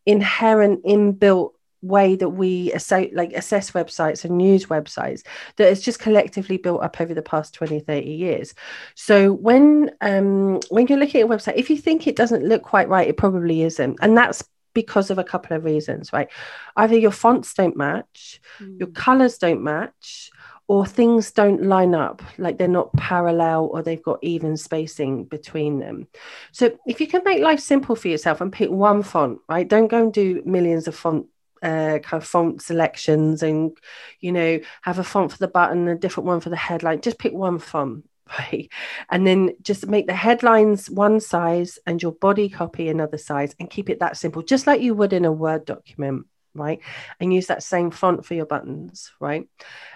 inherent 0.06 0.84
inbuilt 0.84 1.52
way 1.82 2.14
that 2.14 2.28
we 2.28 2.72
assess, 2.72 3.08
like 3.12 3.32
assess 3.32 3.72
websites 3.72 4.24
and 4.24 4.38
news 4.38 4.66
websites 4.66 5.22
that 5.56 5.68
has 5.68 5.82
just 5.82 5.98
collectively 5.98 6.56
built 6.56 6.82
up 6.82 7.00
over 7.00 7.12
the 7.12 7.22
past 7.22 7.54
20 7.54 7.80
30 7.80 8.08
years. 8.08 8.54
So 8.94 9.32
when 9.32 9.90
um 10.00 10.60
when 10.70 10.86
you're 10.86 10.98
looking 10.98 11.20
at 11.20 11.26
a 11.26 11.28
website 11.28 11.56
if 11.56 11.68
you 11.68 11.76
think 11.76 12.06
it 12.06 12.16
doesn't 12.16 12.44
look 12.44 12.62
quite 12.62 12.88
right 12.88 13.08
it 13.08 13.16
probably 13.16 13.62
isn't. 13.62 13.98
And 14.00 14.16
that's 14.16 14.44
because 14.74 15.10
of 15.10 15.18
a 15.18 15.24
couple 15.24 15.56
of 15.56 15.64
reasons 15.64 16.12
right? 16.12 16.28
Either 16.76 16.96
your 16.96 17.10
fonts 17.10 17.52
don't 17.52 17.76
match 17.76 18.40
mm. 18.60 18.78
your 18.78 18.88
colors 18.88 19.38
don't 19.38 19.62
match 19.62 20.30
or 20.72 20.86
things 20.86 21.30
don't 21.32 21.64
line 21.64 21.94
up 21.94 22.22
like 22.38 22.56
they're 22.56 22.66
not 22.66 22.90
parallel 22.94 23.66
or 23.66 23.82
they've 23.82 24.02
got 24.02 24.18
even 24.22 24.56
spacing 24.56 25.22
between 25.24 25.78
them. 25.78 26.08
So 26.50 26.78
if 26.86 26.98
you 26.98 27.06
can 27.06 27.22
make 27.24 27.42
life 27.42 27.60
simple 27.60 27.94
for 27.94 28.08
yourself 28.08 28.40
and 28.40 28.50
pick 28.50 28.70
one 28.70 29.02
font 29.02 29.40
right 29.50 29.68
don't 29.68 29.88
go 29.88 30.04
and 30.04 30.14
do 30.14 30.42
millions 30.46 30.88
of 30.88 30.96
font 30.96 31.26
uh, 31.62 31.98
kind 31.98 32.22
of 32.22 32.26
font 32.26 32.62
selections 32.62 33.42
and 33.42 33.76
you 34.20 34.32
know 34.32 34.60
have 34.80 34.98
a 34.98 35.04
font 35.04 35.30
for 35.30 35.36
the 35.36 35.46
button 35.46 35.88
a 35.88 35.94
different 35.94 36.26
one 36.26 36.40
for 36.40 36.48
the 36.48 36.56
headline. 36.56 37.02
Just 37.02 37.18
pick 37.18 37.34
one 37.34 37.58
font 37.58 38.08
right? 38.38 38.70
And 39.10 39.26
then 39.26 39.50
just 39.60 39.86
make 39.86 40.06
the 40.06 40.14
headlines 40.14 40.88
one 40.88 41.20
size 41.20 41.78
and 41.86 42.00
your 42.00 42.12
body 42.12 42.48
copy 42.48 42.88
another 42.88 43.18
size 43.18 43.54
and 43.60 43.68
keep 43.68 43.90
it 43.90 44.00
that 44.00 44.16
simple 44.16 44.40
just 44.40 44.66
like 44.66 44.80
you 44.80 44.94
would 44.94 45.12
in 45.12 45.26
a 45.26 45.32
word 45.32 45.66
document 45.66 46.24
right? 46.54 46.80
And 47.20 47.32
use 47.32 47.46
that 47.46 47.62
same 47.62 47.90
font 47.90 48.24
for 48.24 48.34
your 48.34 48.46
buttons 48.46 49.12
right? 49.20 49.48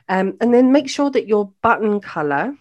Um, 0.08 0.36
and 0.40 0.52
then 0.52 0.72
make 0.72 0.88
sure 0.88 1.10
that 1.10 1.28
your 1.28 1.52
button 1.62 2.00
color 2.00 2.56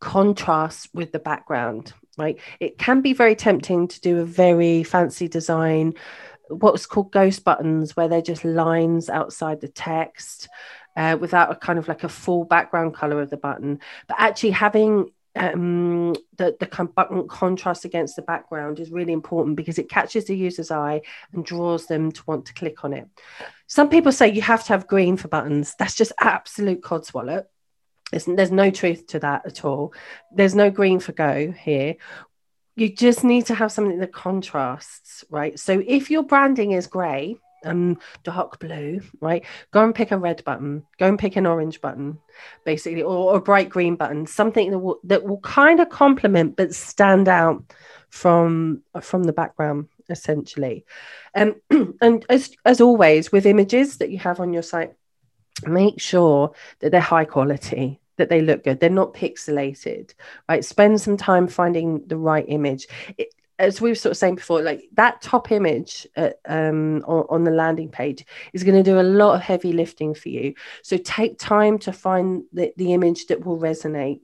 contrasts 0.00 0.88
with 0.94 1.12
the 1.12 1.18
background 1.18 1.92
right? 2.16 2.40
It 2.58 2.78
can 2.78 3.00
be 3.00 3.12
very 3.12 3.36
tempting 3.36 3.88
to 3.88 4.00
do 4.00 4.18
a 4.18 4.24
very 4.24 4.82
fancy 4.82 5.28
design 5.28 5.94
what's 6.48 6.86
called 6.86 7.12
ghost 7.12 7.44
buttons, 7.44 7.96
where 7.96 8.08
they're 8.08 8.22
just 8.22 8.44
lines 8.44 9.08
outside 9.08 9.60
the 9.60 9.68
text 9.68 10.48
uh, 10.96 11.16
without 11.20 11.50
a 11.50 11.54
kind 11.54 11.78
of 11.78 11.88
like 11.88 12.04
a 12.04 12.08
full 12.08 12.44
background 12.44 12.94
color 12.94 13.20
of 13.20 13.30
the 13.30 13.36
button. 13.36 13.80
But 14.06 14.16
actually 14.18 14.50
having 14.50 15.10
um, 15.38 16.14
the, 16.36 16.56
the 16.58 17.26
contrast 17.28 17.84
against 17.84 18.16
the 18.16 18.22
background 18.22 18.80
is 18.80 18.90
really 18.90 19.12
important 19.12 19.56
because 19.56 19.78
it 19.78 19.88
catches 19.88 20.26
the 20.26 20.36
user's 20.36 20.70
eye 20.70 21.02
and 21.32 21.44
draws 21.44 21.86
them 21.86 22.12
to 22.12 22.22
want 22.26 22.46
to 22.46 22.54
click 22.54 22.84
on 22.84 22.92
it. 22.92 23.08
Some 23.66 23.88
people 23.88 24.12
say 24.12 24.32
you 24.32 24.42
have 24.42 24.64
to 24.64 24.72
have 24.72 24.86
green 24.86 25.16
for 25.16 25.28
buttons. 25.28 25.74
That's 25.78 25.94
just 25.94 26.12
absolute 26.20 26.82
codswallop. 26.82 27.44
There's, 28.10 28.24
there's 28.24 28.50
no 28.50 28.70
truth 28.70 29.06
to 29.08 29.18
that 29.20 29.46
at 29.46 29.64
all. 29.64 29.92
There's 30.34 30.54
no 30.54 30.70
green 30.70 31.00
for 31.00 31.12
go 31.12 31.52
here 31.52 31.96
you 32.78 32.88
just 32.88 33.24
need 33.24 33.44
to 33.46 33.56
have 33.56 33.72
something 33.72 33.98
that 33.98 34.12
contrasts, 34.12 35.24
right? 35.30 35.58
So 35.58 35.82
if 35.84 36.12
your 36.12 36.22
branding 36.22 36.70
is 36.70 36.86
grey 36.86 37.36
um, 37.64 37.98
dark 38.22 38.58
blue, 38.58 39.00
right, 39.20 39.44
go 39.70 39.84
and 39.84 39.94
pick 39.94 40.10
a 40.10 40.18
red 40.18 40.42
button, 40.44 40.84
go 40.98 41.06
and 41.06 41.18
pick 41.18 41.36
an 41.36 41.46
orange 41.46 41.80
button, 41.80 42.18
basically, 42.64 43.02
or, 43.02 43.36
a 43.36 43.40
bright 43.40 43.68
green 43.68 43.96
button, 43.96 44.26
something 44.26 44.70
that 44.70 44.78
will 44.78 45.00
that 45.04 45.24
will 45.24 45.40
kind 45.40 45.80
of 45.80 45.88
complement 45.88 46.56
but 46.56 46.74
stand 46.74 47.28
out 47.28 47.62
from 48.10 48.82
from 49.00 49.24
the 49.24 49.32
background 49.32 49.88
essentially. 50.08 50.84
Um, 51.34 51.56
and 52.00 52.24
as 52.28 52.50
as 52.64 52.80
always 52.80 53.32
with 53.32 53.46
images 53.46 53.98
that 53.98 54.10
you 54.10 54.18
have 54.18 54.40
on 54.40 54.52
your 54.52 54.62
site, 54.62 54.94
make 55.66 56.00
sure 56.00 56.52
that 56.80 56.90
they're 56.90 57.00
high 57.00 57.24
quality 57.24 58.00
that 58.18 58.28
they 58.28 58.42
look 58.42 58.64
good. 58.64 58.80
They're 58.80 58.90
not 58.90 59.14
pixelated, 59.14 60.12
right? 60.48 60.64
Spend 60.64 61.00
some 61.00 61.16
time 61.16 61.48
finding 61.48 62.06
the 62.06 62.16
right 62.16 62.44
image. 62.46 62.88
It, 63.16 63.28
as 63.58 63.80
we 63.80 63.90
were 63.90 63.94
sort 63.94 64.12
of 64.12 64.16
saying 64.16 64.36
before, 64.36 64.62
like 64.62 64.84
that 64.94 65.20
top 65.20 65.50
image 65.50 66.06
at, 66.16 66.38
um, 66.46 67.04
on, 67.06 67.26
on, 67.28 67.44
the 67.44 67.50
landing 67.50 67.90
page 67.90 68.24
is 68.52 68.62
going 68.62 68.76
to 68.76 68.88
do 68.88 69.00
a 69.00 69.02
lot 69.02 69.34
of 69.34 69.40
heavy 69.40 69.72
lifting 69.72 70.14
for 70.14 70.28
you. 70.28 70.54
So 70.82 70.96
take 70.96 71.38
time 71.38 71.78
to 71.80 71.92
find 71.92 72.44
the, 72.52 72.72
the 72.76 72.92
image 72.92 73.26
that 73.26 73.44
will 73.44 73.58
resonate 73.58 74.20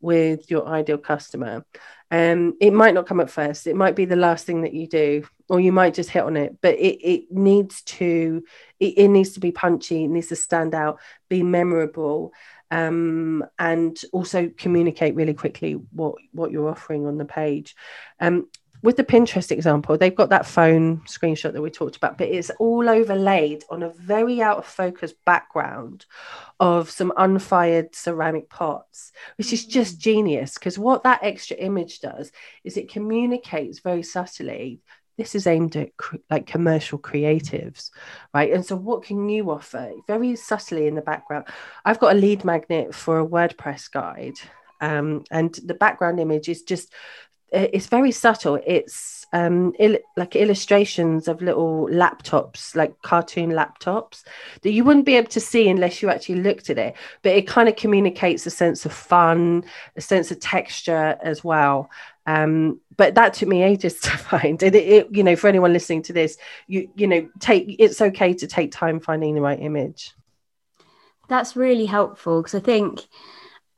with 0.00 0.50
your 0.50 0.66
ideal 0.66 0.98
customer. 0.98 1.64
Um, 2.10 2.56
it 2.60 2.72
might 2.72 2.94
not 2.94 3.06
come 3.06 3.20
up 3.20 3.30
first. 3.30 3.66
It 3.66 3.76
might 3.76 3.94
be 3.94 4.04
the 4.04 4.16
last 4.16 4.46
thing 4.46 4.62
that 4.62 4.74
you 4.74 4.88
do, 4.88 5.26
or 5.48 5.60
you 5.60 5.72
might 5.72 5.94
just 5.94 6.10
hit 6.10 6.24
on 6.24 6.36
it. 6.36 6.56
But 6.60 6.76
it, 6.76 6.98
it 7.06 7.30
needs 7.30 7.82
to 7.82 8.42
it, 8.80 8.94
it 8.96 9.08
needs 9.08 9.34
to 9.34 9.40
be 9.40 9.52
punchy. 9.52 10.04
It 10.04 10.08
needs 10.08 10.28
to 10.28 10.36
stand 10.36 10.74
out, 10.74 11.00
be 11.28 11.42
memorable, 11.42 12.32
um, 12.70 13.44
and 13.58 14.00
also 14.12 14.50
communicate 14.56 15.14
really 15.14 15.34
quickly 15.34 15.74
what 15.92 16.16
what 16.32 16.50
you're 16.50 16.70
offering 16.70 17.06
on 17.06 17.18
the 17.18 17.24
page. 17.24 17.76
Um, 18.18 18.48
with 18.82 18.96
the 18.96 19.04
Pinterest 19.04 19.50
example, 19.50 19.98
they've 19.98 20.14
got 20.14 20.30
that 20.30 20.46
phone 20.46 21.00
screenshot 21.00 21.52
that 21.52 21.60
we 21.62 21.70
talked 21.70 21.96
about, 21.96 22.16
but 22.16 22.28
it's 22.28 22.50
all 22.58 22.88
overlaid 22.88 23.64
on 23.70 23.82
a 23.82 23.90
very 23.90 24.40
out 24.40 24.58
of 24.58 24.66
focus 24.66 25.12
background 25.26 26.06
of 26.58 26.90
some 26.90 27.12
unfired 27.16 27.94
ceramic 27.94 28.48
pots, 28.48 29.12
which 29.36 29.52
is 29.52 29.66
just 29.66 30.00
genius. 30.00 30.54
Because 30.54 30.78
what 30.78 31.02
that 31.02 31.22
extra 31.22 31.56
image 31.56 32.00
does 32.00 32.32
is 32.64 32.76
it 32.76 32.90
communicates 32.90 33.80
very 33.80 34.02
subtly 34.02 34.80
this 35.16 35.34
is 35.34 35.46
aimed 35.46 35.76
at 35.76 35.90
like 36.30 36.46
commercial 36.46 36.98
creatives 36.98 37.90
right 38.32 38.52
and 38.52 38.64
so 38.64 38.74
what 38.74 39.02
can 39.02 39.28
you 39.28 39.50
offer 39.50 39.92
very 40.06 40.34
subtly 40.34 40.86
in 40.86 40.94
the 40.94 41.02
background 41.02 41.44
i've 41.84 42.00
got 42.00 42.16
a 42.16 42.18
lead 42.18 42.42
magnet 42.42 42.94
for 42.94 43.20
a 43.20 43.26
wordpress 43.26 43.90
guide 43.90 44.38
um, 44.80 45.24
and 45.30 45.58
the 45.66 45.74
background 45.74 46.20
image 46.20 46.48
is 46.48 46.62
just 46.62 46.90
it's 47.52 47.86
very 47.86 48.12
subtle 48.12 48.58
it's 48.66 49.26
um, 49.32 49.72
il- 49.78 49.98
like 50.16 50.34
illustrations 50.34 51.28
of 51.28 51.40
little 51.40 51.86
laptops 51.88 52.74
like 52.74 53.00
cartoon 53.02 53.50
laptops 53.50 54.24
that 54.62 54.72
you 54.72 54.82
wouldn't 54.82 55.06
be 55.06 55.16
able 55.16 55.28
to 55.28 55.40
see 55.40 55.68
unless 55.68 56.02
you 56.02 56.10
actually 56.10 56.42
looked 56.42 56.68
at 56.68 56.78
it 56.78 56.96
but 57.22 57.32
it 57.32 57.46
kind 57.46 57.68
of 57.68 57.76
communicates 57.76 58.44
a 58.46 58.50
sense 58.50 58.84
of 58.84 58.92
fun 58.92 59.64
a 59.96 60.00
sense 60.00 60.32
of 60.32 60.40
texture 60.40 61.16
as 61.22 61.44
well 61.44 61.88
um, 62.26 62.80
but 62.96 63.14
that 63.14 63.34
took 63.34 63.48
me 63.48 63.62
ages 63.62 63.98
to 64.00 64.10
find. 64.10 64.62
And 64.62 64.74
it, 64.74 64.86
it, 64.86 65.08
you 65.10 65.22
know, 65.22 65.36
for 65.36 65.48
anyone 65.48 65.72
listening 65.72 66.02
to 66.02 66.12
this, 66.12 66.36
you 66.66 66.88
you 66.94 67.06
know, 67.06 67.28
take 67.40 67.76
it's 67.78 68.00
okay 68.00 68.34
to 68.34 68.46
take 68.46 68.72
time 68.72 69.00
finding 69.00 69.34
the 69.34 69.40
right 69.40 69.60
image. 69.60 70.12
That's 71.28 71.56
really 71.56 71.86
helpful 71.86 72.42
because 72.42 72.54
I 72.54 72.60
think 72.60 73.00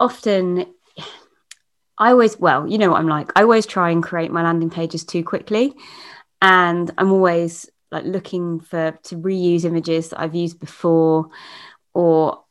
often 0.01 0.67
I 2.03 2.11
always, 2.11 2.37
well, 2.37 2.67
you 2.67 2.79
know 2.79 2.91
what 2.91 2.99
I'm 2.99 3.07
like. 3.07 3.31
I 3.37 3.43
always 3.43 3.65
try 3.65 3.91
and 3.91 4.03
create 4.03 4.33
my 4.33 4.43
landing 4.43 4.71
pages 4.71 5.05
too 5.05 5.23
quickly, 5.23 5.73
and 6.41 6.91
I'm 6.99 7.13
always 7.13 7.71
like 7.93 8.05
looking 8.05 8.59
for 8.59 8.99
to 9.05 9.17
reuse 9.17 9.65
images 9.65 10.09
that 10.09 10.19
I've 10.19 10.35
used 10.35 10.59
before, 10.59 11.29
or 11.95 12.43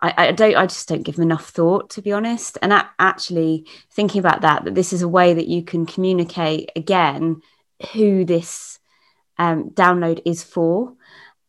I, 0.00 0.14
I, 0.16 0.32
don't 0.32 0.56
I 0.56 0.66
just 0.66 0.88
don't 0.88 1.04
give 1.04 1.14
them 1.14 1.22
enough 1.22 1.50
thought 1.50 1.90
to 1.90 2.02
be 2.02 2.10
honest. 2.10 2.58
And 2.62 2.72
actually 2.98 3.64
thinking 3.92 4.18
about 4.18 4.40
that 4.40 4.64
that 4.64 4.74
this 4.74 4.92
is 4.92 5.02
a 5.02 5.08
way 5.08 5.34
that 5.34 5.46
you 5.46 5.62
can 5.62 5.86
communicate 5.86 6.72
again 6.74 7.42
who 7.92 8.24
this 8.24 8.80
um, 9.38 9.70
download 9.70 10.20
is 10.24 10.42
for 10.42 10.94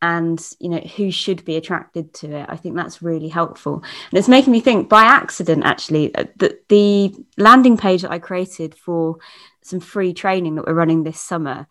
and 0.02 0.50
you 0.60 0.70
know 0.70 0.80
who 0.80 1.12
should 1.12 1.46
be 1.46 1.56
attracted 1.56 2.14
to 2.14 2.36
it 2.36 2.46
i 2.50 2.56
think 2.56 2.76
that's 2.76 3.02
really 3.02 3.30
helpful 3.30 3.76
and 3.76 4.18
it's 4.18 4.28
making 4.28 4.52
me 4.52 4.60
think 4.60 4.90
by 4.90 5.04
accident 5.04 5.64
actually 5.64 6.14
uh, 6.16 6.26
that 6.38 6.68
the 6.70 7.14
landing 7.38 7.78
page 7.78 8.02
that 8.02 8.12
i 8.12 8.20
created 8.20 8.74
for 8.76 9.18
some 9.62 9.80
free 9.80 10.14
training 10.14 10.56
that 10.56 10.66
we're 10.66 10.74
running 10.74 11.04
this 11.04 11.20
summer 11.20 11.68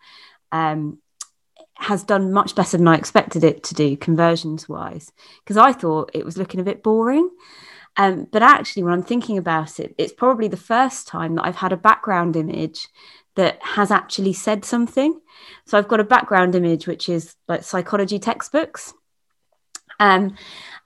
um, 0.51 0.99
has 1.81 2.03
done 2.03 2.31
much 2.31 2.53
better 2.53 2.77
than 2.77 2.87
I 2.87 2.95
expected 2.95 3.43
it 3.43 3.63
to 3.63 3.73
do 3.73 3.97
conversions 3.97 4.69
wise 4.69 5.11
because 5.43 5.57
I 5.57 5.73
thought 5.73 6.11
it 6.13 6.23
was 6.23 6.37
looking 6.37 6.59
a 6.59 6.63
bit 6.63 6.83
boring. 6.83 7.29
Um, 7.97 8.27
but 8.31 8.43
actually, 8.43 8.83
when 8.83 8.93
I'm 8.93 9.03
thinking 9.03 9.37
about 9.37 9.79
it, 9.79 9.93
it's 9.97 10.13
probably 10.13 10.47
the 10.47 10.57
first 10.57 11.07
time 11.07 11.35
that 11.35 11.45
I've 11.45 11.57
had 11.57 11.73
a 11.73 11.77
background 11.77 12.35
image 12.35 12.87
that 13.35 13.59
has 13.61 13.91
actually 13.91 14.33
said 14.33 14.65
something. 14.65 15.19
So 15.65 15.77
I've 15.77 15.87
got 15.87 15.99
a 15.99 16.05
background 16.05 16.55
image 16.55 16.87
which 16.87 17.09
is 17.09 17.35
like 17.47 17.63
psychology 17.63 18.19
textbooks. 18.19 18.93
Um, 19.99 20.35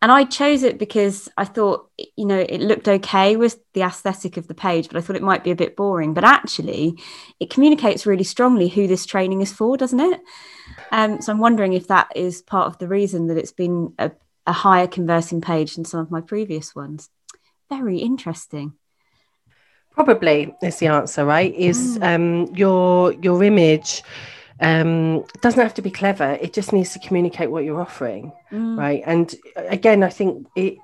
and 0.01 0.11
I 0.11 0.25
chose 0.25 0.63
it 0.63 0.77
because 0.77 1.29
I 1.37 1.45
thought, 1.45 1.89
you 1.97 2.25
know, 2.25 2.37
it 2.37 2.59
looked 2.59 2.87
okay 2.87 3.37
with 3.37 3.57
the 3.73 3.81
aesthetic 3.81 4.35
of 4.35 4.47
the 4.47 4.53
page, 4.53 4.89
but 4.89 4.97
I 4.97 5.01
thought 5.01 5.15
it 5.15 5.21
might 5.23 5.43
be 5.43 5.51
a 5.51 5.55
bit 5.55 5.77
boring. 5.77 6.13
But 6.13 6.25
actually, 6.25 7.01
it 7.39 7.49
communicates 7.49 8.05
really 8.05 8.25
strongly 8.25 8.67
who 8.67 8.87
this 8.87 9.05
training 9.05 9.41
is 9.41 9.53
for, 9.53 9.77
doesn't 9.77 9.99
it? 9.99 10.21
Um, 10.91 11.21
so 11.21 11.31
I'm 11.31 11.39
wondering 11.39 11.73
if 11.73 11.87
that 11.87 12.09
is 12.13 12.41
part 12.41 12.67
of 12.67 12.77
the 12.77 12.89
reason 12.89 13.27
that 13.27 13.37
it's 13.37 13.53
been 13.53 13.93
a, 13.97 14.11
a 14.45 14.51
higher 14.51 14.85
converting 14.85 15.39
page 15.39 15.75
than 15.75 15.85
some 15.85 16.01
of 16.01 16.11
my 16.11 16.19
previous 16.19 16.75
ones. 16.75 17.09
Very 17.69 17.99
interesting. 17.99 18.73
Probably 19.95 20.53
is 20.61 20.77
the 20.77 20.87
answer, 20.87 21.25
right? 21.25 21.53
Is 21.55 21.97
mm. 21.97 22.15
um, 22.15 22.55
your 22.55 23.13
your 23.13 23.41
image 23.43 24.03
um, 24.59 25.25
doesn't 25.41 25.61
have 25.61 25.73
to 25.75 25.81
be 25.81 25.91
clever. 25.91 26.37
It 26.41 26.53
just 26.53 26.73
needs 26.73 26.93
to 26.93 26.99
communicate 26.99 27.49
what 27.49 27.63
you're 27.63 27.81
offering, 27.81 28.31
mm. 28.51 28.77
right? 28.77 29.01
And 29.05 29.33
uh, 29.55 29.63
again, 29.67 30.03
I 30.03 30.09
think 30.09 30.47
it, 30.55 30.77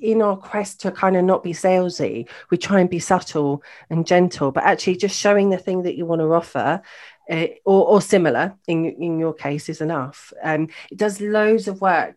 in 0.00 0.22
our 0.22 0.36
quest 0.36 0.80
to 0.82 0.90
kind 0.92 1.16
of 1.16 1.24
not 1.24 1.42
be 1.42 1.52
salesy, 1.52 2.28
we 2.50 2.58
try 2.58 2.80
and 2.80 2.90
be 2.90 2.98
subtle 2.98 3.62
and 3.90 4.06
gentle, 4.06 4.52
but 4.52 4.64
actually 4.64 4.96
just 4.96 5.18
showing 5.18 5.50
the 5.50 5.58
thing 5.58 5.82
that 5.82 5.96
you 5.96 6.06
want 6.06 6.20
to 6.20 6.32
offer 6.32 6.82
uh, 7.30 7.46
or, 7.64 7.86
or, 7.88 8.00
similar 8.00 8.54
in, 8.68 8.84
in 8.84 9.18
your 9.18 9.32
case 9.32 9.68
is 9.68 9.80
enough. 9.80 10.32
Um, 10.42 10.68
it 10.92 10.98
does 10.98 11.20
loads 11.20 11.66
of 11.66 11.80
work 11.80 12.16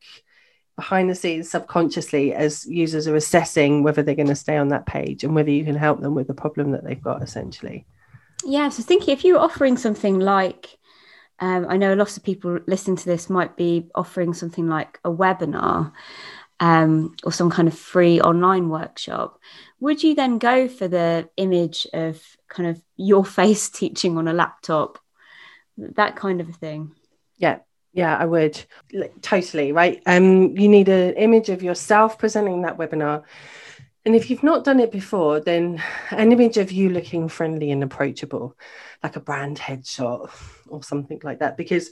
behind 0.80 1.10
the 1.10 1.15
scenes 1.15 1.52
subconsciously 1.52 2.34
as 2.34 2.65
users 2.65 3.06
are 3.06 3.18
assessing 3.18 3.84
whether 3.84 4.02
they're 4.02 4.15
going 4.15 4.28
to 4.30 4.36
stay 4.36 4.56
on 4.56 4.70
that 4.70 4.86
page 4.86 5.26
and 5.26 5.36
whether 5.36 5.52
you 5.52 5.65
can 5.65 5.76
help 5.76 6.00
them 6.00 6.15
with 6.15 6.28
the 6.28 6.34
problem 6.34 6.72
that 6.72 6.86
they've 6.86 7.02
got 7.02 7.22
essentially. 7.22 7.86
Yeah, 8.46 8.70
so 8.70 8.82
thinking 8.82 9.13
if 9.13 9.26
you're 9.26 9.39
offering 9.39 9.76
something 9.76 10.20
like 10.20 10.78
um, 11.39 11.65
I 11.68 11.76
know 11.76 11.94
lots 11.96 12.15
of 12.15 12.24
people 12.24 12.60
listening 12.65 12.96
to 12.98 13.06
this 13.06 13.30
might 13.30 13.58
be 13.58 13.89
offering 13.94 14.34
something 14.34 14.70
like 14.70 15.00
a 15.04 15.12
webinar 15.12 15.92
um, 16.62 17.15
or 17.26 17.34
some 17.34 17.50
kind 17.50 17.68
of 17.68 17.78
free 17.78 18.22
online 18.22 18.70
workshop. 18.70 19.38
Would 19.82 20.02
you 20.02 20.15
then 20.15 20.38
go 20.38 20.70
for 20.70 20.88
the 20.88 21.30
image 21.36 21.88
of 21.94 22.22
kind 22.48 22.70
of 22.70 22.82
your 22.96 23.26
face 23.39 23.70
teaching 23.70 24.18
on 24.18 24.30
a 24.30 24.34
laptop, 24.34 24.98
that 25.78 26.15
kind 26.15 26.39
of 26.39 26.48
a 26.48 26.54
thing? 26.54 26.96
Yeah, 27.38 27.60
yeah, 27.91 28.15
I 28.17 28.25
would 28.25 28.63
totally. 29.21 29.71
Right. 29.71 30.02
Um, 30.06 30.56
you 30.58 30.67
need 30.67 30.89
an 30.89 31.15
image 31.15 31.49
of 31.49 31.63
yourself 31.63 32.17
presenting 32.17 32.62
that 32.62 32.78
webinar. 32.78 33.23
And 34.06 34.15
if 34.15 34.30
you've 34.30 34.43
not 34.43 34.63
done 34.63 34.80
it 34.80 34.91
before, 34.91 35.39
then 35.39 35.84
an 36.12 36.32
image 36.32 36.58
of 36.58 36.71
you 36.71 36.89
looking 36.89 37.28
friendly 37.28 37.71
and 37.71 37.84
approachable, 37.84 38.56
like 39.04 39.15
a 39.15 39.19
brand 39.19 39.58
headshot 39.58 40.30
or 40.67 40.84
something 40.84 41.19
like 41.23 41.39
that. 41.39 41.58
Because 41.58 41.89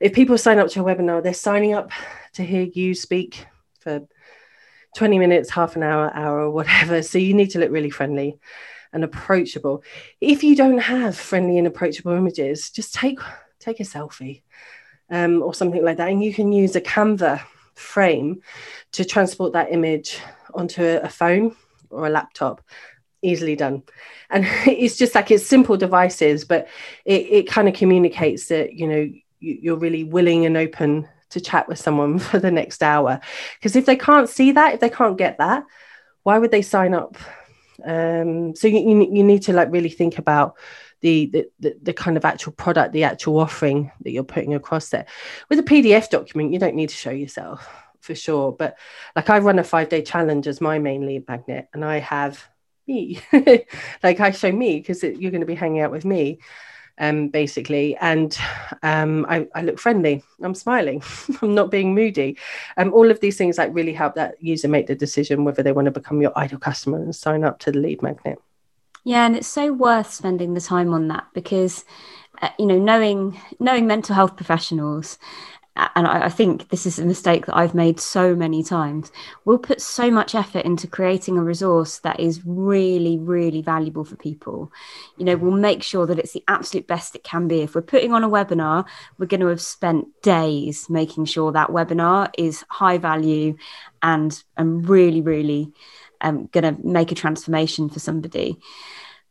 if 0.00 0.12
people 0.12 0.38
sign 0.38 0.58
up 0.58 0.68
to 0.70 0.80
a 0.80 0.84
webinar, 0.84 1.22
they're 1.22 1.34
signing 1.34 1.72
up 1.72 1.90
to 2.34 2.42
hear 2.42 2.62
you 2.62 2.94
speak 2.94 3.46
for 3.80 4.06
20 4.96 5.18
minutes, 5.18 5.50
half 5.50 5.76
an 5.76 5.82
hour, 5.82 6.12
hour, 6.14 6.40
or 6.40 6.50
whatever. 6.50 7.02
So 7.02 7.18
you 7.18 7.34
need 7.34 7.50
to 7.50 7.58
look 7.58 7.70
really 7.70 7.90
friendly 7.90 8.38
and 8.92 9.04
approachable. 9.04 9.84
If 10.20 10.42
you 10.42 10.56
don't 10.56 10.78
have 10.78 11.16
friendly 11.16 11.58
and 11.58 11.66
approachable 11.66 12.12
images, 12.12 12.70
just 12.70 12.94
take 12.94 13.20
take 13.58 13.80
a 13.80 13.84
selfie 13.84 14.42
um, 15.10 15.42
or 15.42 15.54
something 15.54 15.84
like 15.84 15.96
that, 15.98 16.10
and 16.10 16.22
you 16.22 16.32
can 16.32 16.52
use 16.52 16.76
a 16.76 16.80
Canva 16.80 17.42
frame 17.74 18.40
to 18.92 19.04
transport 19.04 19.52
that 19.52 19.72
image 19.72 20.18
onto 20.54 20.82
a 20.82 21.08
phone 21.08 21.54
or 21.90 22.06
a 22.06 22.10
laptop. 22.10 22.62
Easily 23.22 23.56
done. 23.56 23.82
And 24.30 24.44
it's 24.66 24.96
just 24.96 25.14
like 25.14 25.30
it's 25.30 25.46
simple 25.46 25.76
devices 25.76 26.44
but 26.44 26.68
it, 27.04 27.22
it 27.22 27.48
kind 27.48 27.68
of 27.68 27.74
communicates 27.74 28.48
that 28.48 28.72
you 28.72 28.86
know 28.86 29.10
you're 29.40 29.76
really 29.76 30.04
willing 30.04 30.46
and 30.46 30.56
open 30.56 31.08
to 31.30 31.40
chat 31.40 31.68
with 31.68 31.78
someone 31.78 32.18
for 32.30 32.38
the 32.38 32.50
next 32.50 32.82
hour. 32.82 33.20
Because 33.58 33.76
if 33.76 33.86
they 33.86 33.96
can't 33.96 34.28
see 34.28 34.52
that 34.52 34.74
if 34.74 34.80
they 34.80 34.90
can't 34.90 35.18
get 35.18 35.38
that 35.38 35.64
why 36.22 36.38
would 36.38 36.50
they 36.50 36.62
sign 36.62 36.92
up? 36.92 37.16
Um, 37.84 38.56
so 38.56 38.66
you, 38.66 39.08
you, 39.12 39.22
need 39.22 39.42
to 39.42 39.52
like 39.52 39.70
really 39.70 39.90
think 39.90 40.18
about 40.18 40.56
the, 41.00 41.46
the, 41.60 41.76
the 41.82 41.92
kind 41.92 42.16
of 42.16 42.24
actual 42.24 42.52
product 42.52 42.92
the 42.92 43.04
actual 43.04 43.38
offering 43.38 43.90
that 44.02 44.10
you're 44.10 44.24
putting 44.24 44.54
across 44.54 44.88
there 44.88 45.06
with 45.48 45.58
a 45.58 45.62
pdf 45.62 46.08
document 46.08 46.52
you 46.52 46.58
don't 46.58 46.74
need 46.74 46.88
to 46.88 46.94
show 46.94 47.10
yourself 47.10 47.68
for 48.00 48.14
sure 48.14 48.52
but 48.52 48.76
like 49.14 49.30
i 49.30 49.38
run 49.38 49.58
a 49.58 49.64
five 49.64 49.88
day 49.88 50.02
challenge 50.02 50.46
as 50.46 50.60
my 50.60 50.78
main 50.78 51.06
lead 51.06 51.26
magnet 51.28 51.68
and 51.72 51.84
i 51.84 51.98
have 51.98 52.48
me 52.86 53.20
like 54.02 54.20
i 54.20 54.30
show 54.30 54.50
me 54.50 54.78
because 54.78 55.02
you're 55.02 55.30
going 55.30 55.40
to 55.40 55.46
be 55.46 55.54
hanging 55.54 55.80
out 55.80 55.90
with 55.90 56.04
me 56.04 56.38
um, 56.98 57.28
basically. 57.28 57.96
And 57.96 58.36
um, 58.82 59.26
I, 59.28 59.46
I, 59.54 59.62
look 59.62 59.78
friendly. 59.78 60.22
I'm 60.42 60.54
smiling. 60.54 61.02
I'm 61.42 61.54
not 61.54 61.70
being 61.70 61.94
moody. 61.94 62.38
Um, 62.76 62.92
all 62.92 63.10
of 63.10 63.20
these 63.20 63.36
things 63.36 63.58
like 63.58 63.74
really 63.74 63.92
help 63.92 64.14
that 64.14 64.42
user 64.42 64.68
make 64.68 64.86
the 64.86 64.94
decision 64.94 65.44
whether 65.44 65.62
they 65.62 65.72
want 65.72 65.86
to 65.86 65.90
become 65.90 66.22
your 66.22 66.36
ideal 66.38 66.58
customer 66.58 66.98
and 66.98 67.14
sign 67.14 67.44
up 67.44 67.58
to 67.60 67.72
the 67.72 67.78
lead 67.78 68.02
magnet. 68.02 68.38
Yeah, 69.06 69.24
and 69.24 69.36
it's 69.36 69.46
so 69.46 69.72
worth 69.72 70.12
spending 70.12 70.54
the 70.54 70.60
time 70.60 70.92
on 70.92 71.06
that 71.08 71.28
because, 71.32 71.84
uh, 72.42 72.48
you 72.58 72.66
know, 72.66 72.76
knowing 72.76 73.40
knowing 73.60 73.86
mental 73.86 74.16
health 74.16 74.34
professionals 74.34 75.16
and 75.94 76.06
I, 76.06 76.24
I, 76.24 76.28
think 76.28 76.70
this 76.70 76.86
is 76.86 76.98
a 76.98 77.04
mistake 77.04 77.46
that 77.46 77.56
I've 77.56 77.74
made 77.74 78.00
so 78.00 78.34
many 78.34 78.62
times. 78.62 79.12
We'll 79.44 79.58
put 79.58 79.80
so 79.80 80.10
much 80.10 80.34
effort 80.34 80.64
into 80.64 80.86
creating 80.86 81.36
a 81.36 81.42
resource 81.42 81.98
that 81.98 82.18
is 82.18 82.40
really, 82.46 83.18
really 83.18 83.60
valuable 83.60 84.04
for 84.04 84.16
people. 84.16 84.72
You 85.18 85.26
know, 85.26 85.36
we'll 85.36 85.52
make 85.52 85.82
sure 85.82 86.06
that 86.06 86.18
it's 86.18 86.32
the 86.32 86.44
absolute 86.48 86.86
best 86.86 87.14
it 87.14 87.24
can 87.24 87.46
be. 87.46 87.60
If 87.60 87.74
we're 87.74 87.82
putting 87.82 88.14
on 88.14 88.24
a 88.24 88.28
webinar, 88.28 88.86
we're 89.18 89.26
going 89.26 89.40
to 89.40 89.48
have 89.48 89.60
spent 89.60 90.08
days 90.22 90.88
making 90.88 91.26
sure 91.26 91.52
that 91.52 91.68
webinar 91.68 92.30
is 92.38 92.64
high 92.70 92.98
value 92.98 93.56
and 94.02 94.42
and 94.56 94.88
really, 94.88 95.20
really 95.20 95.72
um, 96.20 96.46
going 96.52 96.64
to 96.64 96.86
make 96.86 97.12
a 97.12 97.14
transformation 97.14 97.88
for 97.88 97.98
somebody 97.98 98.58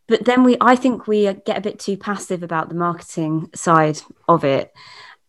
but 0.07 0.25
then 0.25 0.43
we 0.43 0.57
i 0.61 0.75
think 0.75 1.07
we 1.07 1.23
get 1.45 1.57
a 1.57 1.61
bit 1.61 1.79
too 1.79 1.97
passive 1.97 2.43
about 2.43 2.69
the 2.69 2.75
marketing 2.75 3.49
side 3.53 3.99
of 4.27 4.43
it 4.43 4.73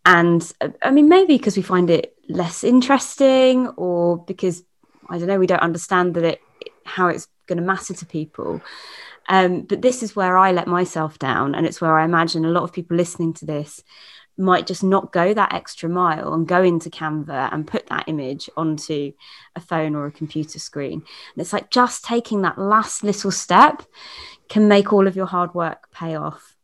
and 0.06 0.52
I 0.82 0.92
mean, 0.92 1.08
maybe 1.08 1.36
because 1.36 1.56
we 1.56 1.64
find 1.64 1.90
it 1.90 2.14
less 2.28 2.62
interesting 2.62 3.66
or 3.76 4.18
because, 4.18 4.62
I 5.10 5.18
don't 5.18 5.26
know, 5.26 5.38
we 5.38 5.48
don't 5.48 5.58
understand 5.58 6.14
that 6.14 6.22
it, 6.22 6.40
how 6.84 7.08
it's 7.08 7.26
going 7.48 7.58
to 7.58 7.64
matter 7.64 7.92
to 7.92 8.06
people. 8.06 8.62
Um, 9.28 9.62
but 9.62 9.82
this 9.82 10.04
is 10.04 10.14
where 10.14 10.38
I 10.38 10.52
let 10.52 10.68
myself 10.68 11.18
down. 11.18 11.56
And 11.56 11.66
it's 11.66 11.80
where 11.80 11.98
I 11.98 12.04
imagine 12.04 12.44
a 12.44 12.50
lot 12.50 12.62
of 12.62 12.72
people 12.72 12.96
listening 12.96 13.34
to 13.34 13.46
this 13.46 13.82
might 14.36 14.66
just 14.66 14.84
not 14.84 15.12
go 15.12 15.32
that 15.32 15.54
extra 15.54 15.88
mile 15.88 16.34
and 16.34 16.46
go 16.46 16.62
into 16.62 16.90
Canva 16.90 17.52
and 17.52 17.66
put 17.66 17.86
that 17.86 18.04
image 18.06 18.50
onto 18.56 19.12
a 19.54 19.60
phone 19.60 19.94
or 19.94 20.06
a 20.06 20.12
computer 20.12 20.58
screen. 20.58 20.94
And 20.94 21.40
it's 21.40 21.52
like 21.52 21.70
just 21.70 22.04
taking 22.04 22.42
that 22.42 22.58
last 22.58 23.02
little 23.02 23.30
step 23.30 23.82
can 24.48 24.68
make 24.68 24.92
all 24.92 25.06
of 25.06 25.16
your 25.16 25.26
hard 25.26 25.54
work 25.54 25.90
pay 25.92 26.16
off. 26.16 26.56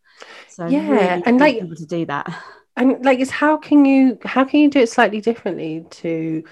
So 0.49 0.67
yeah, 0.67 0.89
really 0.89 1.23
and 1.25 1.41
like 1.41 1.59
people 1.59 1.77
to 1.77 1.87
do 1.87 2.07
that 2.07 2.33
and 2.77 3.05
like 3.05 3.19
it's 3.21 3.31
how 3.31 3.57
can 3.57 3.85
you 3.85 4.19
how 4.25 4.45
can 4.45 4.61
you 4.61 4.71
do 4.71 4.81
it 4.81 4.89
slightly 4.89 5.21
differently 5.21 5.85
to 5.91 6.43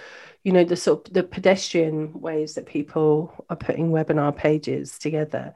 you 0.45 0.53
know 0.53 0.65
the 0.65 0.77
sort 0.77 1.07
of 1.09 1.15
the 1.15 1.23
pedestrian 1.23 2.19
ways 2.21 2.55
that 2.55 2.67
people 2.67 3.45
are 3.49 3.57
putting 3.57 3.91
webinar 3.91 4.35
pages 4.35 4.99
together 4.99 5.55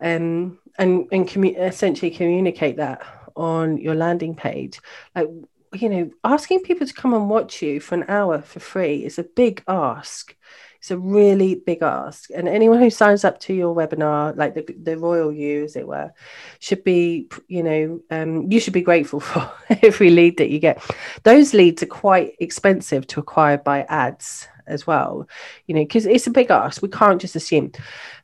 um, 0.00 0.58
and 0.78 1.06
and 1.12 1.28
commu- 1.28 1.58
essentially 1.58 2.10
communicate 2.10 2.76
that 2.76 3.02
on 3.36 3.78
your 3.78 3.94
landing 3.94 4.34
page 4.34 4.80
like 5.14 5.28
you 5.74 5.88
know 5.88 6.10
asking 6.24 6.60
people 6.60 6.86
to 6.86 6.94
come 6.94 7.14
and 7.14 7.30
watch 7.30 7.62
you 7.62 7.80
for 7.80 7.94
an 7.94 8.04
hour 8.08 8.40
for 8.42 8.60
free 8.60 9.04
is 9.04 9.18
a 9.18 9.24
big 9.24 9.62
ask 9.68 10.36
it's 10.82 10.90
a 10.90 10.98
really 10.98 11.54
big 11.54 11.80
ask. 11.80 12.28
And 12.34 12.48
anyone 12.48 12.80
who 12.80 12.90
signs 12.90 13.24
up 13.24 13.38
to 13.42 13.54
your 13.54 13.72
webinar, 13.72 14.36
like 14.36 14.54
the, 14.54 14.66
the 14.82 14.98
royal 14.98 15.32
you, 15.32 15.62
as 15.62 15.76
it 15.76 15.86
were, 15.86 16.10
should 16.58 16.82
be, 16.82 17.28
you 17.46 17.62
know, 17.62 18.00
um, 18.10 18.50
you 18.50 18.58
should 18.58 18.72
be 18.72 18.82
grateful 18.82 19.20
for 19.20 19.48
every 19.80 20.10
lead 20.10 20.38
that 20.38 20.50
you 20.50 20.58
get. 20.58 20.82
Those 21.22 21.54
leads 21.54 21.84
are 21.84 21.86
quite 21.86 22.32
expensive 22.40 23.06
to 23.06 23.20
acquire 23.20 23.58
by 23.58 23.82
ads 23.82 24.48
as 24.66 24.84
well, 24.84 25.28
you 25.68 25.74
know, 25.76 25.82
because 25.82 26.04
it's 26.04 26.26
a 26.26 26.32
big 26.32 26.50
ask. 26.50 26.82
We 26.82 26.88
can't 26.88 27.20
just 27.20 27.36
assume. 27.36 27.70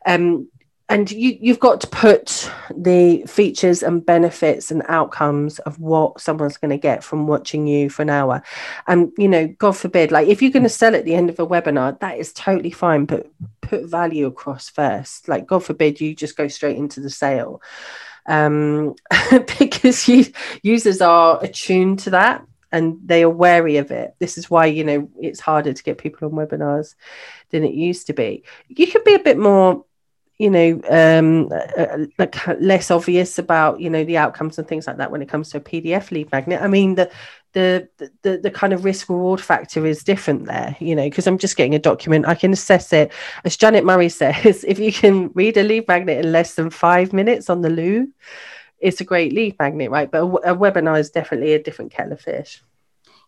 Um, 0.04 0.48
and 0.90 1.10
you, 1.10 1.36
you've 1.40 1.60
got 1.60 1.80
to 1.82 1.86
put 1.86 2.50
the 2.74 3.22
features 3.26 3.82
and 3.82 4.04
benefits 4.04 4.70
and 4.70 4.82
outcomes 4.88 5.58
of 5.60 5.78
what 5.78 6.20
someone's 6.20 6.56
going 6.56 6.70
to 6.70 6.78
get 6.78 7.04
from 7.04 7.26
watching 7.26 7.66
you 7.66 7.90
for 7.90 8.02
an 8.02 8.10
hour 8.10 8.42
and 8.86 9.12
you 9.18 9.28
know 9.28 9.46
god 9.58 9.76
forbid 9.76 10.10
like 10.10 10.28
if 10.28 10.40
you're 10.40 10.50
going 10.50 10.62
to 10.62 10.68
sell 10.68 10.94
at 10.94 11.04
the 11.04 11.14
end 11.14 11.30
of 11.30 11.38
a 11.38 11.46
webinar 11.46 11.98
that 12.00 12.18
is 12.18 12.32
totally 12.32 12.70
fine 12.70 13.04
but 13.04 13.30
put 13.60 13.84
value 13.84 14.26
across 14.26 14.68
first 14.68 15.28
like 15.28 15.46
god 15.46 15.62
forbid 15.62 16.00
you 16.00 16.14
just 16.14 16.36
go 16.36 16.48
straight 16.48 16.76
into 16.76 17.00
the 17.00 17.10
sale 17.10 17.60
um, 18.28 18.94
because 19.58 20.06
you, 20.06 20.26
users 20.62 21.00
are 21.00 21.42
attuned 21.42 22.00
to 22.00 22.10
that 22.10 22.44
and 22.70 22.98
they 23.04 23.22
are 23.22 23.30
wary 23.30 23.78
of 23.78 23.90
it. 23.90 24.14
This 24.18 24.36
is 24.36 24.50
why 24.50 24.66
you 24.66 24.84
know 24.84 25.10
it's 25.18 25.40
harder 25.40 25.72
to 25.72 25.82
get 25.82 25.98
people 25.98 26.28
on 26.28 26.34
webinars 26.34 26.94
than 27.50 27.64
it 27.64 27.74
used 27.74 28.06
to 28.08 28.12
be. 28.12 28.44
You 28.68 28.86
could 28.86 29.04
be 29.04 29.14
a 29.14 29.18
bit 29.18 29.38
more 29.38 29.84
you 30.38 30.50
know 30.50 30.80
um, 30.88 31.50
uh, 31.52 32.06
uh, 32.18 32.54
less 32.60 32.90
obvious 32.90 33.38
about 33.38 33.80
you 33.80 33.90
know 33.90 34.04
the 34.04 34.16
outcomes 34.16 34.58
and 34.58 34.68
things 34.68 34.86
like 34.86 34.96
that 34.96 35.10
when 35.10 35.22
it 35.22 35.28
comes 35.28 35.50
to 35.50 35.58
a 35.58 35.60
pdf 35.60 36.10
lead 36.10 36.30
magnet. 36.30 36.62
I 36.62 36.68
mean 36.68 36.94
the 36.94 37.10
the 37.52 37.88
the, 38.22 38.38
the 38.38 38.50
kind 38.50 38.72
of 38.72 38.84
risk 38.84 39.08
reward 39.08 39.40
factor 39.40 39.84
is 39.84 40.04
different 40.04 40.44
there 40.44 40.76
you 40.80 40.94
know 40.94 41.04
because 41.04 41.26
i'm 41.26 41.38
just 41.38 41.56
getting 41.56 41.74
a 41.74 41.78
document. 41.78 42.26
I 42.26 42.34
can 42.34 42.52
assess 42.52 42.92
it. 42.92 43.12
As 43.44 43.56
janet 43.56 43.84
murray 43.84 44.08
says 44.20 44.64
if 44.64 44.78
you 44.78 44.92
can 44.92 45.30
read 45.34 45.56
a 45.56 45.62
lead 45.62 45.88
magnet 45.88 46.24
in 46.24 46.32
less 46.32 46.54
than 46.54 46.70
five 46.70 47.12
minutes 47.12 47.50
on 47.50 47.62
the 47.62 47.70
loo 47.70 48.08
it's 48.80 49.00
a 49.00 49.04
great 49.04 49.32
lead 49.32 49.56
magnet 49.58 49.90
right? 49.90 50.10
But 50.10 50.22
a, 50.22 50.52
a 50.52 50.56
webinar 50.56 51.00
is 51.00 51.10
definitely 51.10 51.52
a 51.54 51.62
different 51.62 51.90
kettle 51.90 52.12
of 52.12 52.20
fish 52.20 52.62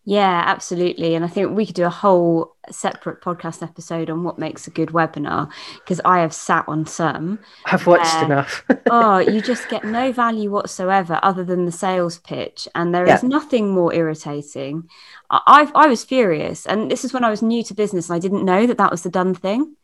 Yeah, 0.05 0.43
absolutely. 0.47 1.15
And 1.15 1.25
I 1.25 1.29
think 1.29 1.55
we 1.55 1.67
could 1.67 1.75
do 1.75 1.85
a 1.85 1.91
whole 1.91 2.57
separate 2.71 3.21
podcast 3.21 3.63
episode 3.63 4.09
on 4.09 4.25
what 4.25 4.39
makes 4.39 4.67
a 4.67 4.71
good 4.71 4.89
webinar 4.91 5.53
because 5.77 6.01
I 6.07 6.21
have 6.21 6.33
sat 6.33 6.65
on 6.67 6.87
some. 6.87 7.39
I've 7.67 7.87
watched 7.87 8.15
where, 8.15 8.25
enough. 8.25 8.65
oh, 8.91 9.19
you 9.19 9.43
just 9.43 9.69
get 9.69 9.85
no 9.85 10.11
value 10.11 10.51
whatsoever 10.51 11.21
other 11.23 11.45
than 11.45 11.67
the 11.67 11.73
sales 11.73 12.19
pitch. 12.19 12.67
And 12.75 12.95
there 12.95 13.07
yeah. 13.07 13.17
is 13.17 13.23
nothing 13.23 13.71
more 13.71 13.93
irritating. 13.93 14.89
I, 15.31 15.71
I 15.75 15.87
was 15.87 16.03
furious. 16.03 16.65
And 16.65 16.91
this 16.91 17.05
is 17.05 17.13
when 17.13 17.25
I 17.25 17.31
was 17.31 17.43
new 17.43 17.63
to 17.65 17.75
business 17.75 18.09
and 18.09 18.17
I 18.17 18.21
didn't 18.21 18.45
know 18.45 18.67
that 18.67 18.79
that 18.79 18.91
was 18.91 19.03
the 19.03 19.11
done 19.11 19.35
thing. 19.35 19.77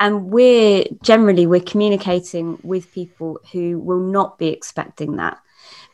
And 0.00 0.26
we're 0.26 0.84
generally 1.02 1.46
we're 1.46 1.60
communicating 1.60 2.58
with 2.64 2.92
people 2.92 3.38
who 3.52 3.78
will 3.78 4.00
not 4.00 4.36
be 4.36 4.48
expecting 4.48 5.16
that 5.16 5.38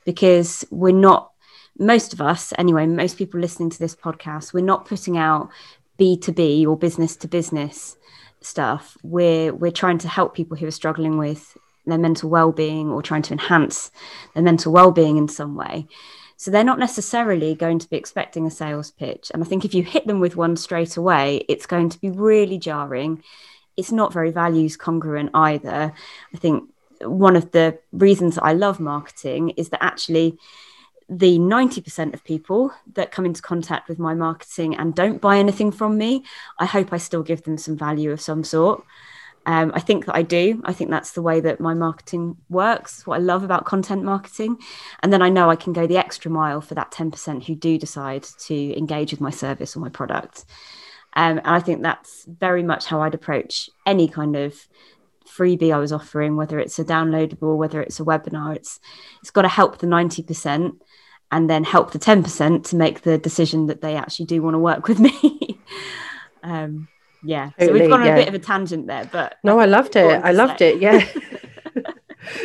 because 0.06 0.64
we're 0.70 0.92
not 0.92 1.29
most 1.78 2.12
of 2.12 2.20
us, 2.20 2.52
anyway, 2.59 2.87
most 2.87 3.16
people 3.16 3.40
listening 3.40 3.70
to 3.70 3.78
this 3.78 3.96
podcast, 3.96 4.52
we're 4.52 4.64
not 4.64 4.87
putting 4.87 5.16
out 5.16 5.50
B2B 5.98 6.66
or 6.66 6.76
business 6.76 7.16
to 7.16 7.28
business 7.28 7.96
stuff. 8.40 8.96
We're 9.02 9.52
we're 9.52 9.70
trying 9.70 9.98
to 9.98 10.09
help 10.09 10.35
people 10.35 10.56
who 10.56 10.66
are 10.66 10.72
struggling 10.72 11.18
with 11.18 11.56
their 11.87 11.98
mental 11.98 12.30
well-being 12.30 12.90
or 12.90 13.02
trying 13.02 13.22
to 13.22 13.33
enhance 13.33 13.90
their 14.35 14.42
mental 14.42 14.72
well-being 14.72 15.16
in 15.16 15.28
some 15.28 15.54
way. 15.56 15.87
So 16.37 16.50
they're 16.50 16.64
not 16.64 16.78
necessarily 16.78 17.54
going 17.54 17.78
to 17.80 17.90
be 17.90 17.96
expecting 17.96 18.46
a 18.46 18.50
sales 18.50 18.90
pitch. 18.90 19.30
And 19.35 19.42
I 19.42 19.46
think 19.46 19.64
if 19.64 19.74
you 19.74 19.83
hit 19.83 20.06
them 20.06 20.20
with 20.20 20.37
one 20.37 20.56
straight 20.56 20.96
away, 20.96 21.44
it's 21.48 21.66
going 21.66 21.90
to 21.90 22.00
be 22.00 22.11
really 22.11 22.59
jarring. 22.59 23.22
It's 23.76 23.92
not 23.92 24.12
very 24.12 24.30
values 24.30 24.76
congruent 24.76 25.30
either. 25.35 25.92
I 26.35 26.38
think 26.38 26.70
one 27.02 27.37
of 27.37 27.50
the 27.50 27.78
reasons 27.92 28.38
I 28.38 28.54
love 28.54 28.80
marketing 28.80 29.50
is 29.50 29.68
that 29.68 29.83
actually 29.83 30.38
the 31.10 31.38
90% 31.38 32.14
of 32.14 32.22
people 32.22 32.72
that 32.94 33.10
come 33.10 33.26
into 33.26 33.42
contact 33.42 33.88
with 33.88 33.98
my 33.98 34.14
marketing 34.14 34.76
and 34.76 34.94
don't 34.94 35.20
buy 35.20 35.38
anything 35.38 35.72
from 35.72 35.98
me, 35.98 36.22
I 36.58 36.66
hope 36.66 36.92
I 36.92 36.98
still 36.98 37.24
give 37.24 37.42
them 37.42 37.58
some 37.58 37.76
value 37.76 38.12
of 38.12 38.20
some 38.20 38.44
sort. 38.44 38.84
Um, 39.44 39.72
I 39.74 39.80
think 39.80 40.06
that 40.06 40.14
I 40.14 40.22
do. 40.22 40.62
I 40.64 40.72
think 40.72 40.90
that's 40.90 41.12
the 41.12 41.22
way 41.22 41.40
that 41.40 41.58
my 41.58 41.74
marketing 41.74 42.36
works. 42.48 43.06
what 43.06 43.16
I 43.16 43.18
love 43.18 43.42
about 43.42 43.64
content 43.64 44.04
marketing. 44.04 44.58
And 45.02 45.12
then 45.12 45.20
I 45.20 45.30
know 45.30 45.50
I 45.50 45.56
can 45.56 45.72
go 45.72 45.86
the 45.86 45.96
extra 45.96 46.30
mile 46.30 46.60
for 46.60 46.74
that 46.76 46.92
10% 46.92 47.44
who 47.44 47.56
do 47.56 47.76
decide 47.76 48.22
to 48.22 48.78
engage 48.78 49.10
with 49.10 49.20
my 49.20 49.30
service 49.30 49.74
or 49.74 49.80
my 49.80 49.88
product. 49.88 50.44
Um, 51.14 51.38
and 51.38 51.46
I 51.48 51.58
think 51.58 51.82
that's 51.82 52.24
very 52.26 52.62
much 52.62 52.86
how 52.86 53.00
I'd 53.02 53.14
approach 53.14 53.68
any 53.84 54.06
kind 54.06 54.36
of 54.36 54.54
freebie 55.26 55.74
I 55.74 55.78
was 55.78 55.92
offering, 55.92 56.36
whether 56.36 56.60
it's 56.60 56.78
a 56.78 56.84
downloadable, 56.84 57.56
whether 57.56 57.80
it's 57.80 57.98
a 57.98 58.04
webinar. 58.04 58.54
It's 58.54 58.78
it's 59.20 59.30
got 59.30 59.42
to 59.42 59.48
help 59.48 59.78
the 59.78 59.86
90% 59.86 60.76
and 61.32 61.48
then 61.48 61.64
help 61.64 61.92
the 61.92 61.98
10% 61.98 62.68
to 62.68 62.76
make 62.76 63.02
the 63.02 63.18
decision 63.18 63.66
that 63.66 63.80
they 63.80 63.96
actually 63.96 64.26
do 64.26 64.42
want 64.42 64.54
to 64.54 64.58
work 64.58 64.88
with 64.88 64.98
me. 65.00 65.60
um, 66.42 66.88
yeah. 67.22 67.50
Totally, 67.58 67.66
so 67.66 67.72
we've 67.82 67.90
gone 67.90 68.00
on 68.00 68.06
yeah. 68.06 68.14
a 68.14 68.16
bit 68.16 68.28
of 68.28 68.34
a 68.34 68.38
tangent 68.38 68.86
there, 68.86 69.08
but 69.10 69.36
no, 69.44 69.58
I 69.58 69.66
loved 69.66 69.96
it. 69.96 70.24
I 70.24 70.32
loved 70.32 70.58
say. 70.58 70.74
it. 70.74 70.80
Yeah. 70.80 71.04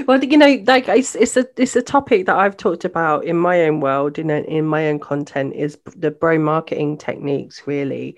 well, 0.08 0.24
you 0.24 0.38
know, 0.38 0.64
like 0.68 0.88
it's 0.88 1.16
it's 1.16 1.38
a 1.38 1.48
it's 1.58 1.76
a 1.76 1.82
topic 1.82 2.26
that 2.26 2.36
I've 2.36 2.58
talked 2.58 2.86
about 2.86 3.26
in 3.26 3.38
my 3.38 3.64
own 3.64 3.82
world, 3.82 4.18
in 4.18 4.30
in 4.30 4.66
my 4.66 4.88
own 4.88 5.00
content, 5.00 5.56
is 5.56 5.78
the 5.96 6.12
bro 6.12 6.38
marketing 6.40 6.98
techniques, 6.98 7.64
really, 7.66 8.18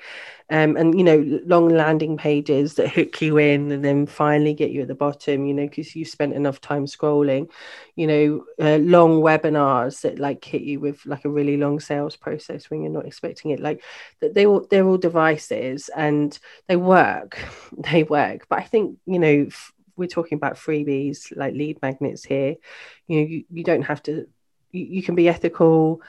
um, 0.49 0.77
and 0.77 0.97
you 0.97 1.03
know 1.03 1.41
long 1.45 1.69
landing 1.69 2.17
pages 2.17 2.75
that 2.75 2.89
hook 2.89 3.21
you 3.21 3.37
in 3.37 3.71
and 3.71 3.83
then 3.83 4.05
finally 4.05 4.53
get 4.53 4.71
you 4.71 4.81
at 4.81 4.87
the 4.87 4.95
bottom 4.95 5.45
you 5.45 5.53
know 5.53 5.67
because 5.67 5.95
you've 5.95 6.07
spent 6.07 6.33
enough 6.33 6.61
time 6.61 6.85
scrolling. 6.85 7.49
You 7.95 8.07
know 8.07 8.45
uh, 8.59 8.77
long 8.77 9.21
webinars 9.21 10.01
that 10.01 10.19
like 10.19 10.43
hit 10.45 10.61
you 10.61 10.79
with 10.79 11.05
like 11.05 11.25
a 11.25 11.29
really 11.29 11.57
long 11.57 11.79
sales 11.79 12.15
process 12.15 12.69
when 12.69 12.81
you're 12.81 12.91
not 12.91 13.05
expecting 13.05 13.51
it. 13.51 13.59
Like 13.59 13.83
that 14.21 14.33
they 14.35 14.45
all 14.45 14.65
they're 14.69 14.85
all 14.87 14.97
devices 14.97 15.89
and 15.95 16.37
they 16.67 16.75
work 16.75 17.37
they 17.77 18.03
work. 18.03 18.47
But 18.49 18.59
i 18.59 18.63
think 18.63 18.97
you 19.05 19.19
know 19.19 19.45
f- 19.47 19.73
we're 19.97 20.07
talking 20.07 20.37
about 20.37 20.55
freebies 20.55 21.35
like 21.35 21.53
lead 21.53 21.81
magnets 21.81 22.23
here. 22.23 22.55
You 23.07 23.19
know 23.19 23.27
you, 23.27 23.43
you 23.51 23.63
don't 23.63 23.83
have 23.83 24.01
to 24.03 24.27
you, 24.71 24.85
you 24.85 25.03
can 25.03 25.15
be 25.15 25.27
ethical 25.27 26.01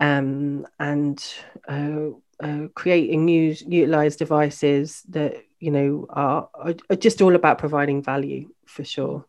um, 0.00 0.66
and 0.78 1.24
uh, 1.68 2.08
uh, 2.40 2.68
creating 2.74 3.24
new 3.24 3.54
utilized 3.66 4.18
devices 4.18 5.02
that 5.08 5.44
you 5.60 5.70
know 5.70 6.06
are, 6.10 6.48
are, 6.54 6.74
are 6.90 6.96
just 6.96 7.22
all 7.22 7.34
about 7.34 7.58
providing 7.58 8.02
value 8.02 8.50
for 8.66 8.84
sure. 8.84 9.24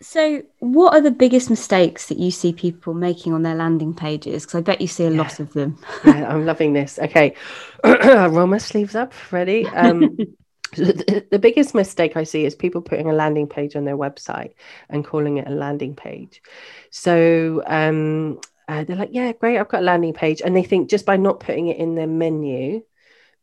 So 0.00 0.42
what 0.58 0.94
are 0.94 1.00
the 1.00 1.12
biggest 1.12 1.48
mistakes 1.48 2.06
that 2.06 2.18
you 2.18 2.32
see 2.32 2.52
people 2.52 2.92
making 2.92 3.32
on 3.32 3.42
their 3.42 3.54
landing 3.54 3.94
pages? 3.94 4.44
Because 4.44 4.56
i 4.56 4.60
bet 4.60 4.80
you 4.80 4.88
see 4.88 5.04
a 5.04 5.10
yeah. 5.10 5.22
lot 5.22 5.38
of 5.38 5.52
them. 5.52 5.78
Yeah 6.04 6.28
i'm 6.28 6.44
loving 6.44 6.72
this. 6.72 6.98
Okay. 6.98 7.34
Roll 7.84 8.48
my 8.48 8.58
sleeves 8.58 8.96
up. 8.96 9.12
Ready? 9.30 9.64
Um, 9.68 10.18
the 10.76 11.38
biggest 11.40 11.74
mistake 11.74 12.16
I 12.16 12.24
see 12.24 12.44
is 12.44 12.54
people 12.54 12.80
putting 12.80 13.08
a 13.08 13.12
landing 13.12 13.46
page 13.46 13.76
on 13.76 13.84
their 13.84 13.96
website 13.96 14.54
and 14.88 15.04
calling 15.04 15.36
it 15.36 15.46
a 15.46 15.50
landing 15.50 15.94
page. 15.94 16.42
So 16.90 17.62
um, 17.66 18.40
uh, 18.68 18.84
they're 18.84 18.96
like, 18.96 19.10
yeah, 19.12 19.32
great, 19.32 19.58
I've 19.58 19.68
got 19.68 19.82
a 19.82 19.84
landing 19.84 20.14
page. 20.14 20.40
And 20.42 20.56
they 20.56 20.62
think 20.62 20.88
just 20.88 21.04
by 21.04 21.16
not 21.16 21.40
putting 21.40 21.68
it 21.68 21.76
in 21.76 21.94
their 21.94 22.06
menu 22.06 22.82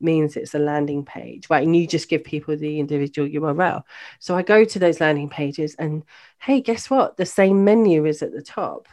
means 0.02 0.36
it's 0.36 0.56
a 0.56 0.60
landing 0.60 1.06
page, 1.06 1.50
right? 1.50 1.64
And 1.64 1.76
you 1.76 1.86
just 1.86 2.10
give 2.10 2.24
people 2.24 2.56
the 2.58 2.80
individual 2.80 3.28
URL. 3.28 3.84
So 4.20 4.36
I 4.36 4.42
go 4.42 4.64
to 4.64 4.80
those 4.80 5.00
landing 5.00 5.30
pages 5.30 5.76
and 5.76 6.04
hey, 6.40 6.62
guess 6.62 6.90
what? 6.90 7.18
The 7.18 7.26
same 7.26 7.64
menu 7.64 8.06
is 8.06 8.22
at 8.24 8.32
the 8.32 8.42
top 8.42 8.88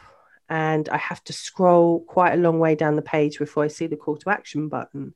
and 0.49 0.87
I 0.89 0.97
have 0.97 1.23
to 1.25 1.33
scroll 1.33 2.01
quite 2.01 2.33
a 2.33 2.37
long 2.37 2.59
way 2.59 2.75
down 2.75 2.95
the 2.95 3.01
page 3.01 3.37
before 3.37 3.63
I 3.63 3.67
see 3.67 3.87
the 3.87 3.97
call 3.97 4.17
to 4.17 4.29
action 4.29 4.69
button. 4.69 5.13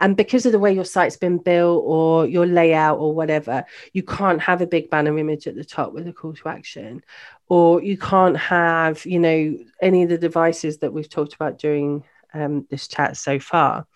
And 0.00 0.16
because 0.16 0.46
of 0.46 0.52
the 0.52 0.58
way 0.58 0.72
your 0.72 0.84
site's 0.84 1.16
been 1.16 1.38
built 1.38 1.84
or 1.86 2.26
your 2.26 2.46
layout 2.46 2.98
or 2.98 3.14
whatever, 3.14 3.64
you 3.92 4.02
can't 4.02 4.40
have 4.40 4.60
a 4.60 4.66
big 4.66 4.90
banner 4.90 5.16
image 5.18 5.46
at 5.46 5.54
the 5.54 5.64
top 5.64 5.92
with 5.92 6.08
a 6.08 6.12
call 6.12 6.34
to 6.34 6.48
action, 6.48 7.02
or 7.48 7.82
you 7.82 7.96
can't 7.96 8.36
have, 8.36 9.04
you 9.06 9.20
know, 9.20 9.56
any 9.80 10.02
of 10.02 10.08
the 10.08 10.18
devices 10.18 10.78
that 10.78 10.92
we've 10.92 11.10
talked 11.10 11.34
about 11.34 11.58
during 11.58 12.02
um, 12.32 12.66
this 12.70 12.88
chat 12.88 13.16
so 13.16 13.38
far. 13.38 13.86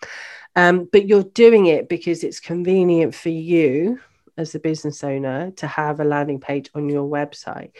Um, 0.55 0.89
but 0.91 1.07
you're 1.07 1.23
doing 1.23 1.67
it 1.67 1.89
because 1.89 2.23
it's 2.23 2.39
convenient 2.39 3.13
for 3.13 3.29
you 3.29 3.99
as 4.37 4.55
a 4.55 4.59
business 4.59 5.03
owner 5.03 5.51
to 5.51 5.67
have 5.67 5.99
a 5.99 6.05
landing 6.05 6.39
page 6.39 6.69
on 6.73 6.89
your 6.89 7.07
website. 7.07 7.71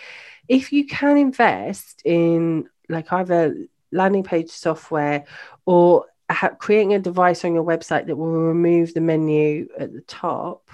If 0.48 0.74
you 0.74 0.86
can 0.86 1.18
invest 1.18 2.02
in 2.04 2.70
like 2.89 3.12
either 3.13 3.56
landing 3.91 4.23
page 4.23 4.49
software 4.49 5.25
or 5.65 6.06
ha- 6.30 6.56
creating 6.60 6.93
a 6.93 6.99
device 6.99 7.45
on 7.45 7.54
your 7.54 7.63
website 7.63 8.08
that 8.08 8.17
will 8.17 8.28
remove 8.28 8.93
the 8.93 9.02
menu 9.02 9.67
at 9.78 9.93
the 9.93 10.02
top 10.02 10.69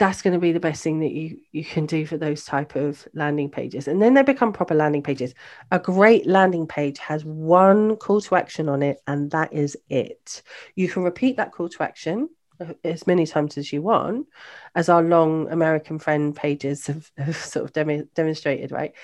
that's 0.00 0.22
going 0.22 0.32
to 0.32 0.40
be 0.40 0.50
the 0.50 0.58
best 0.58 0.82
thing 0.82 1.00
that 1.00 1.12
you 1.12 1.36
you 1.52 1.62
can 1.62 1.84
do 1.84 2.06
for 2.06 2.16
those 2.16 2.42
type 2.46 2.74
of 2.74 3.06
landing 3.12 3.50
pages. 3.50 3.86
And 3.86 4.00
then 4.00 4.14
they 4.14 4.22
become 4.22 4.50
proper 4.50 4.74
landing 4.74 5.02
pages. 5.02 5.34
A 5.70 5.78
great 5.78 6.26
landing 6.26 6.66
page 6.66 6.98
has 6.98 7.22
one 7.22 7.96
call 7.96 8.22
to 8.22 8.34
action 8.34 8.70
on 8.70 8.82
it 8.82 9.02
and 9.06 9.30
that 9.32 9.52
is 9.52 9.76
it. 9.90 10.42
You 10.74 10.88
can 10.88 11.02
repeat 11.02 11.36
that 11.36 11.52
call 11.52 11.68
to 11.68 11.82
action 11.82 12.30
as 12.84 13.06
many 13.06 13.26
times 13.26 13.56
as 13.56 13.72
you 13.72 13.82
want 13.82 14.26
as 14.74 14.88
our 14.88 15.02
long 15.02 15.50
american 15.50 15.98
friend 15.98 16.36
pages 16.36 16.86
have, 16.86 17.10
have 17.16 17.36
sort 17.36 17.64
of 17.64 17.72
dem- 17.72 18.08
demonstrated 18.14 18.70
right 18.70 18.94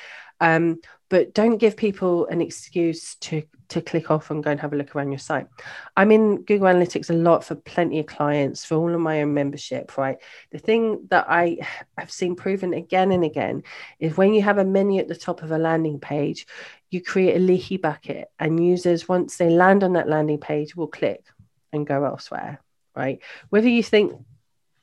um, 0.41 0.81
but 1.09 1.35
don't 1.35 1.59
give 1.59 1.77
people 1.77 2.27
an 2.27 2.41
excuse 2.41 3.15
to 3.17 3.43
to 3.69 3.81
click 3.81 4.13
off 4.13 4.31
and 4.31 4.45
go 4.45 4.51
and 4.53 4.61
have 4.61 4.73
a 4.73 4.77
look 4.77 4.95
around 4.95 5.11
your 5.11 5.19
site. 5.19 5.49
I'm 5.97 6.13
in 6.13 6.43
Google 6.43 6.69
Analytics 6.69 7.11
a 7.11 7.15
lot 7.15 7.43
for 7.43 7.57
plenty 7.57 7.99
of 7.99 8.07
clients 8.07 8.65
for 8.65 8.77
all 8.77 8.95
of 8.95 9.01
my 9.01 9.23
own 9.23 9.35
membership, 9.35 9.99
right? 9.99 10.19
The 10.53 10.59
thing 10.59 11.07
that 11.11 11.27
I 11.29 11.59
have 11.99 12.13
seen 12.13 12.37
proven 12.37 12.75
again 12.75 13.11
and 13.11 13.25
again 13.25 13.65
is 13.99 14.17
when 14.17 14.35
you 14.35 14.43
have 14.43 14.59
a 14.59 14.65
menu 14.65 15.01
at 15.01 15.09
the 15.09 15.17
top 15.17 15.43
of 15.43 15.51
a 15.51 15.59
landing 15.59 15.99
page, 15.99 16.47
you 16.91 17.03
create 17.03 17.37
a 17.37 17.41
leaky 17.41 17.77
bucket, 17.77 18.29
and 18.39 18.65
users, 18.65 19.09
once 19.09 19.37
they 19.37 19.51
land 19.51 19.83
on 19.83 19.95
that 19.95 20.09
landing 20.09 20.39
page, 20.39 20.77
will 20.77 20.87
click 20.87 21.25
and 21.73 21.87
go 21.87 22.05
elsewhere, 22.05 22.61
right? 22.97 23.21
Whether 23.51 23.69
you 23.69 23.83
think 23.83 24.13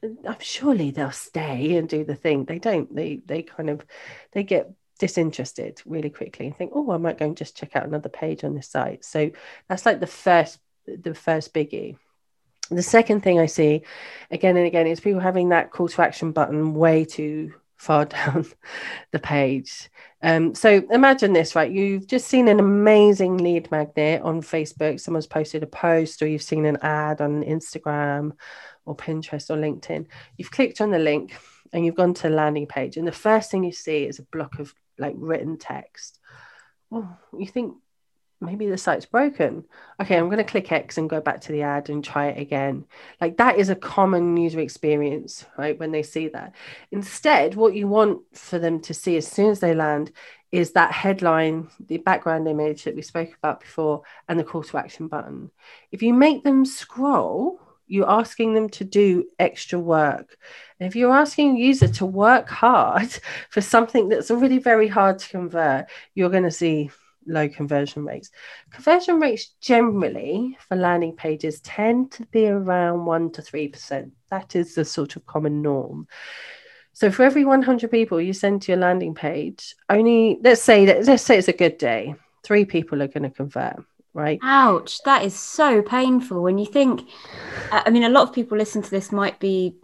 I'm 0.04 0.40
surely 0.40 0.92
they'll 0.92 1.12
stay 1.12 1.76
and 1.78 1.88
do 1.88 2.04
the 2.04 2.16
thing. 2.16 2.46
They 2.46 2.60
don't. 2.60 2.94
They 2.94 3.22
they 3.26 3.42
kind 3.44 3.70
of 3.70 3.86
they 4.32 4.44
get 4.44 4.72
disinterested 5.00 5.82
really 5.86 6.10
quickly 6.10 6.48
and 6.48 6.56
think, 6.56 6.72
oh, 6.76 6.92
I 6.92 6.98
might 6.98 7.18
go 7.18 7.26
and 7.26 7.38
just 7.38 7.58
check 7.58 7.76
out 7.76 7.86
another 7.86 8.10
page 8.10 8.44
on 8.44 8.56
this 8.56 8.68
site. 8.68 9.04
So 9.04 9.32
that's 9.68 9.86
like 9.86 10.00
the 10.00 10.08
first 10.08 10.60
the 10.86 11.16
first 11.16 11.54
biggie. 11.54 11.98
The 12.70 12.84
second 12.84 13.22
thing 13.22 13.40
I 13.40 13.46
see 13.46 13.84
again 14.32 14.58
and 14.58 14.66
again 14.66 14.88
is 14.88 15.00
people 15.00 15.20
having 15.20 15.50
that 15.50 15.72
call 15.72 15.88
to 15.90 16.02
action 16.02 16.32
button 16.32 16.74
way 16.74 17.06
too 17.06 17.54
far 17.84 18.06
down 18.18 18.46
the 19.12 19.20
page. 19.20 19.90
Um, 20.22 20.56
so 20.56 20.84
imagine 20.90 21.34
this, 21.34 21.56
right? 21.56 21.72
You've 21.72 22.08
just 22.08 22.28
seen 22.28 22.48
an 22.48 22.60
amazing 22.60 23.38
lead 23.38 23.70
magnet 23.72 24.22
on 24.22 24.42
Facebook. 24.42 25.00
Someone's 25.00 25.28
posted 25.28 25.64
a 25.64 25.68
post, 25.68 26.22
or 26.22 26.28
you've 26.28 26.42
seen 26.42 26.66
an 26.66 26.78
ad 26.82 27.22
on 27.22 27.44
Instagram 27.44 28.32
or 28.86 28.96
Pinterest 28.96 29.50
or 29.50 29.58
LinkedIn. 29.58 30.08
You've 30.38 30.52
clicked 30.52 30.82
on 30.82 30.92
the 30.92 31.00
link 31.00 31.36
and 31.74 31.86
you've 31.86 31.96
gone 31.96 32.14
to 32.14 32.24
the 32.24 32.36
landing 32.36 32.68
page, 32.68 32.98
and 32.98 33.08
the 33.08 33.12
first 33.12 33.52
thing 33.52 33.64
you 33.64 33.72
see 33.72 34.06
is 34.06 34.20
a 34.20 34.24
block 34.24 34.60
of 34.60 34.74
like 34.98 35.16
written 35.18 35.58
text. 35.58 36.20
Well, 36.90 37.20
you 37.38 37.48
think 37.48 37.76
maybe 38.44 38.68
the 38.68 38.78
site's 38.78 39.06
broken. 39.06 39.64
Okay, 40.02 40.18
I'm 40.18 40.26
going 40.26 40.38
to 40.38 40.44
click 40.44 40.72
X 40.72 40.98
and 40.98 41.10
go 41.10 41.22
back 41.22 41.42
to 41.42 41.52
the 41.52 41.64
ad 41.64 41.90
and 41.90 42.04
try 42.04 42.28
it 42.28 42.40
again. 42.40 42.86
Like 43.20 43.38
that 43.38 43.58
is 43.58 43.70
a 43.70 43.76
common 43.76 44.38
user 44.38 44.60
experience, 44.60 45.46
right? 45.58 45.78
When 45.80 45.92
they 45.92 46.04
see 46.04 46.28
that. 46.30 46.54
Instead, 46.92 47.56
what 47.56 47.76
you 47.76 47.88
want 47.88 48.22
for 48.34 48.60
them 48.60 48.80
to 48.82 48.94
see 48.94 49.18
as 49.18 49.28
soon 49.28 49.50
as 49.50 49.60
they 49.60 49.74
land 49.74 50.12
is 50.52 50.74
that 50.74 50.92
headline, 50.92 51.68
the 51.88 51.98
background 51.98 52.48
image 52.48 52.84
that 52.84 52.96
we 52.96 53.02
spoke 53.02 53.34
about 53.38 53.60
before, 53.60 54.04
and 54.30 54.40
the 54.40 54.44
call 54.44 54.62
to 54.64 54.78
action 54.78 55.08
button. 55.08 55.50
If 55.92 56.04
you 56.04 56.14
make 56.14 56.44
them 56.44 56.64
scroll, 56.64 57.60
you're 57.88 58.10
asking 58.10 58.54
them 58.54 58.70
to 58.70 58.84
do 58.84 59.26
extra 59.40 59.80
work. 59.80 60.38
And 60.80 60.88
if 60.88 60.96
you're 60.96 61.14
asking 61.14 61.56
a 61.56 61.60
user 61.60 61.88
to 61.88 62.06
work 62.06 62.50
hard 62.50 63.10
for 63.50 63.62
something 63.62 64.10
that's 64.10 64.32
already 64.32 64.60
very 64.60 64.88
hard 64.88 65.20
to 65.20 65.30
convert, 65.30 65.86
you're 66.14 66.30
going 66.30 66.44
to 66.44 66.52
see 66.52 66.92
low 67.26 67.48
conversion 67.50 68.06
rates. 68.06 68.32
Conversion 68.72 69.20
rates 69.20 69.54
generally 69.62 70.58
for 70.68 70.76
landing 70.76 71.16
pages 71.16 71.62
tend 71.62 72.12
to 72.12 72.26
be 72.28 72.48
around 72.48 73.06
1 73.06 73.32
to 73.32 73.42
3%. 73.42 74.12
That 74.30 74.56
is 74.56 74.76
the 74.76 74.86
sort 74.86 75.16
of 75.16 75.26
common 75.26 75.62
norm. 75.62 76.08
So 76.94 77.12
for 77.12 77.24
every 77.24 77.44
100 77.44 77.90
people 77.90 78.22
you 78.22 78.34
send 78.34 78.62
to 78.64 78.72
your 78.72 78.80
landing 78.80 79.16
page, 79.16 79.76
only 79.90 80.38
let's 80.42 80.62
say 80.62 80.86
that 80.86 81.06
let's 81.06 81.24
say 81.24 81.38
it's 81.38 81.48
a 81.48 81.54
good 81.54 81.78
day, 81.78 82.16
3 82.44 82.66
people 82.66 83.02
are 83.02 83.08
going 83.08 83.24
to 83.24 83.32
convert, 83.32 83.84
right? 84.14 84.40
Ouch, 84.44 85.02
that 85.04 85.24
is 85.24 85.38
so 85.38 85.82
painful 85.82 86.44
when 86.44 86.58
you 86.58 86.68
think 86.68 87.08
I 87.72 87.90
mean 87.90 88.04
a 88.04 88.10
lot 88.10 88.28
of 88.28 88.34
people 88.36 88.58
listen 88.58 88.84
to 88.84 88.92
this 88.92 89.12
might 89.12 89.40
be 89.40 89.76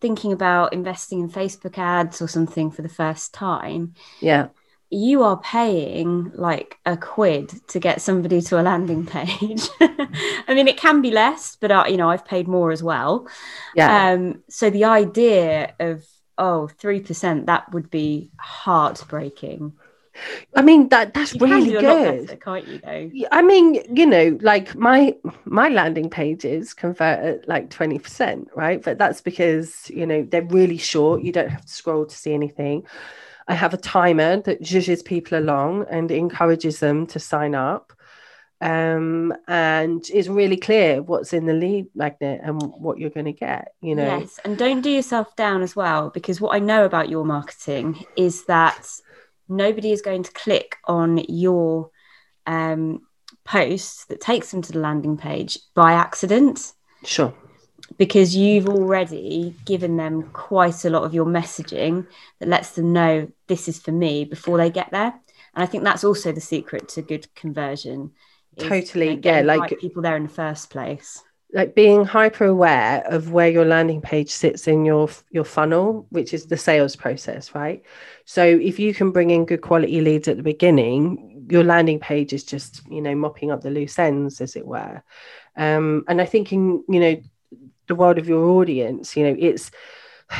thinking 0.00 0.32
about 0.32 0.72
investing 0.72 1.20
in 1.20 1.30
Facebook 1.30 1.78
ads 1.78 2.22
or 2.22 2.28
something 2.28 2.70
for 2.70 2.82
the 2.82 2.88
first 2.88 3.34
time. 3.34 3.94
Yeah 4.20 4.48
you 4.90 5.22
are 5.22 5.38
paying 5.38 6.30
like 6.34 6.78
a 6.86 6.96
quid 6.96 7.52
to 7.68 7.80
get 7.80 8.00
somebody 8.00 8.40
to 8.40 8.60
a 8.60 8.62
landing 8.62 9.04
page. 9.04 9.68
I 9.80 10.54
mean, 10.54 10.68
it 10.68 10.76
can 10.76 11.02
be 11.02 11.10
less, 11.10 11.56
but 11.56 11.70
uh, 11.70 11.84
you 11.88 11.96
know, 11.96 12.08
I've 12.08 12.24
paid 12.24 12.46
more 12.46 12.70
as 12.70 12.82
well. 12.82 13.26
Yeah. 13.74 14.10
Um, 14.12 14.42
so 14.48 14.70
the 14.70 14.84
idea 14.84 15.74
of 15.80 16.04
oh, 16.38 16.68
three 16.68 17.00
percent 17.00 17.46
that 17.46 17.72
would 17.72 17.90
be 17.90 18.30
heartbreaking. 18.38 19.72
I 20.54 20.62
mean 20.62 20.88
that 20.88 21.12
that's 21.12 21.34
you 21.34 21.40
really 21.40 21.72
good, 21.72 22.26
better, 22.26 22.36
can't 22.38 22.66
you? 22.66 22.78
Though? 22.78 23.28
I 23.32 23.42
mean, 23.42 23.82
you 23.94 24.06
know, 24.06 24.38
like 24.40 24.74
my 24.74 25.14
my 25.44 25.68
landing 25.68 26.10
pages 26.10 26.74
convert 26.74 27.18
at 27.18 27.48
like 27.48 27.70
twenty 27.70 27.98
percent, 27.98 28.48
right? 28.54 28.82
But 28.82 28.98
that's 28.98 29.20
because 29.20 29.90
you 29.90 30.06
know 30.06 30.22
they're 30.22 30.42
really 30.42 30.78
short. 30.78 31.22
You 31.22 31.32
don't 31.32 31.50
have 31.50 31.66
to 31.66 31.72
scroll 31.72 32.06
to 32.06 32.16
see 32.16 32.32
anything. 32.32 32.86
I 33.48 33.54
have 33.54 33.74
a 33.74 33.78
timer 33.78 34.40
that 34.42 34.62
zhuzhes 34.62 35.04
people 35.04 35.38
along 35.38 35.86
and 35.90 36.10
encourages 36.10 36.80
them 36.80 37.06
to 37.08 37.18
sign 37.18 37.54
up. 37.54 37.92
Um, 38.60 39.34
and 39.46 40.04
it's 40.12 40.28
really 40.28 40.56
clear 40.56 41.02
what's 41.02 41.32
in 41.32 41.44
the 41.46 41.52
lead 41.52 41.88
magnet 41.94 42.40
and 42.42 42.60
what 42.62 42.98
you're 42.98 43.10
going 43.10 43.26
to 43.26 43.32
get, 43.32 43.72
you 43.82 43.94
know. 43.94 44.18
Yes, 44.18 44.40
and 44.44 44.56
don't 44.56 44.80
do 44.80 44.90
yourself 44.90 45.36
down 45.36 45.62
as 45.62 45.76
well, 45.76 46.10
because 46.10 46.40
what 46.40 46.56
I 46.56 46.58
know 46.58 46.84
about 46.84 47.10
your 47.10 47.24
marketing 47.24 48.02
is 48.16 48.46
that 48.46 48.88
nobody 49.48 49.92
is 49.92 50.00
going 50.00 50.22
to 50.22 50.32
click 50.32 50.76
on 50.86 51.18
your 51.28 51.90
um, 52.46 53.02
post 53.44 54.08
that 54.08 54.22
takes 54.22 54.50
them 54.50 54.62
to 54.62 54.72
the 54.72 54.80
landing 54.80 55.18
page 55.18 55.58
by 55.74 55.92
accident. 55.92 56.72
Sure 57.04 57.34
because 57.98 58.36
you've 58.36 58.68
already 58.68 59.54
given 59.64 59.96
them 59.96 60.24
quite 60.32 60.84
a 60.84 60.90
lot 60.90 61.04
of 61.04 61.14
your 61.14 61.26
messaging 61.26 62.06
that 62.38 62.48
lets 62.48 62.70
them 62.70 62.92
know 62.92 63.30
this 63.46 63.68
is 63.68 63.78
for 63.78 63.92
me 63.92 64.24
before 64.24 64.58
they 64.58 64.70
get 64.70 64.90
there. 64.90 65.14
And 65.54 65.62
I 65.62 65.66
think 65.66 65.84
that's 65.84 66.04
also 66.04 66.32
the 66.32 66.40
secret 66.40 66.88
to 66.90 67.02
good 67.02 67.34
conversion. 67.34 68.12
Totally, 68.58 69.20
yeah, 69.22 69.40
like 69.40 69.60
right 69.60 69.78
people 69.78 70.02
there 70.02 70.16
in 70.16 70.24
the 70.24 70.28
first 70.28 70.70
place. 70.70 71.22
Like 71.52 71.74
being 71.74 72.04
hyper 72.04 72.44
aware 72.44 73.02
of 73.06 73.32
where 73.32 73.48
your 73.48 73.64
landing 73.64 74.00
page 74.00 74.30
sits 74.30 74.66
in 74.66 74.84
your 74.84 75.08
your 75.30 75.44
funnel, 75.44 76.06
which 76.10 76.34
is 76.34 76.46
the 76.46 76.56
sales 76.56 76.96
process, 76.96 77.54
right? 77.54 77.82
So 78.24 78.44
if 78.44 78.78
you 78.78 78.92
can 78.92 79.10
bring 79.12 79.30
in 79.30 79.46
good 79.46 79.62
quality 79.62 80.00
leads 80.00 80.28
at 80.28 80.36
the 80.36 80.42
beginning, 80.42 81.46
your 81.48 81.64
landing 81.64 82.00
page 82.00 82.32
is 82.32 82.44
just 82.44 82.82
you 82.90 83.00
know 83.00 83.14
mopping 83.14 83.50
up 83.50 83.62
the 83.62 83.70
loose 83.70 83.98
ends, 83.98 84.40
as 84.40 84.56
it 84.56 84.66
were. 84.66 85.02
Um, 85.56 86.04
and 86.08 86.20
I 86.20 86.26
think 86.26 86.52
in 86.52 86.84
you 86.88 87.00
know 87.00 87.22
the 87.88 87.94
world 87.94 88.18
of 88.18 88.28
your 88.28 88.44
audience 88.44 89.16
you 89.16 89.24
know 89.24 89.36
it's 89.38 89.70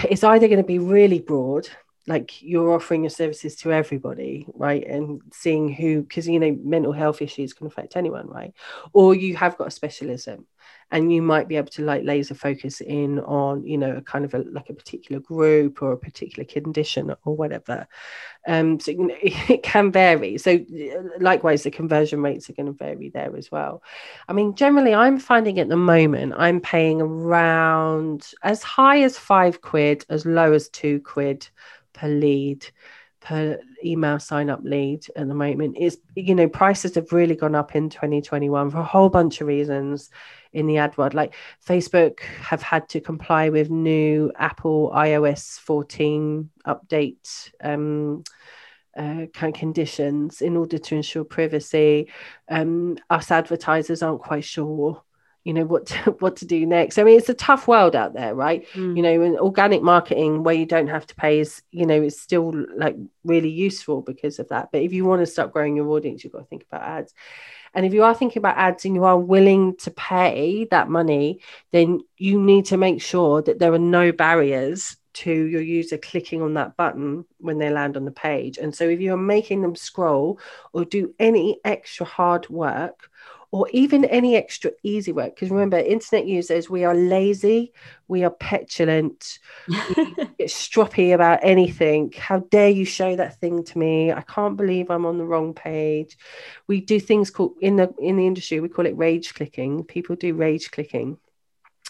it's 0.08 0.24
either 0.24 0.48
going 0.48 0.60
to 0.60 0.66
be 0.66 0.78
really 0.78 1.20
broad 1.20 1.68
like 2.08 2.40
you're 2.40 2.72
offering 2.72 3.02
your 3.02 3.10
services 3.10 3.56
to 3.56 3.72
everybody 3.72 4.46
right 4.54 4.86
and 4.86 5.20
seeing 5.32 5.72
who 5.72 6.02
because 6.02 6.28
you 6.28 6.38
know 6.38 6.56
mental 6.62 6.92
health 6.92 7.20
issues 7.20 7.52
can 7.52 7.66
affect 7.66 7.96
anyone 7.96 8.28
right 8.28 8.54
or 8.92 9.14
you 9.14 9.36
have 9.36 9.56
got 9.58 9.68
a 9.68 9.72
specialism 9.72 10.46
and 10.90 11.12
you 11.12 11.20
might 11.20 11.48
be 11.48 11.56
able 11.56 11.68
to 11.68 11.84
like 11.84 12.04
laser 12.04 12.34
focus 12.34 12.80
in 12.80 13.18
on 13.20 13.66
you 13.66 13.76
know 13.76 13.96
a 13.96 14.02
kind 14.02 14.24
of 14.24 14.34
a 14.34 14.38
like 14.50 14.70
a 14.70 14.74
particular 14.74 15.20
group 15.20 15.82
or 15.82 15.92
a 15.92 15.98
particular 15.98 16.44
condition 16.44 17.14
or 17.24 17.36
whatever. 17.36 17.86
Um 18.46 18.78
so 18.78 18.92
you 18.92 19.06
know, 19.08 19.16
it 19.22 19.62
can 19.62 19.90
vary. 19.90 20.38
So 20.38 20.58
likewise 21.20 21.64
the 21.64 21.70
conversion 21.70 22.22
rates 22.22 22.48
are 22.48 22.54
going 22.54 22.66
to 22.66 22.72
vary 22.72 23.08
there 23.08 23.36
as 23.36 23.50
well. 23.50 23.82
I 24.28 24.32
mean 24.32 24.54
generally 24.54 24.94
i'm 24.94 25.18
finding 25.18 25.58
at 25.58 25.68
the 25.68 25.76
moment 25.76 26.34
i'm 26.36 26.60
paying 26.60 27.00
around 27.00 28.30
as 28.42 28.62
high 28.62 29.02
as 29.02 29.18
five 29.18 29.60
quid 29.60 30.04
as 30.08 30.24
low 30.24 30.52
as 30.52 30.68
two 30.68 31.00
quid 31.00 31.48
per 31.92 32.08
lead 32.08 32.66
per 33.26 33.58
email 33.84 34.20
sign 34.20 34.48
up 34.48 34.60
lead 34.62 35.04
at 35.16 35.26
the 35.26 35.34
moment. 35.34 35.76
Is 35.76 35.98
you 36.14 36.34
know 36.34 36.48
prices 36.48 36.94
have 36.94 37.12
really 37.12 37.34
gone 37.34 37.56
up 37.56 37.74
in 37.74 37.90
2021 37.90 38.70
for 38.70 38.78
a 38.78 38.84
whole 38.84 39.08
bunch 39.08 39.40
of 39.40 39.48
reasons 39.48 40.10
in 40.56 40.66
the 40.66 40.78
ad 40.78 40.96
world. 40.96 41.14
Like 41.14 41.34
facebook 41.64 42.20
have 42.20 42.62
had 42.62 42.88
to 42.88 43.00
comply 43.00 43.50
with 43.50 43.70
new 43.70 44.32
apple 44.36 44.90
ios 44.94 45.58
14 45.60 46.50
update 46.66 47.50
um, 47.62 48.24
uh, 48.96 49.26
conditions 49.34 50.40
in 50.40 50.56
order 50.56 50.78
to 50.78 50.94
ensure 50.94 51.24
privacy. 51.24 52.08
Um, 52.48 52.96
us 53.10 53.30
advertisers 53.30 54.02
aren't 54.02 54.22
quite 54.22 54.44
sure 54.44 55.02
you 55.44 55.52
know 55.52 55.64
what 55.64 55.86
to, 55.86 55.96
what 56.18 56.36
to 56.36 56.46
do 56.46 56.66
next. 56.66 56.98
I 56.98 57.04
mean 57.04 57.18
it's 57.18 57.28
a 57.28 57.34
tough 57.34 57.68
world 57.68 57.94
out 57.94 58.14
there 58.14 58.34
right? 58.34 58.66
Mm. 58.72 58.96
you 58.96 59.02
know 59.02 59.22
in 59.22 59.38
organic 59.38 59.82
marketing 59.82 60.42
where 60.42 60.54
you 60.54 60.66
don't 60.66 60.88
have 60.88 61.06
to 61.06 61.14
pay 61.14 61.38
is 61.38 61.62
you 61.70 61.86
know 61.86 62.02
is 62.02 62.18
still 62.18 62.52
like 62.76 62.96
really 63.24 63.50
useful 63.50 64.00
because 64.00 64.38
of 64.38 64.48
that. 64.48 64.70
But 64.72 64.82
if 64.82 64.94
you 64.94 65.04
want 65.04 65.20
to 65.20 65.26
start 65.26 65.52
growing 65.52 65.76
your 65.76 65.88
audience 65.90 66.24
you've 66.24 66.32
got 66.32 66.40
to 66.40 66.46
think 66.46 66.64
about 66.64 66.82
ads 66.82 67.12
and 67.76 67.86
if 67.86 67.94
you 67.94 68.02
are 68.02 68.14
thinking 68.14 68.40
about 68.40 68.56
ads 68.56 68.84
and 68.84 68.94
you 68.96 69.04
are 69.04 69.18
willing 69.18 69.76
to 69.76 69.90
pay 69.92 70.66
that 70.72 70.88
money 70.88 71.40
then 71.70 72.00
you 72.16 72.40
need 72.42 72.64
to 72.64 72.76
make 72.76 73.00
sure 73.00 73.42
that 73.42 73.60
there 73.60 73.72
are 73.72 73.78
no 73.78 74.10
barriers 74.10 74.96
to 75.16 75.32
your 75.32 75.62
user 75.62 75.96
clicking 75.96 76.42
on 76.42 76.54
that 76.54 76.76
button 76.76 77.24
when 77.38 77.56
they 77.56 77.70
land 77.70 77.96
on 77.96 78.04
the 78.04 78.10
page. 78.10 78.58
And 78.58 78.74
so 78.74 78.86
if 78.86 79.00
you're 79.00 79.16
making 79.16 79.62
them 79.62 79.74
scroll 79.74 80.38
or 80.74 80.84
do 80.84 81.14
any 81.18 81.58
extra 81.64 82.04
hard 82.04 82.46
work 82.50 83.08
or 83.56 83.66
even 83.72 84.04
any 84.04 84.36
extra 84.36 84.70
easy 84.82 85.12
work. 85.12 85.34
Because 85.34 85.50
remember, 85.50 85.78
internet 85.78 86.26
users, 86.26 86.68
we 86.68 86.84
are 86.84 86.94
lazy, 86.94 87.72
we 88.06 88.22
are 88.22 88.30
petulant, 88.30 89.38
we 89.66 89.76
get 90.14 90.48
stroppy 90.48 91.14
about 91.14 91.38
anything. 91.40 92.12
How 92.18 92.40
dare 92.50 92.68
you 92.68 92.84
show 92.84 93.16
that 93.16 93.40
thing 93.40 93.64
to 93.64 93.78
me? 93.78 94.12
I 94.12 94.20
can't 94.20 94.58
believe 94.58 94.90
I'm 94.90 95.06
on 95.06 95.16
the 95.16 95.24
wrong 95.24 95.54
page. 95.54 96.18
We 96.66 96.82
do 96.82 97.00
things 97.00 97.30
called 97.30 97.54
in 97.62 97.76
the 97.76 97.94
in 97.98 98.18
the 98.18 98.26
industry, 98.26 98.60
we 98.60 98.68
call 98.68 98.84
it 98.84 98.98
rage 98.98 99.32
clicking. 99.32 99.84
People 99.84 100.16
do 100.16 100.34
rage 100.34 100.70
clicking. 100.70 101.16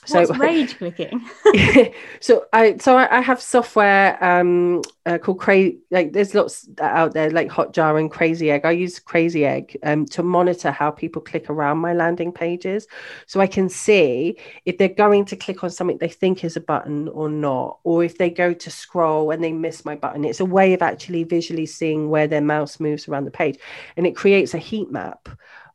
So 0.07 0.21
What's 0.21 0.39
rage 0.39 0.79
clicking? 0.79 1.29
so 2.21 2.47
I 2.53 2.77
so 2.79 2.97
I, 2.97 3.19
I 3.19 3.21
have 3.21 3.43
software 3.43 4.23
um 4.25 4.83
uh, 5.05 5.19
called 5.19 5.41
Crazy. 5.41 5.79
Like 5.91 6.13
there's 6.13 6.33
lots 6.33 6.69
out 6.81 7.13
there 7.13 7.31
like 7.31 7.49
Hotjar 7.49 7.99
and 7.99 8.11
Crazy 8.11 8.51
Egg. 8.51 8.65
I 8.65 8.71
use 8.71 9.01
Crazy 9.01 9.45
Egg 9.45 9.77
um 9.83 10.07
to 10.07 10.23
monitor 10.23 10.71
how 10.71 10.93
people 10.93 11.21
click 11.21 11.51
around 11.51 11.79
my 11.79 11.93
landing 11.93 12.33
pages, 12.33 12.87
so 13.27 13.41
I 13.41 13.49
can 13.49 13.69
see 13.69 14.39
if 14.65 14.79
they're 14.79 14.89
going 14.89 15.25
to 15.27 15.37
click 15.37 15.65
on 15.65 15.71
something 15.71 15.99
they 15.99 16.09
think 16.09 16.45
is 16.45 16.57
a 16.57 16.61
button 16.61 17.09
or 17.09 17.29
not, 17.29 17.81
or 17.83 18.05
if 18.05 18.17
they 18.17 18.31
go 18.31 18.55
to 18.55 18.71
scroll 18.71 19.33
and 19.33 19.43
they 19.43 19.53
miss 19.53 19.85
my 19.85 19.97
button. 19.97 20.25
It's 20.25 20.41
a 20.41 20.45
way 20.45 20.73
of 20.73 20.83
actually 20.83 21.25
visually 21.25 21.67
seeing 21.67 22.11
where 22.11 22.29
their 22.29 22.41
mouse 22.41 22.79
moves 22.79 23.09
around 23.09 23.25
the 23.25 23.31
page, 23.33 23.59
and 23.97 24.07
it 24.07 24.15
creates 24.15 24.55
a 24.55 24.59
heat 24.59 24.91
map 24.91 25.29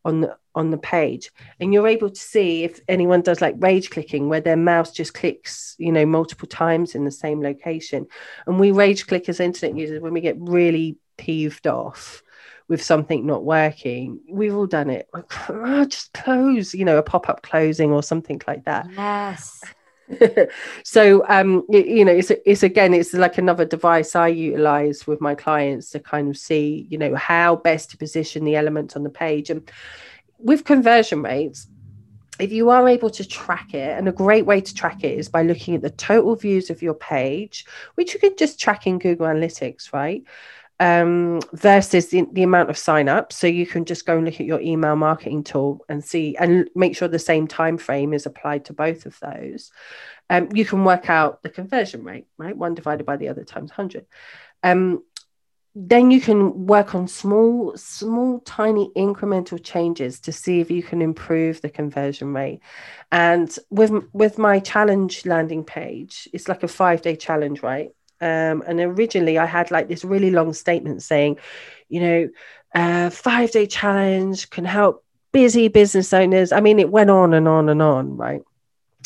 on 0.04 0.22
the 0.22 0.38
on 0.54 0.70
the 0.70 0.78
page 0.78 1.32
and 1.60 1.74
you're 1.74 1.88
able 1.88 2.10
to 2.10 2.20
see 2.20 2.64
if 2.64 2.82
anyone 2.88 3.22
does 3.22 3.42
like 3.42 3.56
rage 3.60 3.90
clicking 3.90 4.28
where 4.28 4.42
their 4.42 4.58
mouse 4.58 4.92
just 4.92 5.14
clicks 5.14 5.76
you 5.78 5.92
know 5.92 6.06
multiple 6.06 6.48
times 6.48 6.96
in 6.96 7.06
the 7.06 7.12
same 7.12 7.42
location. 7.42 8.08
And 8.46 8.60
we 8.60 8.72
rage 8.72 9.08
click 9.08 9.30
as 9.30 9.40
internet 9.40 9.78
users 9.78 10.02
when 10.02 10.14
we 10.14 10.22
get 10.22 10.38
really 10.40 10.98
peeved 11.18 11.68
off 11.68 12.24
with 12.68 12.82
something 12.82 13.26
not 13.26 13.44
working. 13.44 14.22
We've 14.30 14.56
all 14.56 14.68
done 14.68 14.90
it. 14.90 15.10
Like, 15.14 15.50
oh, 15.50 15.86
just 15.86 16.14
close 16.14 16.74
you 16.74 16.86
know 16.86 16.98
a 16.98 17.04
pop-up 17.04 17.42
closing 17.42 17.92
or 17.92 18.04
something 18.04 18.42
like 18.48 18.66
that. 18.66 18.88
Yes. 18.92 19.64
So 20.84 21.24
um 21.30 21.64
you, 21.70 21.84
you 21.84 22.06
know 22.06 22.12
it's 22.12 22.32
it's 22.46 22.64
again 22.64 22.94
it's 22.94 23.14
like 23.14 23.38
another 23.38 23.64
device 23.64 24.14
i 24.14 24.28
utilize 24.28 25.08
with 25.08 25.22
my 25.22 25.36
clients 25.36 25.92
to 25.92 26.02
kind 26.02 26.28
of 26.28 26.36
see 26.36 26.86
you 26.90 26.98
know 26.98 27.16
how 27.16 27.56
best 27.56 27.92
to 27.92 27.98
position 27.98 28.44
the 28.44 28.58
elements 28.58 28.98
on 28.98 29.04
the 29.04 29.10
page. 29.10 29.50
And 29.50 29.72
with 30.44 30.66
conversion 30.66 31.22
rates 31.22 31.68
if 32.40 32.52
you 32.52 32.70
are 32.70 32.88
able 32.88 33.10
to 33.10 33.28
track 33.28 33.74
it 33.74 33.98
and 33.98 34.08
a 34.08 34.12
great 34.12 34.46
way 34.46 34.60
to 34.60 34.74
track 34.74 35.04
it 35.04 35.20
is 35.20 35.30
by 35.30 35.44
looking 35.44 35.76
at 35.76 35.82
the 35.82 35.90
total 35.92 36.36
views 36.36 36.70
of 36.70 36.82
your 36.82 36.94
page 36.94 37.66
which 37.96 38.14
you 38.14 38.20
can 38.20 38.36
just 38.38 38.60
track 38.60 38.88
in 38.88 38.98
google 39.00 39.28
analytics 39.28 39.94
right 39.94 40.24
um, 40.82 41.42
versus 41.54 42.08
the, 42.08 42.26
the 42.32 42.42
amount 42.42 42.72
of 42.72 42.78
sign-ups. 42.78 43.36
So 43.36 43.46
you 43.46 43.68
can 43.68 43.86
just 43.86 44.08
go 44.08 44.18
and 44.18 44.26
look 44.26 44.40
at 44.40 44.48
your 44.48 44.60
email 44.60 44.96
marketing 44.96 45.44
tool 45.44 45.86
and 45.88 46.04
see 46.04 46.36
and 46.38 46.68
make 46.74 46.98
sure 46.98 47.08
the 47.08 47.20
same 47.20 47.48
time 47.48 47.78
frame 47.78 48.14
is 48.14 48.26
applied 48.26 48.66
to 48.66 48.74
both 48.74 49.06
of 49.06 49.18
those. 49.20 49.72
Um, 50.32 50.50
you 50.56 50.66
can 50.66 50.84
work 50.84 51.08
out 51.08 51.44
the 51.44 51.50
conversion 51.50 52.04
rate, 52.04 52.26
right? 52.38 52.58
One 52.58 52.74
divided 52.74 53.06
by 53.06 53.18
the 53.18 53.30
other 53.30 53.44
times 53.44 53.70
100. 53.70 54.08
Um, 54.64 55.04
then 55.74 56.12
you 56.12 56.20
can 56.20 56.68
work 56.68 56.94
on 56.94 57.08
small, 57.08 57.76
small, 57.78 58.40
tiny 58.42 58.92
incremental 58.96 59.64
changes 59.64 60.20
to 60.20 60.32
see 60.32 60.60
if 60.60 60.70
you 60.70 60.84
can 60.84 61.02
improve 61.02 61.62
the 61.62 61.70
conversion 61.70 62.34
rate. 62.34 62.60
And 63.12 63.56
with 63.70 63.92
with 64.12 64.38
my 64.38 64.60
challenge 64.60 65.26
landing 65.26 65.64
page, 65.64 66.28
it's 66.34 66.50
like 66.50 66.64
a 66.64 66.68
five 66.68 67.02
day 67.02 67.16
challenge, 67.16 67.64
right? 67.64 67.90
Um, 68.20 68.64
and 68.68 68.80
originally, 68.80 69.38
I 69.38 69.46
had 69.46 69.72
like 69.72 69.88
this 69.88 70.04
really 70.04 70.30
long 70.32 70.54
statement 70.54 71.04
saying, 71.04 71.38
you 71.88 72.02
know, 72.02 72.30
uh, 72.76 73.10
five 73.10 73.52
day 73.52 73.66
challenge 73.66 74.50
can 74.50 74.66
help 74.66 75.06
busy 75.32 75.70
business 75.70 76.12
owners. 76.14 76.52
I 76.52 76.60
mean, 76.60 76.80
it 76.80 76.92
went 76.92 77.10
on 77.10 77.34
and 77.34 77.48
on 77.48 77.70
and 77.70 77.82
on, 77.82 78.18
right? 78.18 78.42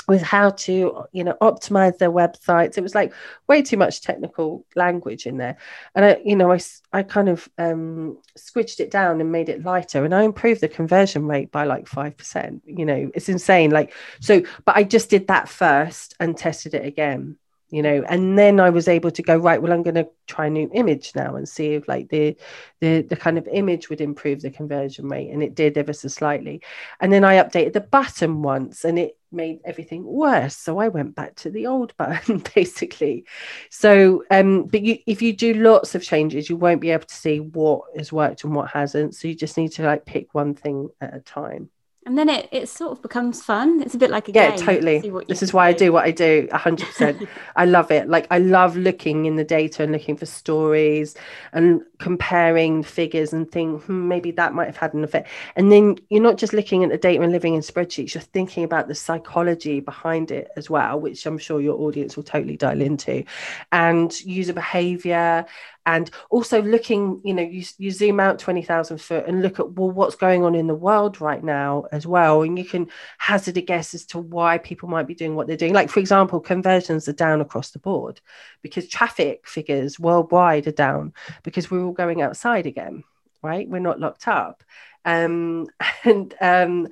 With 0.08 0.22
how 0.22 0.52
to, 0.52 1.06
you 1.14 1.24
know, 1.24 1.36
optimize 1.42 1.98
their 1.98 2.12
websites. 2.12 2.78
It 2.78 2.82
was 2.82 2.94
like 2.94 3.12
way 3.48 3.64
too 3.64 3.78
much 3.78 4.02
technical 4.02 4.64
language 4.76 5.26
in 5.26 5.38
there. 5.38 5.58
And 5.96 6.06
I, 6.06 6.22
you 6.24 6.36
know, 6.36 6.52
I, 6.52 6.60
I 6.94 7.02
kind 7.02 7.28
of 7.28 7.50
um, 7.58 8.20
squidged 8.38 8.80
it 8.80 8.92
down 8.92 9.20
and 9.20 9.32
made 9.32 9.50
it 9.50 9.64
lighter 9.64 10.06
and 10.06 10.14
I 10.14 10.24
improved 10.24 10.62
the 10.62 10.68
conversion 10.68 11.26
rate 11.26 11.52
by 11.52 11.64
like 11.64 11.86
5%. 11.86 12.62
You 12.66 12.86
know, 12.86 13.10
it's 13.16 13.30
insane. 13.30 13.72
Like, 13.72 13.94
so, 14.20 14.44
but 14.64 14.76
I 14.76 14.84
just 14.84 15.10
did 15.10 15.28
that 15.28 15.50
first 15.50 16.16
and 16.20 16.38
tested 16.38 16.76
it 16.76 16.86
again 16.86 17.38
you 17.76 17.82
know 17.82 18.06
and 18.08 18.40
then 18.40 18.62
i 18.62 18.70
was 18.70 18.88
able 18.88 19.12
to 19.12 19.22
go 19.22 19.36
right 19.36 19.62
well 19.62 19.74
i'm 19.74 19.84
going 19.84 19.96
to 19.96 20.08
try 20.28 20.46
a 20.46 20.50
new 20.50 20.70
image 20.74 21.12
now 21.14 21.36
and 21.36 21.48
see 21.50 21.74
if 21.74 21.88
like 21.90 22.08
the 22.08 22.34
the 22.80 23.02
the 23.02 23.18
kind 23.18 23.38
of 23.38 23.46
image 23.52 23.90
would 23.90 24.00
improve 24.00 24.42
the 24.42 24.50
conversion 24.50 25.10
rate 25.10 25.30
and 25.30 25.44
it 25.44 25.56
did 25.56 25.78
ever 25.78 25.92
so 25.92 26.08
slightly. 26.08 26.62
And 27.02 27.12
then 27.12 27.26
i 27.26 27.36
updated 27.36 27.74
the 27.74 27.82
button 27.82 28.42
once 28.42 28.86
and 28.86 28.98
it 28.98 29.18
made 29.30 29.60
everything 29.66 30.06
worse 30.06 30.56
so 30.56 30.78
i 30.78 30.88
went 30.88 31.16
back 31.16 31.36
to 31.36 31.50
the 31.50 31.68
old 31.68 31.96
button 31.98 32.42
basically. 32.56 33.26
So 33.70 34.24
um 34.32 34.68
but 34.68 34.82
you 34.82 35.00
if 35.06 35.22
you 35.22 35.34
do 35.36 35.54
lots 35.54 35.96
of 35.96 36.02
changes 36.02 36.50
you 36.50 36.56
won't 36.56 36.82
be 36.82 36.92
able 36.92 37.06
to 37.06 37.16
see 37.16 37.42
what 37.42 37.82
has 37.98 38.14
worked 38.14 38.46
and 38.46 38.56
what 38.56 38.70
hasn't 38.72 39.16
so 39.16 39.28
you 39.28 39.36
just 39.36 39.58
need 39.58 39.74
to 39.74 39.84
like 39.84 40.06
pick 40.06 40.34
one 40.34 40.56
thing 40.56 40.90
at 41.02 41.14
a 41.14 41.20
time 41.20 41.70
and 42.06 42.16
then 42.16 42.30
it, 42.30 42.48
it 42.52 42.70
sort 42.70 42.92
of 42.92 43.02
becomes 43.02 43.42
fun. 43.42 43.82
It's 43.82 43.96
a 43.96 43.98
bit 43.98 44.12
like 44.12 44.30
a 44.30 44.32
yeah 44.32 44.56
game. 44.56 44.60
totally. 44.60 45.24
This 45.28 45.42
is 45.42 45.54
why 45.54 45.74
do. 45.74 45.76
i 45.76 45.88
do. 45.88 45.94
what 45.94 46.06
i 46.06 46.12
do 46.12 46.48
100% 46.52 47.28
i 47.56 47.66
love 47.66 47.90
it. 47.90 48.08
Like 48.08 48.28
i 48.30 48.38
love 48.38 48.78
looking 48.78 49.26
in 49.26 49.38
the 49.38 49.44
data 49.44 49.82
and 49.82 49.92
looking 49.92 50.16
for 50.16 50.28
stories 50.28 51.16
and 51.52 51.82
comparing 51.98 52.84
figures 52.84 53.34
and 53.34 53.52
think 53.52 53.84
hmm, 53.84 54.08
maybe 54.08 54.30
that 54.32 54.54
might 54.54 54.68
have 54.68 54.78
had 54.78 54.94
an 54.94 55.04
effect. 55.04 55.30
And 55.56 55.72
then 55.72 55.98
you're 56.10 56.22
not 56.22 56.38
just 56.38 56.54
looking 56.54 56.84
at 56.84 56.92
the 56.92 56.98
data 56.98 57.24
and 57.24 57.32
living 57.32 57.56
in 57.56 57.62
spreadsheets 57.62 58.14
you're 58.14 58.22
thinking 58.22 58.64
about 58.64 58.88
the 58.88 58.96
psychology 58.96 59.80
behind 59.80 60.30
it 60.30 60.50
as 60.56 60.70
well 60.70 61.00
which 61.00 61.26
i'm 61.26 61.38
sure 61.38 61.60
your 61.60 61.80
audience 61.80 62.16
will 62.16 62.24
totally 62.24 62.56
dial 62.56 62.82
into. 62.82 63.24
And 63.72 64.14
user 64.22 64.54
behavior 64.54 65.46
and 65.86 66.10
also 66.30 66.62
looking 66.62 67.22
you 67.24 67.34
know 67.34 67.44
you, 67.44 67.64
you 67.78 67.92
zoom 67.92 68.20
out 68.20 68.40
20,000 68.40 68.98
foot 68.98 69.26
and 69.28 69.42
look 69.42 69.60
at 69.60 69.72
well 69.72 69.92
what's 69.92 70.16
going 70.16 70.44
on 70.44 70.56
in 70.56 70.68
the 70.68 70.76
world 70.76 71.22
right 71.22 71.44
now 71.44 71.86
as 71.92 72.06
well. 72.08 72.42
And 72.42 72.58
you 72.58 72.66
can 72.66 72.88
hazard 73.18 73.58
a 73.58 73.62
guess 73.62 73.94
as 73.94 74.06
to 74.08 74.20
why 74.20 74.58
people 74.58 74.90
might 74.90 75.08
be 75.08 75.16
doing 75.16 75.36
what 75.36 75.48
they're 75.48 75.58
doing. 75.58 75.74
Like 75.74 75.90
for 75.90 76.00
example 76.00 76.40
conversions 76.40 77.08
are 77.08 77.14
down 77.14 77.42
across 77.42 77.72
the 77.72 77.80
board 77.80 78.22
because 78.62 78.88
traffic 78.88 79.48
figures 79.48 80.00
worldwide 80.00 80.68
are 80.68 80.72
down 80.72 81.14
because 81.44 81.70
we're 81.70 81.84
all 81.84 81.92
going 81.92 82.22
outside 82.22 82.66
again 82.66 83.04
right? 83.46 83.70
We're 83.70 83.80
not 83.80 84.00
locked 84.00 84.28
up. 84.28 84.64
Um, 85.06 85.68
and 86.04 86.34
um, 86.42 86.88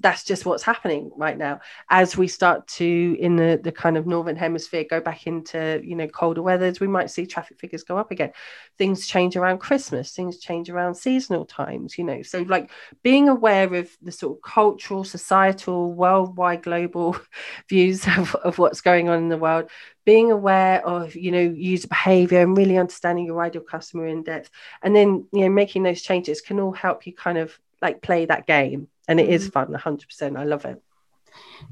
that's 0.00 0.24
just 0.24 0.44
what's 0.44 0.62
happening 0.62 1.10
right 1.16 1.38
now. 1.38 1.60
As 1.88 2.16
we 2.16 2.26
start 2.26 2.66
to 2.68 3.16
in 3.18 3.36
the, 3.36 3.60
the 3.62 3.70
kind 3.70 3.96
of 3.96 4.06
northern 4.06 4.36
hemisphere 4.36 4.84
go 4.88 5.00
back 5.00 5.26
into 5.26 5.80
you 5.84 5.94
know 5.94 6.08
colder 6.08 6.42
weathers 6.42 6.80
we 6.80 6.88
might 6.88 7.10
see 7.10 7.26
traffic 7.26 7.58
figures 7.58 7.84
go 7.84 7.96
up 7.96 8.10
again. 8.10 8.32
Things 8.78 9.06
change 9.06 9.36
around 9.36 9.58
christmas 9.58 10.12
things 10.12 10.38
change 10.38 10.70
around 10.70 10.94
seasonal 10.94 11.44
times 11.44 11.96
you 11.96 12.04
know. 12.04 12.22
So 12.22 12.42
like 12.42 12.70
being 13.02 13.28
aware 13.28 13.72
of 13.74 13.90
the 14.02 14.12
sort 14.12 14.38
of 14.38 14.42
cultural 14.42 15.04
societal 15.04 15.92
worldwide 15.92 16.62
global 16.62 17.16
views 17.68 18.06
of, 18.06 18.34
of 18.36 18.58
what's 18.58 18.80
going 18.80 19.08
on 19.08 19.18
in 19.18 19.28
the 19.28 19.38
world 19.38 19.70
being 20.04 20.32
aware 20.32 20.84
of 20.86 21.14
you 21.14 21.30
know 21.30 21.38
user 21.40 21.86
behavior 21.86 22.40
and 22.40 22.56
really 22.56 22.78
understanding 22.78 23.26
your 23.26 23.40
ideal 23.40 23.62
customer 23.62 24.06
in 24.06 24.22
depth 24.24 24.50
and 24.82 24.96
then 24.96 25.26
you 25.32 25.42
know 25.42 25.50
making 25.50 25.82
those 25.82 26.02
changes 26.02 26.40
can 26.40 26.58
all 26.58 26.72
help 26.72 27.06
you 27.06 27.12
kind 27.12 27.38
of 27.38 27.56
like 27.82 28.02
play 28.02 28.26
that 28.26 28.46
game 28.46 28.88
and 29.10 29.20
it 29.20 29.28
is 29.28 29.50
mm-hmm. 29.50 29.72
fun 29.72 29.98
100% 29.98 30.38
i 30.38 30.44
love 30.44 30.64
it. 30.64 30.80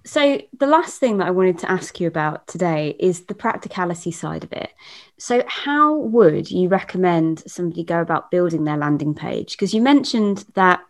So 0.05 0.41
the 0.59 0.66
last 0.66 1.01
thing 1.01 1.18
that 1.18 1.28
i 1.28 1.30
wanted 1.30 1.59
to 1.61 1.70
ask 1.70 1.99
you 1.99 2.07
about 2.07 2.47
today 2.47 2.95
is 2.99 3.24
the 3.24 3.34
practicality 3.34 4.11
side 4.11 4.45
of 4.45 4.53
it. 4.53 4.70
So 5.16 5.43
how 5.47 5.97
would 5.97 6.51
you 6.51 6.68
recommend 6.68 7.43
somebody 7.47 7.84
go 7.84 8.01
about 8.01 8.30
building 8.30 8.64
their 8.64 8.76
landing 8.76 9.14
page? 9.14 9.53
Because 9.53 9.72
you 9.72 9.80
mentioned 9.80 10.45
that 10.55 10.80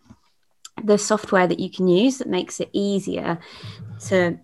the 0.83 0.99
software 0.99 1.47
that 1.47 1.61
you 1.61 1.71
can 1.71 1.89
use 1.89 2.19
that 2.19 2.29
makes 2.29 2.61
it 2.61 2.71
easier 2.73 3.39
to 4.09 4.39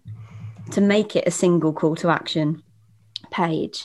to 0.71 0.81
make 0.81 1.15
it 1.17 1.27
a 1.27 1.31
single 1.31 1.73
call 1.73 1.97
to 1.97 2.09
action 2.09 2.63
page. 3.31 3.85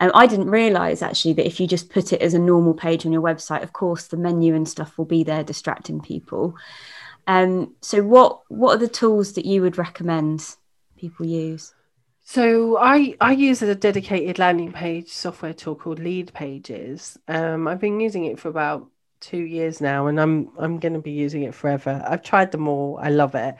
Um, 0.00 0.10
I 0.14 0.26
didn't 0.26 0.50
realize 0.50 1.02
actually 1.02 1.34
that 1.34 1.46
if 1.46 1.58
you 1.58 1.66
just 1.66 1.90
put 1.90 2.12
it 2.12 2.20
as 2.20 2.34
a 2.34 2.38
normal 2.38 2.74
page 2.74 3.06
on 3.06 3.12
your 3.12 3.22
website, 3.22 3.62
of 3.62 3.72
course, 3.72 4.06
the 4.06 4.16
menu 4.16 4.54
and 4.54 4.68
stuff 4.68 4.98
will 4.98 5.06
be 5.06 5.24
there 5.24 5.42
distracting 5.42 6.00
people. 6.00 6.54
Um, 7.26 7.74
so 7.80 8.02
what 8.02 8.42
what 8.48 8.76
are 8.76 8.78
the 8.78 8.88
tools 8.88 9.32
that 9.34 9.46
you 9.46 9.62
would 9.62 9.78
recommend 9.78 10.56
people 10.96 11.26
use? 11.26 11.74
So 12.22 12.78
I 12.78 13.14
I 13.20 13.32
use 13.32 13.62
a 13.62 13.74
dedicated 13.74 14.38
landing 14.38 14.72
page 14.72 15.10
software 15.10 15.54
tool 15.54 15.76
called 15.76 16.00
Leadpages. 16.00 17.16
Um, 17.28 17.68
I've 17.68 17.80
been 17.80 18.00
using 18.00 18.24
it 18.24 18.38
for 18.38 18.48
about 18.48 18.88
two 19.20 19.42
years 19.42 19.80
now, 19.80 20.06
and 20.06 20.20
I'm 20.20 20.50
I'm 20.58 20.78
going 20.78 20.94
to 20.94 21.00
be 21.00 21.12
using 21.12 21.42
it 21.42 21.54
forever. 21.54 22.04
I've 22.06 22.22
tried 22.22 22.52
them 22.52 22.68
all. 22.68 22.98
I 23.00 23.10
love 23.10 23.34
it. 23.34 23.56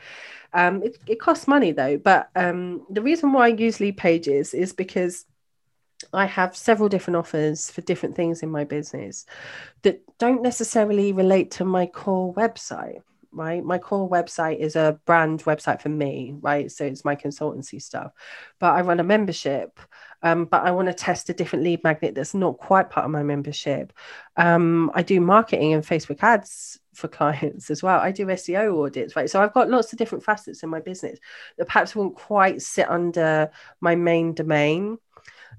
Um, 0.52 0.82
it, 0.82 0.98
it 1.06 1.20
costs 1.20 1.48
money 1.48 1.72
though, 1.72 1.98
but 1.98 2.30
um, 2.34 2.86
the 2.88 3.02
reason 3.02 3.32
why 3.32 3.46
I 3.46 3.48
use 3.48 3.78
Leadpages 3.78 4.54
is 4.54 4.72
because 4.72 5.26
I 6.12 6.26
have 6.26 6.56
several 6.56 6.88
different 6.88 7.16
offers 7.16 7.70
for 7.70 7.82
different 7.82 8.16
things 8.16 8.42
in 8.42 8.50
my 8.50 8.64
business 8.64 9.26
that 9.82 10.00
don't 10.18 10.42
necessarily 10.42 11.12
relate 11.12 11.50
to 11.52 11.64
my 11.64 11.86
core 11.86 12.32
website 12.34 13.02
right? 13.36 13.62
My 13.62 13.78
core 13.78 14.08
website 14.08 14.58
is 14.58 14.76
a 14.76 14.98
brand 15.04 15.44
website 15.44 15.80
for 15.82 15.88
me, 15.88 16.34
right? 16.40 16.70
So 16.72 16.84
it's 16.84 17.04
my 17.04 17.14
consultancy 17.14 17.80
stuff. 17.80 18.12
But 18.58 18.74
I 18.74 18.80
run 18.80 18.98
a 18.98 19.04
membership, 19.04 19.78
um, 20.22 20.46
but 20.46 20.62
I 20.62 20.70
want 20.70 20.88
to 20.88 20.94
test 20.94 21.28
a 21.28 21.34
different 21.34 21.64
lead 21.64 21.84
magnet 21.84 22.14
that's 22.14 22.34
not 22.34 22.58
quite 22.58 22.90
part 22.90 23.04
of 23.04 23.12
my 23.12 23.22
membership. 23.22 23.92
Um, 24.36 24.90
I 24.94 25.02
do 25.02 25.20
marketing 25.20 25.74
and 25.74 25.84
Facebook 25.84 26.22
ads 26.22 26.80
for 26.94 27.08
clients 27.18 27.70
as 27.70 27.82
well. 27.82 28.00
I 28.00 28.10
do 28.10 28.26
SEO 28.26 28.86
audits, 28.86 29.14
right? 29.14 29.30
So 29.30 29.42
I've 29.42 29.54
got 29.54 29.70
lots 29.70 29.92
of 29.92 29.98
different 29.98 30.24
facets 30.24 30.62
in 30.62 30.70
my 30.70 30.80
business 30.80 31.18
that 31.58 31.66
perhaps 31.66 31.94
won't 31.94 32.16
quite 32.16 32.62
sit 32.62 32.88
under 32.88 33.50
my 33.80 33.94
main 33.94 34.32
domain. 34.32 34.98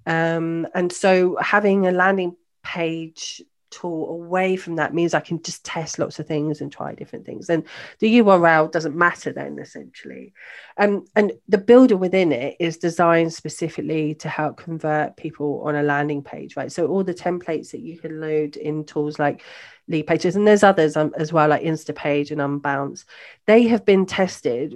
Um, 0.06 0.68
and 0.74 0.92
so 0.92 1.38
having 1.40 1.86
a 1.86 1.92
landing 1.92 2.36
page 2.64 3.42
tool 3.70 4.10
away 4.10 4.56
from 4.56 4.76
that 4.76 4.94
means 4.94 5.14
I 5.14 5.20
can 5.20 5.42
just 5.42 5.64
test 5.64 6.00
lots 6.00 6.20
of 6.20 6.28
things 6.28 6.62
and 6.62 6.72
try 6.72 6.94
different 6.94 7.26
things. 7.26 7.50
And 7.50 7.64
the 8.00 8.20
URL 8.20 8.72
doesn't 8.72 8.96
matter 8.96 9.32
then, 9.32 9.60
essentially. 9.60 10.34
Um, 10.78 11.06
and 11.16 11.34
the 11.48 11.58
builder 11.58 11.98
within 11.98 12.32
it 12.32 12.58
is 12.60 12.78
designed 12.78 13.34
specifically 13.34 14.16
to 14.16 14.30
help 14.30 14.58
convert 14.58 15.18
people 15.18 15.62
on 15.66 15.76
a 15.76 15.84
landing 15.84 16.24
page, 16.24 16.56
right? 16.56 16.72
So 16.72 16.88
all 16.88 17.04
the 17.04 17.14
templates 17.14 17.72
that 17.72 17.82
you 17.82 17.98
can 17.98 18.20
load 18.20 18.56
in 18.56 18.86
tools 18.86 19.20
like 19.20 19.44
Leadpages, 19.90 20.36
and 20.36 20.46
there's 20.46 20.64
others 20.64 20.98
um, 20.98 21.14
as 21.18 21.32
well, 21.32 21.48
like 21.48 21.64
Instapage 21.64 22.32
and 22.32 22.42
Unbounce, 22.42 23.06
they 23.46 23.64
have 23.68 23.86
been 23.86 24.06
tested 24.06 24.76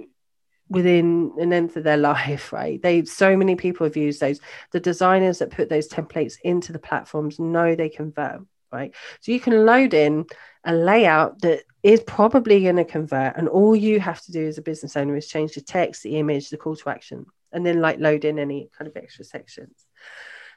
within 0.72 1.32
an 1.38 1.52
end 1.52 1.76
of 1.76 1.84
their 1.84 1.96
life, 1.98 2.52
right? 2.52 2.80
They 2.82 3.04
so 3.04 3.36
many 3.36 3.54
people 3.54 3.86
have 3.86 3.96
used 3.96 4.20
those. 4.20 4.40
The 4.72 4.80
designers 4.80 5.38
that 5.38 5.50
put 5.50 5.68
those 5.68 5.88
templates 5.88 6.34
into 6.42 6.72
the 6.72 6.78
platforms 6.78 7.38
know 7.38 7.74
they 7.74 7.90
convert 7.90 8.40
right? 8.72 8.94
So 9.20 9.32
you 9.32 9.40
can 9.40 9.66
load 9.66 9.94
in 9.94 10.26
a 10.64 10.74
layout 10.74 11.40
that 11.42 11.62
is 11.82 12.00
probably 12.00 12.62
going 12.62 12.76
to 12.76 12.84
convert, 12.84 13.36
and 13.36 13.48
all 13.48 13.74
you 13.74 14.00
have 14.00 14.20
to 14.22 14.32
do 14.32 14.46
as 14.46 14.58
a 14.58 14.62
business 14.62 14.96
owner 14.96 15.16
is 15.16 15.28
change 15.28 15.54
the 15.54 15.60
text, 15.60 16.02
the 16.02 16.16
image, 16.18 16.50
the 16.50 16.56
call 16.56 16.76
to 16.76 16.90
action. 16.90 17.26
and 17.52 17.64
then 17.66 17.80
like 17.80 18.00
load 18.00 18.24
in 18.24 18.38
any 18.38 18.70
kind 18.76 18.88
of 18.88 18.96
extra 18.96 19.24
sections. 19.24 19.86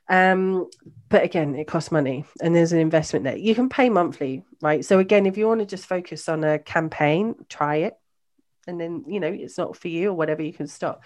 Um, 0.07 0.69
but 1.09 1.23
again, 1.23 1.55
it 1.55 1.65
costs 1.67 1.91
money 1.91 2.25
and 2.41 2.55
there's 2.55 2.73
an 2.73 2.79
investment 2.79 3.25
there. 3.25 3.37
You 3.37 3.55
can 3.55 3.69
pay 3.69 3.89
monthly, 3.89 4.43
right? 4.61 4.85
So 4.85 4.99
again, 4.99 5.25
if 5.25 5.37
you 5.37 5.47
want 5.47 5.61
to 5.61 5.65
just 5.65 5.87
focus 5.87 6.29
on 6.29 6.43
a 6.43 6.59
campaign, 6.59 7.35
try 7.49 7.77
it. 7.77 7.97
And 8.67 8.79
then, 8.79 9.05
you 9.07 9.19
know, 9.19 9.27
it's 9.27 9.57
not 9.57 9.75
for 9.77 9.87
you 9.87 10.09
or 10.09 10.13
whatever, 10.13 10.41
you 10.41 10.53
can 10.53 10.67
stop. 10.67 11.03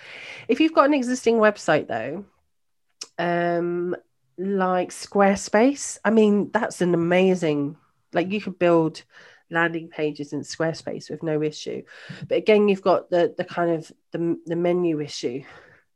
If 0.48 0.60
you've 0.60 0.74
got 0.74 0.86
an 0.86 0.94
existing 0.94 1.36
website 1.36 1.88
though, 1.88 2.26
um, 3.18 3.96
like 4.40 4.90
Squarespace, 4.92 5.98
I 6.06 6.12
mean, 6.12 6.50
that's 6.52 6.82
an 6.82 6.94
amazing, 6.94 7.76
like 8.14 8.32
you 8.32 8.40
could 8.40 8.58
build 8.58 9.04
landing 9.52 9.90
pages 9.90 10.32
in 10.32 10.42
Squarespace 10.42 11.10
with 11.10 11.24
no 11.24 11.44
issue. 11.44 11.84
But 12.28 12.38
again, 12.38 12.70
you've 12.70 12.82
got 12.82 13.10
the 13.10 13.34
the 13.38 13.44
kind 13.44 13.72
of 13.72 13.92
the, 14.12 14.40
the 14.46 14.56
menu 14.56 15.02
issue 15.02 15.44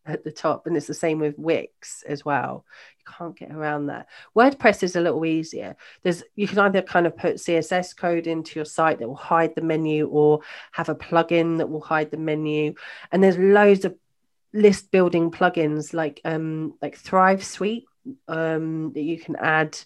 at 0.05 0.25
the 0.25 0.31
top, 0.31 0.67
and 0.67 0.75
it's 0.75 0.87
the 0.87 0.93
same 0.93 1.19
with 1.19 1.39
Wix 1.39 2.03
as 2.03 2.25
well. 2.25 2.65
You 2.99 3.13
can't 3.17 3.37
get 3.37 3.51
around 3.51 3.87
that. 3.87 4.07
WordPress 4.35 4.83
is 4.83 4.97
a 4.97 5.01
little 5.01 5.25
easier. 5.25 5.77
There's 6.01 6.23
you 6.35 6.47
can 6.47 6.59
either 6.59 6.81
kind 6.81 7.07
of 7.07 7.15
put 7.15 7.35
CSS 7.35 7.95
code 7.95 8.27
into 8.27 8.59
your 8.59 8.65
site 8.65 8.99
that 8.99 9.07
will 9.07 9.15
hide 9.15 9.55
the 9.55 9.61
menu, 9.61 10.07
or 10.07 10.41
have 10.73 10.89
a 10.89 10.95
plugin 10.95 11.59
that 11.59 11.69
will 11.69 11.81
hide 11.81 12.11
the 12.11 12.17
menu. 12.17 12.73
And 13.13 13.23
there's 13.23 13.37
loads 13.37 13.85
of 13.85 13.95
list 14.51 14.91
building 14.91 15.31
plugins 15.31 15.93
like 15.93 16.19
um 16.25 16.75
like 16.81 16.95
Thrive 16.95 17.43
Suite 17.43 17.85
um 18.27 18.91
that 18.93 19.01
you 19.01 19.17
can 19.17 19.35
add 19.37 19.77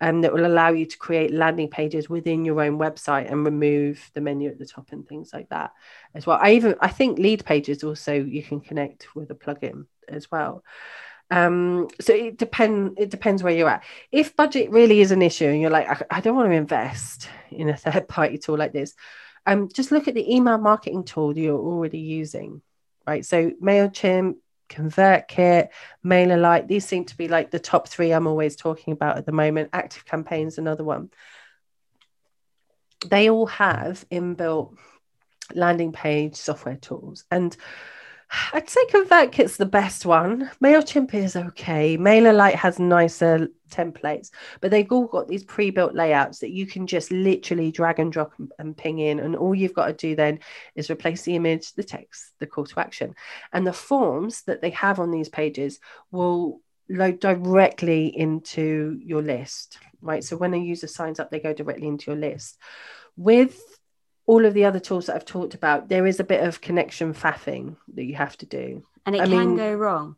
um, 0.00 0.22
that 0.22 0.32
will 0.32 0.46
allow 0.46 0.70
you 0.70 0.86
to 0.86 0.96
create 0.96 1.32
landing 1.32 1.68
pages 1.68 2.08
within 2.08 2.44
your 2.44 2.60
own 2.62 2.78
website 2.78 3.30
and 3.30 3.44
remove 3.44 4.10
the 4.14 4.20
menu 4.20 4.48
at 4.48 4.58
the 4.58 4.66
top 4.66 4.92
and 4.92 5.06
things 5.06 5.30
like 5.32 5.48
that 5.50 5.72
as 6.14 6.26
well. 6.26 6.38
I 6.40 6.52
even 6.52 6.74
I 6.80 6.88
think 6.88 7.18
Leadpages 7.18 7.84
also 7.84 8.14
you 8.14 8.42
can 8.42 8.60
connect 8.60 9.14
with 9.14 9.30
a 9.30 9.34
plugin 9.34 9.86
as 10.08 10.30
well. 10.30 10.64
Um, 11.30 11.88
so 12.00 12.12
it 12.12 12.38
depend 12.38 12.98
it 12.98 13.10
depends 13.10 13.42
where 13.42 13.52
you're 13.52 13.68
at. 13.68 13.84
If 14.10 14.34
budget 14.34 14.70
really 14.70 15.00
is 15.00 15.12
an 15.12 15.22
issue 15.22 15.46
and 15.46 15.60
you're 15.60 15.70
like, 15.70 15.88
I, 15.88 16.18
I 16.18 16.20
don't 16.20 16.34
want 16.34 16.48
to 16.48 16.54
invest 16.54 17.28
in 17.50 17.68
a 17.68 17.76
third 17.76 18.08
party 18.08 18.38
tool 18.38 18.56
like 18.56 18.72
this, 18.72 18.94
um, 19.46 19.68
just 19.72 19.92
look 19.92 20.08
at 20.08 20.14
the 20.14 20.34
email 20.34 20.58
marketing 20.58 21.04
tool 21.04 21.36
you're 21.36 21.58
already 21.58 22.00
using, 22.00 22.62
right? 23.06 23.24
So 23.24 23.50
MailChimp, 23.62 24.36
ConvertKit, 24.70 25.68
MailerLite. 26.04 26.68
These 26.68 26.86
seem 26.86 27.04
to 27.06 27.16
be 27.16 27.28
like 27.28 27.50
the 27.50 27.58
top 27.58 27.88
three 27.88 28.12
I'm 28.12 28.26
always 28.26 28.56
talking 28.56 28.92
about 28.92 29.18
at 29.18 29.26
the 29.26 29.32
moment. 29.32 29.70
Active 29.72 30.06
Campaign's 30.06 30.56
another 30.56 30.84
one. 30.84 31.10
They 33.06 33.28
all 33.28 33.46
have 33.46 34.04
inbuilt 34.10 34.76
landing 35.54 35.92
page 35.92 36.36
software 36.36 36.76
tools. 36.76 37.24
And 37.30 37.56
I'd 38.52 38.70
say 38.70 38.84
ConvertKit's 38.86 39.56
the 39.56 39.66
best 39.66 40.06
one. 40.06 40.50
MailChimp 40.62 41.14
is 41.14 41.34
okay. 41.34 41.96
MailerLite 41.96 42.54
has 42.54 42.78
nicer 42.78 43.48
templates, 43.70 44.30
but 44.60 44.70
they've 44.70 44.90
all 44.90 45.06
got 45.06 45.26
these 45.26 45.42
pre-built 45.42 45.94
layouts 45.94 46.38
that 46.38 46.50
you 46.50 46.66
can 46.66 46.86
just 46.86 47.10
literally 47.10 47.72
drag 47.72 47.98
and 47.98 48.12
drop 48.12 48.32
and, 48.38 48.52
and 48.58 48.76
ping 48.76 49.00
in. 49.00 49.18
And 49.18 49.34
all 49.34 49.54
you've 49.54 49.74
got 49.74 49.86
to 49.86 49.92
do 49.92 50.14
then 50.14 50.38
is 50.76 50.90
replace 50.90 51.22
the 51.22 51.34
image, 51.34 51.72
the 51.74 51.82
text, 51.82 52.32
the 52.38 52.46
call 52.46 52.66
to 52.66 52.80
action. 52.80 53.14
And 53.52 53.66
the 53.66 53.72
forms 53.72 54.42
that 54.42 54.60
they 54.60 54.70
have 54.70 55.00
on 55.00 55.10
these 55.10 55.28
pages 55.28 55.80
will 56.12 56.60
load 56.88 57.18
directly 57.20 58.06
into 58.06 59.00
your 59.02 59.22
list, 59.22 59.78
right? 60.02 60.22
So 60.22 60.36
when 60.36 60.54
a 60.54 60.58
user 60.58 60.86
signs 60.86 61.18
up, 61.18 61.30
they 61.30 61.40
go 61.40 61.52
directly 61.52 61.88
into 61.88 62.12
your 62.12 62.20
list. 62.20 62.58
With 63.16 63.60
all 64.30 64.46
of 64.46 64.54
the 64.54 64.64
other 64.64 64.78
tools 64.78 65.06
that 65.06 65.16
I've 65.16 65.24
talked 65.24 65.54
about, 65.54 65.88
there 65.88 66.06
is 66.06 66.20
a 66.20 66.24
bit 66.24 66.44
of 66.44 66.60
connection 66.60 67.12
faffing 67.12 67.74
that 67.94 68.04
you 68.04 68.14
have 68.14 68.36
to 68.38 68.46
do. 68.46 68.84
And 69.04 69.16
it 69.16 69.22
I 69.22 69.26
can 69.26 69.36
mean, 69.36 69.56
go 69.56 69.74
wrong. 69.74 70.14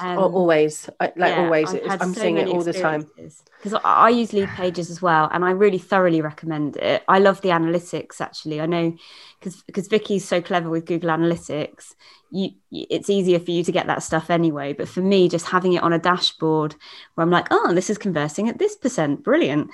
Um, 0.00 0.16
always, 0.18 0.88
like 1.00 1.14
yeah, 1.16 1.42
always, 1.42 1.74
I'm 1.74 2.14
so 2.14 2.20
seeing 2.20 2.36
it 2.36 2.46
all 2.46 2.62
the 2.62 2.72
time. 2.72 3.10
Because 3.16 3.80
I 3.84 4.10
use 4.10 4.30
Leadpages 4.30 4.90
as 4.90 5.02
well, 5.02 5.28
and 5.32 5.44
I 5.44 5.50
really 5.50 5.78
thoroughly 5.78 6.20
recommend 6.20 6.76
it. 6.76 7.02
I 7.08 7.18
love 7.18 7.40
the 7.40 7.48
analytics 7.48 8.20
actually. 8.20 8.60
I 8.60 8.66
know 8.66 8.96
because 9.40 9.62
because 9.62 9.88
Vicki's 9.88 10.24
so 10.24 10.40
clever 10.40 10.70
with 10.70 10.86
Google 10.86 11.10
Analytics 11.10 11.96
you 12.30 12.50
it's 12.70 13.08
easier 13.08 13.38
for 13.38 13.50
you 13.50 13.64
to 13.64 13.72
get 13.72 13.86
that 13.86 14.02
stuff 14.02 14.28
anyway. 14.28 14.74
But 14.74 14.88
for 14.88 15.00
me 15.00 15.28
just 15.28 15.46
having 15.46 15.72
it 15.72 15.82
on 15.82 15.92
a 15.92 15.98
dashboard 15.98 16.74
where 17.14 17.22
i'm 17.24 17.30
like 17.30 17.48
oh 17.50 17.72
this 17.74 17.90
is 17.90 17.98
conversing 17.98 18.48
at 18.48 18.58
this 18.58 18.76
percent 18.76 19.22
brilliant 19.22 19.70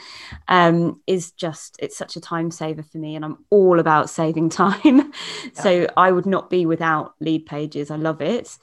um, 0.49 1.01
is 1.07 1.33
just 1.33 1.77
it's 1.79 1.97
such 1.97 2.17
a 2.17 2.21
time 2.21 2.51
saver 2.51 2.83
for 2.83 2.99
me 2.99 3.17
and 3.17 3.25
i'm 3.25 3.45
all 3.51 3.79
about 3.81 4.11
saving 4.11 4.49
time. 4.49 5.13
Yeah. 5.45 5.63
so 5.63 5.87
i 5.97 6.11
would 6.11 6.27
not 6.27 6.51
be 6.51 6.67
without 6.67 7.15
Leadpages. 7.21 7.91
I 7.91 7.97
love 7.97 8.21
it. 8.21 8.57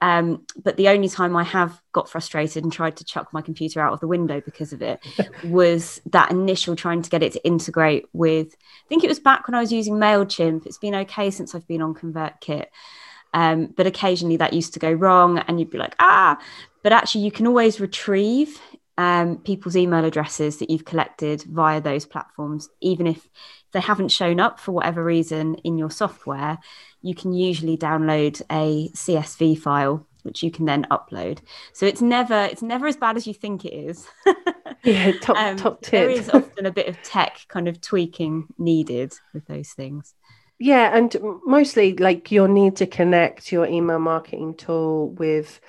Um, 0.00 0.46
but 0.62 0.76
the 0.76 0.88
only 0.88 1.08
time 1.08 1.36
i 1.36 1.42
have 1.42 1.80
got 1.92 2.08
frustrated 2.08 2.62
and 2.64 2.72
tried 2.72 2.96
to 2.96 3.04
chuck 3.04 3.32
my 3.32 3.42
computer 3.42 3.80
out 3.80 3.92
of 3.92 4.00
the 4.00 4.06
window 4.06 4.40
because 4.40 4.72
of 4.72 4.82
it 4.82 5.00
was 5.44 6.00
that 6.06 6.30
initial 6.30 6.76
trying 6.76 7.02
to 7.02 7.10
get 7.10 7.22
it 7.22 7.32
to 7.32 7.44
integrate 7.46 8.06
with 8.12 8.54
i 8.54 8.88
think 8.88 9.04
it 9.04 9.08
was 9.08 9.18
back 9.18 9.46
when 9.46 9.54
i 9.54 9.60
was 9.60 9.72
using 9.72 9.94
mailchimp. 9.94 10.66
It's 10.66 10.78
been 10.78 10.94
okay 10.94 11.30
since 11.30 11.54
i've 11.54 11.66
been 11.66 11.82
on 11.82 11.94
convertkit 11.94 12.66
um, 13.32 13.72
but 13.76 13.86
occasionally 13.86 14.36
that 14.36 14.52
used 14.52 14.74
to 14.74 14.78
go 14.78 14.92
wrong 14.92 15.38
and 15.38 15.58
you'd 15.58 15.70
be 15.70 15.78
like, 15.78 15.94
ah, 15.98 16.38
but 16.82 16.92
actually 16.92 17.24
you 17.24 17.30
can 17.30 17.46
always 17.46 17.80
retrieve 17.80 18.60
um, 18.98 19.38
people's 19.38 19.76
email 19.76 20.04
addresses 20.04 20.58
that 20.58 20.70
you've 20.70 20.84
collected 20.84 21.42
via 21.42 21.80
those 21.80 22.04
platforms, 22.04 22.68
even 22.80 23.06
if 23.06 23.28
they 23.72 23.80
haven't 23.80 24.08
shown 24.08 24.38
up 24.38 24.60
for 24.60 24.72
whatever 24.72 25.02
reason 25.02 25.54
in 25.64 25.78
your 25.78 25.90
software, 25.90 26.58
you 27.00 27.14
can 27.14 27.32
usually 27.32 27.76
download 27.76 28.42
a 28.50 28.90
CSV 28.90 29.58
file 29.58 30.06
which 30.22 30.42
you 30.42 30.50
can 30.50 30.66
then 30.66 30.86
upload. 30.90 31.40
So 31.72 31.86
it's 31.86 32.00
never 32.00 32.44
it's 32.44 32.62
never 32.62 32.86
as 32.86 32.96
bad 32.96 33.16
as 33.16 33.26
you 33.26 33.34
think 33.34 33.64
it 33.64 33.74
is. 33.74 34.06
yeah, 34.84 35.12
top 35.20 35.36
um, 35.38 35.56
top 35.56 35.82
tip. 35.82 35.90
There 35.90 36.10
is 36.10 36.28
often 36.28 36.66
a 36.66 36.72
bit 36.72 36.88
of 36.88 37.02
tech 37.02 37.44
kind 37.48 37.68
of 37.68 37.80
tweaking 37.80 38.46
needed 38.58 39.12
with 39.34 39.46
those 39.46 39.70
things. 39.70 40.14
Yeah, 40.64 40.96
and 40.96 41.16
mostly 41.44 41.96
like 41.96 42.30
you'll 42.30 42.46
need 42.46 42.76
to 42.76 42.86
connect 42.86 43.50
your 43.50 43.66
email 43.66 43.98
marketing 43.98 44.54
tool 44.54 45.10
with 45.10 45.60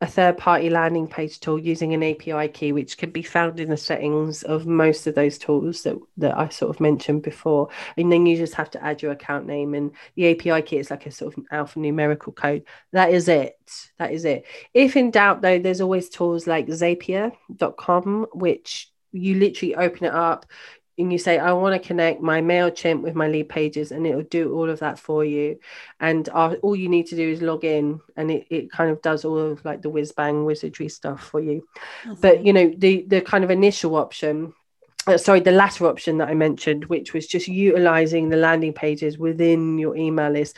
a 0.00 0.06
third 0.08 0.36
party 0.36 0.68
landing 0.68 1.06
page 1.06 1.38
tool 1.38 1.60
using 1.60 1.94
an 1.94 2.02
API 2.02 2.48
key, 2.48 2.72
which 2.72 2.98
can 2.98 3.12
be 3.12 3.22
found 3.22 3.60
in 3.60 3.70
the 3.70 3.76
settings 3.76 4.42
of 4.42 4.66
most 4.66 5.06
of 5.06 5.14
those 5.14 5.38
tools 5.38 5.84
that, 5.84 5.96
that 6.16 6.36
I 6.36 6.48
sort 6.48 6.74
of 6.74 6.80
mentioned 6.80 7.22
before. 7.22 7.68
And 7.96 8.10
then 8.10 8.26
you 8.26 8.36
just 8.36 8.54
have 8.54 8.68
to 8.72 8.82
add 8.82 9.00
your 9.00 9.12
account 9.12 9.46
name, 9.46 9.74
and 9.74 9.92
the 10.16 10.32
API 10.32 10.62
key 10.62 10.78
is 10.78 10.90
like 10.90 11.06
a 11.06 11.12
sort 11.12 11.38
of 11.38 11.44
alphanumerical 11.52 12.34
code. 12.34 12.64
That 12.90 13.12
is 13.12 13.28
it. 13.28 13.54
That 14.00 14.10
is 14.10 14.24
it. 14.24 14.44
If 14.74 14.96
in 14.96 15.12
doubt, 15.12 15.42
though, 15.42 15.60
there's 15.60 15.80
always 15.80 16.08
tools 16.08 16.48
like 16.48 16.66
Zapier.com, 16.66 18.26
which 18.32 18.90
you 19.12 19.38
literally 19.38 19.76
open 19.76 20.06
it 20.06 20.14
up, 20.14 20.46
and 21.02 21.12
you 21.12 21.18
say, 21.18 21.38
I 21.38 21.52
want 21.52 21.80
to 21.80 21.86
connect 21.86 22.20
my 22.20 22.40
MailChimp 22.40 23.02
with 23.02 23.14
my 23.14 23.28
Leadpages, 23.28 23.90
and 23.90 24.06
it'll 24.06 24.22
do 24.22 24.54
all 24.54 24.70
of 24.70 24.80
that 24.80 24.98
for 24.98 25.24
you. 25.24 25.58
And 26.00 26.28
all 26.28 26.76
you 26.76 26.88
need 26.88 27.06
to 27.08 27.16
do 27.16 27.28
is 27.28 27.42
log 27.42 27.64
in, 27.64 28.00
and 28.16 28.30
it, 28.30 28.46
it 28.50 28.70
kind 28.70 28.90
of 28.90 29.02
does 29.02 29.24
all 29.24 29.38
of 29.38 29.64
like 29.64 29.82
the 29.82 29.90
whiz 29.90 30.12
bang 30.12 30.44
wizardry 30.44 30.88
stuff 30.88 31.22
for 31.22 31.40
you. 31.40 31.66
But 32.20 32.44
you 32.44 32.52
know, 32.52 32.72
the 32.76 33.02
the 33.02 33.20
kind 33.20 33.44
of 33.44 33.50
initial 33.50 33.96
option, 33.96 34.54
uh, 35.06 35.18
sorry, 35.18 35.40
the 35.40 35.52
latter 35.52 35.86
option 35.86 36.18
that 36.18 36.28
I 36.28 36.34
mentioned, 36.34 36.86
which 36.86 37.12
was 37.12 37.26
just 37.26 37.48
utilizing 37.48 38.28
the 38.28 38.36
landing 38.36 38.72
pages 38.72 39.18
within 39.18 39.78
your 39.78 39.96
email 39.96 40.30
list 40.30 40.56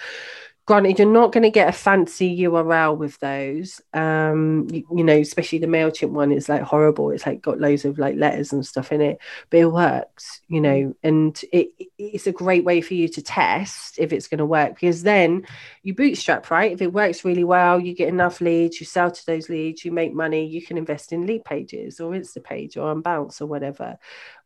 granted 0.66 0.98
you're 0.98 1.10
not 1.10 1.30
going 1.30 1.42
to 1.42 1.50
get 1.50 1.68
a 1.68 1.72
fancy 1.72 2.38
url 2.40 2.96
with 2.96 3.18
those 3.20 3.82
um 3.92 4.66
you, 4.70 4.86
you, 4.94 5.04
know 5.04 5.18
especially 5.18 5.58
the 5.58 5.66
mailchimp 5.66 6.10
one 6.10 6.32
is 6.32 6.48
like 6.48 6.62
horrible. 6.62 7.10
It's 7.10 7.26
like 7.26 7.42
got 7.42 7.60
loads 7.60 7.84
of 7.84 7.98
like 7.98 8.16
letters 8.16 8.52
and 8.52 8.64
stuff 8.66 8.92
in 8.92 9.00
it 9.00 9.18
but 9.50 9.60
it 9.60 9.66
works 9.66 10.40
you 10.48 10.60
know 10.60 10.94
and 11.02 11.40
it, 11.52 11.68
it's 11.98 12.26
a 12.26 12.32
great 12.32 12.64
way 12.64 12.80
for 12.80 12.94
you 12.94 13.08
to 13.08 13.22
test 13.22 13.98
if 13.98 14.12
it's 14.12 14.28
going 14.28 14.38
to 14.38 14.46
work 14.46 14.74
because 14.74 15.02
then 15.02 15.46
you 15.82 15.94
bootstrap 15.94 16.50
right? 16.50 16.72
If 16.72 16.80
it 16.80 16.92
works 16.92 17.24
really 17.24 17.44
well 17.44 17.78
you 17.78 17.94
get 17.94 18.08
enough 18.08 18.40
leads 18.40 18.80
you 18.80 18.86
sell 18.86 19.10
to 19.10 19.26
those 19.26 19.48
leads 19.48 19.84
you 19.84 19.92
make 19.92 20.14
money 20.14 20.46
you 20.46 20.64
can 20.64 20.78
invest 20.78 21.12
in 21.12 21.26
Leadpages 21.26 22.00
or 22.00 22.12
instapage 22.12 22.76
or 22.76 22.94
Unbounce 22.94 23.40
or 23.40 23.46
whatever 23.46 23.98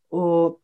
or 0.09 0.57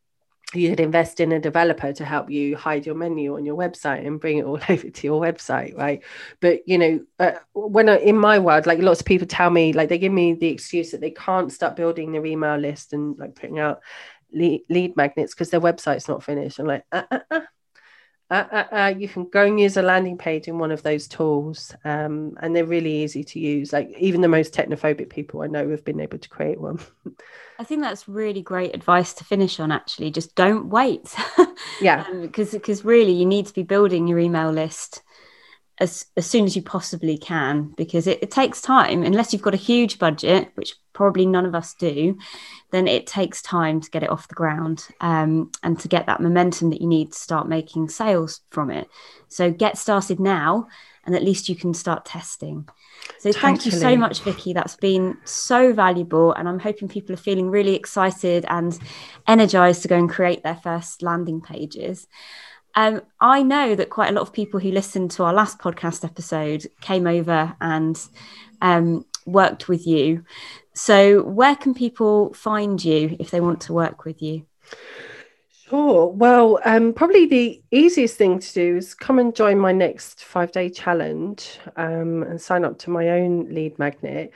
you 0.54 0.70
could 0.70 0.80
invest 0.80 1.20
in 1.20 1.32
a 1.32 1.40
developer 1.40 1.92
to 1.92 2.06
help 2.06 2.30
you 2.30 2.56
hide 2.56 2.86
your 2.86 2.96
menu 2.96 3.36
on 3.36 3.46
your 3.46 3.58
website 3.58 4.06
and 4.06 4.20
bring 4.20 4.38
it 4.38 4.46
all 4.46 4.60
over 4.70 4.90
to 4.90 5.08
your 5.08 5.22
website 5.22 5.76
right? 5.78 6.04
But 6.40 6.68
you 6.68 6.78
know 6.78 7.00
uh, 7.20 7.40
when 7.54 7.90
I, 7.90 7.98
in 7.98 8.18
my 8.18 8.40
world 8.40 8.66
like 8.66 8.80
lots 8.80 9.00
of 9.00 9.06
people 9.06 9.28
tell 9.28 9.50
me 9.50 9.74
like 9.74 9.90
they 9.90 9.98
give 9.98 10.14
me 10.14 10.34
the 10.34 10.48
excuse 10.48 10.92
that 10.92 11.02
they 11.02 11.12
can't 11.12 11.52
start 11.52 11.76
building 11.76 12.12
their 12.12 12.26
email 12.26 12.58
list 12.58 12.94
and 12.94 13.18
like 13.18 13.36
putting 13.36 13.60
out 13.60 13.82
lead, 14.32 14.62
lead 14.70 14.96
magnets 14.96 15.34
because 15.34 15.50
their 15.50 15.62
website's 15.62 16.08
not 16.08 16.24
finished. 16.24 16.60
I'm 16.60 16.68
like 16.68 16.86
uh, 16.92 17.04
uh, 17.32 17.40
uh 18.32 18.46
uh, 18.52 18.76
uh, 18.76 18.94
you 18.98 19.08
can 19.08 19.30
go 19.30 19.46
and 19.46 19.60
use 19.60 19.78
a 19.78 19.82
landing 19.82 20.18
page 20.18 20.48
in 20.48 20.58
one 20.58 20.72
of 20.72 20.82
those 20.84 21.08
tools, 21.08 21.76
um, 21.84 22.36
and 22.42 22.56
they're 22.56 22.66
really 22.66 23.04
easy 23.04 23.24
to 23.24 23.40
use. 23.40 23.72
Like 23.72 23.94
even 24.00 24.22
the 24.22 24.28
most 24.28 24.54
technophobic 24.54 25.10
people 25.10 25.42
I 25.42 25.48
know 25.48 25.70
have 25.70 25.86
been 25.86 26.00
able 26.00 26.18
to 26.18 26.30
create 26.30 26.60
one. 26.60 26.80
I 27.60 27.64
think 27.64 27.82
that's 27.82 28.08
really 28.08 28.42
great 28.42 28.76
advice 28.76 29.14
to 29.14 29.24
finish 29.24 29.60
on. 29.60 29.72
Actually, 29.72 30.12
just 30.12 30.36
don't 30.36 30.70
wait. 30.70 31.16
yeah, 31.82 32.06
because 32.22 32.54
um, 32.54 32.60
because 32.60 32.84
really 32.84 33.14
you 33.14 33.26
need 33.26 33.46
to 33.46 33.54
be 33.54 33.64
building 33.64 34.08
your 34.08 34.20
email 34.20 34.52
list 34.52 35.04
as, 35.80 36.06
as 36.16 36.26
soon 36.26 36.46
as 36.46 36.56
you 36.56 36.62
possibly 36.62 37.18
can 37.18 37.74
because 37.76 38.08
it, 38.08 38.24
it, 38.24 38.32
takes 38.32 38.62
time. 38.62 39.04
Unless 39.04 39.34
you've 39.34 39.42
got 39.42 39.54
a 39.54 39.58
huge 39.58 40.00
budget 40.00 40.52
which 40.56 40.76
probably 40.94 41.26
none 41.26 41.46
of 41.46 41.54
us 41.54 41.74
do 41.74 42.18
then 42.72 42.88
it 42.88 43.08
takes 43.08 43.42
time 43.42 43.80
to 43.80 43.90
get 43.90 44.04
it 44.04 44.10
off 44.10 44.28
the 44.28 44.36
ground 44.36 44.88
um, 45.00 45.52
and 45.64 45.80
to 45.80 45.88
get 45.88 46.06
that 46.08 46.20
momentum 46.20 46.70
that 46.70 46.82
you 46.82 46.88
need 46.88 47.12
to 47.12 47.18
start 47.18 47.48
making 47.48 47.88
sales 47.88 48.42
from 48.50 48.70
it. 48.70 48.90
So 49.28 49.52
get 49.52 49.78
started 49.78 50.20
now 50.20 50.68
and 51.06 51.16
at 51.16 51.24
least 51.24 51.48
you 51.48 51.56
can 51.56 51.74
start 51.74 52.06
testing. 52.06 52.68
So 53.20 53.32
totally. 53.32 53.42
thank 53.42 53.66
you 53.66 53.72
so 53.72 53.96
much 53.96 54.22
vicki. 54.22 54.54
That's 54.54 54.76
been 54.76 55.18
so 55.24 55.74
valuable 55.74 56.34
and 56.34 56.48
i'm 56.48 56.60
hoping 56.60 56.88
people 56.88 57.14
are 57.14 57.18
feeling 57.18 57.50
really 57.50 57.76
excited 57.76 58.46
and 58.50 58.78
energized 59.28 59.82
to 59.84 59.88
go 59.88 59.98
and 59.98 60.10
create 60.10 60.44
their 60.44 60.56
first 60.56 61.02
landing 61.02 61.42
pages 61.42 62.08
um, 62.76 63.02
I 63.20 63.42
know 63.42 63.76
that 63.76 63.90
quite 63.90 64.10
a 64.10 64.14
lot 64.14 64.22
of 64.22 64.34
people 64.34 64.60
who 64.60 64.72
listened 64.72 65.12
to 65.12 65.24
our 65.24 65.34
last 65.34 65.60
podcast 65.60 66.04
episode 66.04 66.68
came 66.82 67.08
over 67.08 67.56
and 67.62 68.00
um, 68.62 69.06
worked 69.26 69.68
with 69.68 69.88
you. 69.88 70.24
So, 70.74 71.24
where 71.24 71.56
can 71.56 71.74
people 71.74 72.34
find 72.34 72.84
you 72.84 73.16
if 73.20 73.32
they 73.32 73.40
want 73.40 73.62
to 73.62 73.74
work 73.74 74.04
with 74.04 74.22
you? 74.22 74.46
Sure. 75.70 76.10
Well, 76.10 76.60
um, 76.64 76.94
probably 76.94 77.26
the 77.26 77.62
easiest 77.72 78.18
thing 78.18 78.40
to 78.40 78.54
do 78.54 78.78
is 78.78 78.94
come 78.94 79.20
and 79.20 79.36
join 79.36 79.58
my 79.58 79.72
next 79.72 80.24
five 80.24 80.52
day 80.52 80.70
challenge 80.70 81.58
um, 81.76 82.22
and 82.24 82.40
sign 82.40 82.64
up 82.66 82.78
to 82.80 82.90
my 82.92 83.10
own 83.10 83.54
lead 83.54 83.80
magnet. 83.80 84.32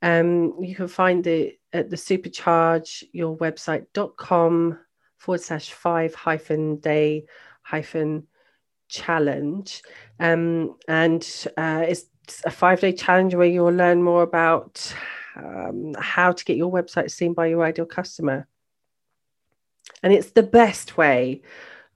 Um, 0.00 0.54
you 0.58 0.74
can 0.74 0.88
find 0.88 1.26
it 1.26 1.60
at 1.74 1.90
the 1.90 1.96
superchargeyourwebsite.com 1.96 4.78
forward 5.18 5.40
slash 5.42 5.72
five 5.72 6.14
hyphen 6.14 6.76
day 6.76 7.26
hyphen 7.70 8.26
challenge. 8.88 9.82
Um, 10.18 10.76
and 10.88 11.22
uh, 11.56 11.84
it's 11.86 12.04
a 12.44 12.50
five 12.50 12.80
day 12.80 12.92
challenge 12.92 13.34
where 13.34 13.46
you'll 13.46 13.72
learn 13.72 14.02
more 14.02 14.22
about 14.22 14.94
um, 15.36 15.94
how 15.98 16.32
to 16.32 16.44
get 16.44 16.56
your 16.56 16.72
website 16.72 17.10
seen 17.10 17.32
by 17.32 17.46
your 17.46 17.64
ideal 17.64 17.86
customer. 17.86 18.46
And 20.02 20.12
it's 20.12 20.32
the 20.32 20.42
best 20.42 20.96
way 20.96 21.42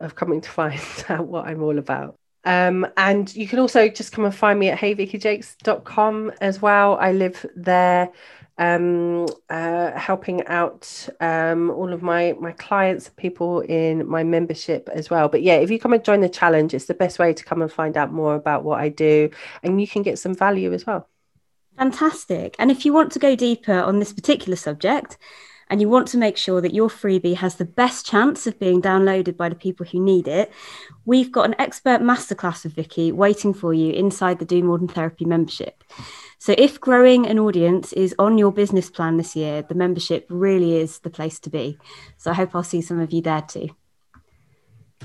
of 0.01 0.15
coming 0.15 0.41
to 0.41 0.51
find 0.51 0.81
out 1.09 1.27
what 1.27 1.47
I'm 1.47 1.63
all 1.63 1.79
about. 1.79 2.19
Um, 2.45 2.87
and 2.97 3.35
you 3.35 3.49
can 3.49 3.59
also 3.59 3.89
just 3.89 4.13
come 4.13 4.25
and 4.25 4.35
find 4.35 4.59
me 4.59 4.69
at 4.69 4.79
heyvickyjakes.com 4.79 6.33
as 6.41 6.61
well. 6.61 6.97
I 7.01 7.13
live 7.13 7.47
there 7.57 8.13
um, 8.59 9.27
uh, 9.51 9.93
helping 9.99 10.47
out 10.47 11.09
um, 11.21 11.71
all 11.71 11.93
of 11.93 12.03
my 12.03 12.35
my 12.41 12.53
clients, 12.53 13.11
people 13.17 13.61
in 13.61 14.07
my 14.07 14.23
membership 14.23 14.89
as 14.93 15.11
well. 15.11 15.29
But 15.29 15.43
yeah, 15.43 15.57
if 15.57 15.71
you 15.71 15.79
come 15.79 15.93
and 15.93 16.05
join 16.05 16.21
the 16.21 16.29
challenge, 16.29 16.75
it's 16.75 16.85
the 16.85 16.95
best 16.95 17.19
way 17.19 17.33
to 17.33 17.45
come 17.45 17.63
and 17.63 17.73
find 17.73 17.97
out 17.97 18.13
more 18.13 18.35
about 18.35 18.65
what 18.65 18.81
I 18.81 18.89
do, 18.91 19.31
and 19.63 19.81
you 19.81 19.89
can 19.89 20.03
get 20.03 20.19
some 20.19 20.35
value 20.35 20.73
as 20.73 20.87
well. 20.87 21.09
Fantastic! 21.77 22.55
And 22.59 22.71
if 22.71 22.85
you 22.85 22.93
want 22.93 23.11
to 23.13 23.19
go 23.19 23.35
deeper 23.35 23.75
on 23.81 23.99
this 23.99 24.13
particular 24.13 24.57
subject, 24.57 25.19
and 25.71 25.81
you 25.81 25.89
want 25.89 26.09
to 26.09 26.19
make 26.19 26.37
sure 26.37 26.61
that 26.61 26.75
your 26.75 26.89
freebie 26.89 27.37
has 27.37 27.57
the 27.57 27.65
best 27.65 28.07
chance 28.07 28.47
of 28.47 28.59
being 28.59 28.83
downloaded 28.83 29.37
by 29.37 29.49
the 29.49 29.55
people 29.55 29.87
who 29.87 30.01
need 30.01 30.29
it, 30.29 30.53
we've 31.05 31.33
got 31.33 31.47
an 31.47 31.57
expert 31.59 32.01
masterclass 32.01 32.65
with 32.65 32.75
Vicki 32.75 33.13
waiting 33.13 33.55
for 33.55 33.73
you 33.73 33.93
inside 33.93 34.39
the 34.39 34.45
Do 34.45 34.63
More 34.63 34.79
Than 34.79 34.89
Therapy 34.89 35.25
membership. 35.25 35.85
So, 36.39 36.55
if 36.59 36.81
growing 36.81 37.27
an 37.27 37.39
audience 37.39 37.93
is 37.95 38.15
on 38.19 38.37
your 38.37 38.53
business 38.53 38.91
plan 38.91 39.17
this 39.17 39.35
year, 39.35 39.63
the 39.63 39.75
membership 39.75 40.27
really 40.29 40.77
is 40.77 40.99
the 40.99 41.11
place 41.11 41.39
to 41.41 41.51
be. 41.51 41.79
So, 42.19 42.31
I 42.31 42.35
hope 42.35 42.55
I'll 42.55 42.63
see 42.63 42.83
some 42.83 43.01
of 43.01 43.13
you 43.13 43.23
there 43.23 43.43
too. 43.43 43.71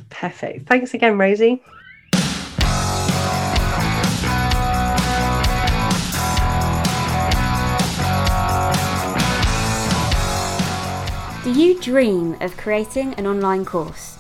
Perfect. 0.10 0.68
Thanks 0.68 0.94
again, 0.94 1.18
Rosie. 1.18 1.62
You 11.60 11.80
dream 11.82 12.38
of 12.40 12.56
creating 12.56 13.14
an 13.16 13.28
online 13.28 13.66
course? 13.66 14.18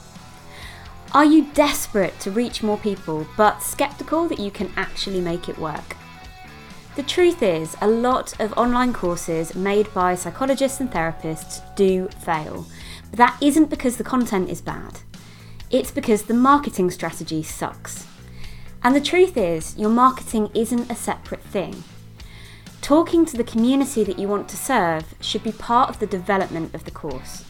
Are 1.13 1.23
you 1.23 1.45
desperate 1.53 2.19
to 2.19 2.31
reach 2.31 2.61
more 2.61 2.77
people 2.77 3.25
but 3.37 3.63
skeptical 3.63 4.27
that 4.27 4.39
you 4.39 4.51
can 4.51 4.69
actually 4.75 5.21
make 5.21 5.47
it 5.47 5.57
work? 5.57 5.95
The 6.97 7.03
truth 7.03 7.41
is, 7.41 7.77
a 7.79 7.87
lot 7.87 8.37
of 8.41 8.51
online 8.57 8.91
courses 8.91 9.55
made 9.55 9.93
by 9.93 10.15
psychologists 10.15 10.81
and 10.81 10.91
therapists 10.91 11.61
do 11.77 12.09
fail. 12.09 12.67
But 13.09 13.17
that 13.19 13.37
isn't 13.41 13.69
because 13.69 13.95
the 13.95 14.03
content 14.03 14.49
is 14.49 14.59
bad, 14.59 14.99
it's 15.71 15.91
because 15.91 16.23
the 16.23 16.33
marketing 16.33 16.91
strategy 16.91 17.41
sucks. 17.41 18.05
And 18.83 18.93
the 18.93 19.01
truth 19.01 19.37
is, 19.37 19.77
your 19.77 19.89
marketing 19.89 20.49
isn't 20.53 20.91
a 20.91 20.95
separate 20.95 21.43
thing. 21.43 21.83
Talking 22.89 23.23
to 23.27 23.37
the 23.37 23.43
community 23.43 24.03
that 24.03 24.17
you 24.17 24.27
want 24.27 24.49
to 24.49 24.57
serve 24.57 25.13
should 25.21 25.43
be 25.43 25.51
part 25.51 25.91
of 25.91 25.99
the 25.99 26.07
development 26.07 26.73
of 26.73 26.85
the 26.85 26.89
course. 26.89 27.45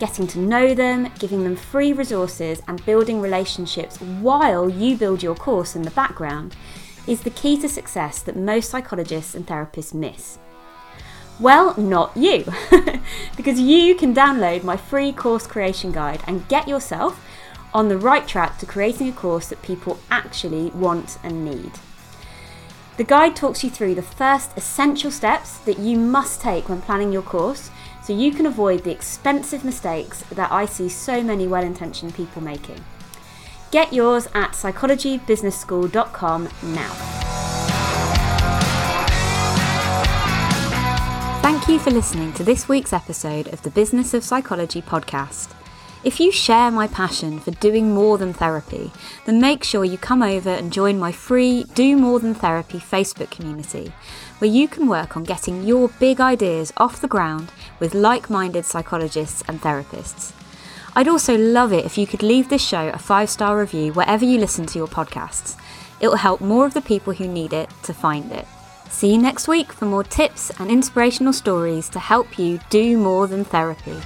Getting 0.00 0.26
to 0.26 0.40
know 0.40 0.74
them, 0.74 1.12
giving 1.20 1.44
them 1.44 1.54
free 1.54 1.92
resources, 1.92 2.60
and 2.66 2.84
building 2.84 3.20
relationships 3.20 3.98
while 4.00 4.68
you 4.68 4.96
build 4.96 5.22
your 5.22 5.36
course 5.36 5.76
in 5.76 5.82
the 5.82 5.92
background 5.92 6.56
is 7.06 7.20
the 7.20 7.30
key 7.30 7.56
to 7.60 7.68
success 7.68 8.22
that 8.22 8.34
most 8.34 8.70
psychologists 8.70 9.36
and 9.36 9.46
therapists 9.46 9.94
miss. 9.94 10.40
Well, 11.38 11.78
not 11.78 12.16
you, 12.16 12.44
because 13.36 13.60
you 13.60 13.94
can 13.94 14.12
download 14.12 14.64
my 14.64 14.76
free 14.76 15.12
course 15.12 15.46
creation 15.46 15.92
guide 15.92 16.24
and 16.26 16.48
get 16.48 16.66
yourself 16.66 17.24
on 17.72 17.88
the 17.88 17.98
right 17.98 18.26
track 18.26 18.58
to 18.58 18.66
creating 18.66 19.08
a 19.08 19.12
course 19.12 19.46
that 19.46 19.62
people 19.62 20.00
actually 20.10 20.70
want 20.70 21.18
and 21.22 21.44
need. 21.44 21.70
The 23.02 23.08
guide 23.08 23.34
talks 23.34 23.64
you 23.64 23.70
through 23.70 23.96
the 23.96 24.02
first 24.02 24.56
essential 24.56 25.10
steps 25.10 25.58
that 25.64 25.80
you 25.80 25.98
must 25.98 26.40
take 26.40 26.68
when 26.68 26.80
planning 26.80 27.12
your 27.12 27.22
course 27.22 27.68
so 28.00 28.12
you 28.12 28.30
can 28.30 28.46
avoid 28.46 28.84
the 28.84 28.92
expensive 28.92 29.64
mistakes 29.64 30.22
that 30.30 30.52
I 30.52 30.66
see 30.66 30.88
so 30.88 31.20
many 31.20 31.48
well 31.48 31.64
intentioned 31.64 32.14
people 32.14 32.40
making. 32.40 32.78
Get 33.72 33.92
yours 33.92 34.28
at 34.34 34.52
psychologybusinessschool.com 34.52 36.48
now. 36.62 36.92
Thank 41.42 41.66
you 41.66 41.80
for 41.80 41.90
listening 41.90 42.32
to 42.34 42.44
this 42.44 42.68
week's 42.68 42.92
episode 42.92 43.48
of 43.48 43.62
the 43.62 43.70
Business 43.70 44.14
of 44.14 44.22
Psychology 44.22 44.80
podcast. 44.80 45.56
If 46.04 46.18
you 46.18 46.32
share 46.32 46.72
my 46.72 46.88
passion 46.88 47.38
for 47.38 47.52
doing 47.52 47.94
more 47.94 48.18
than 48.18 48.32
therapy, 48.32 48.90
then 49.24 49.40
make 49.40 49.62
sure 49.62 49.84
you 49.84 49.96
come 49.96 50.20
over 50.20 50.50
and 50.50 50.72
join 50.72 50.98
my 50.98 51.12
free 51.12 51.62
Do 51.74 51.96
More 51.96 52.18
Than 52.18 52.34
Therapy 52.34 52.78
Facebook 52.78 53.30
community, 53.30 53.92
where 54.38 54.50
you 54.50 54.66
can 54.66 54.88
work 54.88 55.16
on 55.16 55.22
getting 55.22 55.62
your 55.62 55.90
big 56.00 56.20
ideas 56.20 56.72
off 56.76 57.00
the 57.00 57.06
ground 57.06 57.52
with 57.78 57.94
like 57.94 58.28
minded 58.28 58.64
psychologists 58.64 59.44
and 59.46 59.60
therapists. 59.60 60.32
I'd 60.96 61.06
also 61.06 61.38
love 61.38 61.72
it 61.72 61.84
if 61.84 61.96
you 61.96 62.08
could 62.08 62.24
leave 62.24 62.48
this 62.48 62.66
show 62.66 62.88
a 62.88 62.98
five 62.98 63.30
star 63.30 63.56
review 63.56 63.92
wherever 63.92 64.24
you 64.24 64.38
listen 64.38 64.66
to 64.66 64.78
your 64.78 64.88
podcasts. 64.88 65.56
It 66.00 66.08
will 66.08 66.16
help 66.16 66.40
more 66.40 66.66
of 66.66 66.74
the 66.74 66.82
people 66.82 67.12
who 67.12 67.28
need 67.28 67.52
it 67.52 67.70
to 67.84 67.94
find 67.94 68.32
it. 68.32 68.46
See 68.90 69.12
you 69.12 69.18
next 69.18 69.46
week 69.46 69.72
for 69.72 69.84
more 69.84 70.02
tips 70.02 70.50
and 70.58 70.68
inspirational 70.68 71.32
stories 71.32 71.88
to 71.90 72.00
help 72.00 72.40
you 72.40 72.58
do 72.70 72.98
more 72.98 73.28
than 73.28 73.44
therapy. 73.44 73.96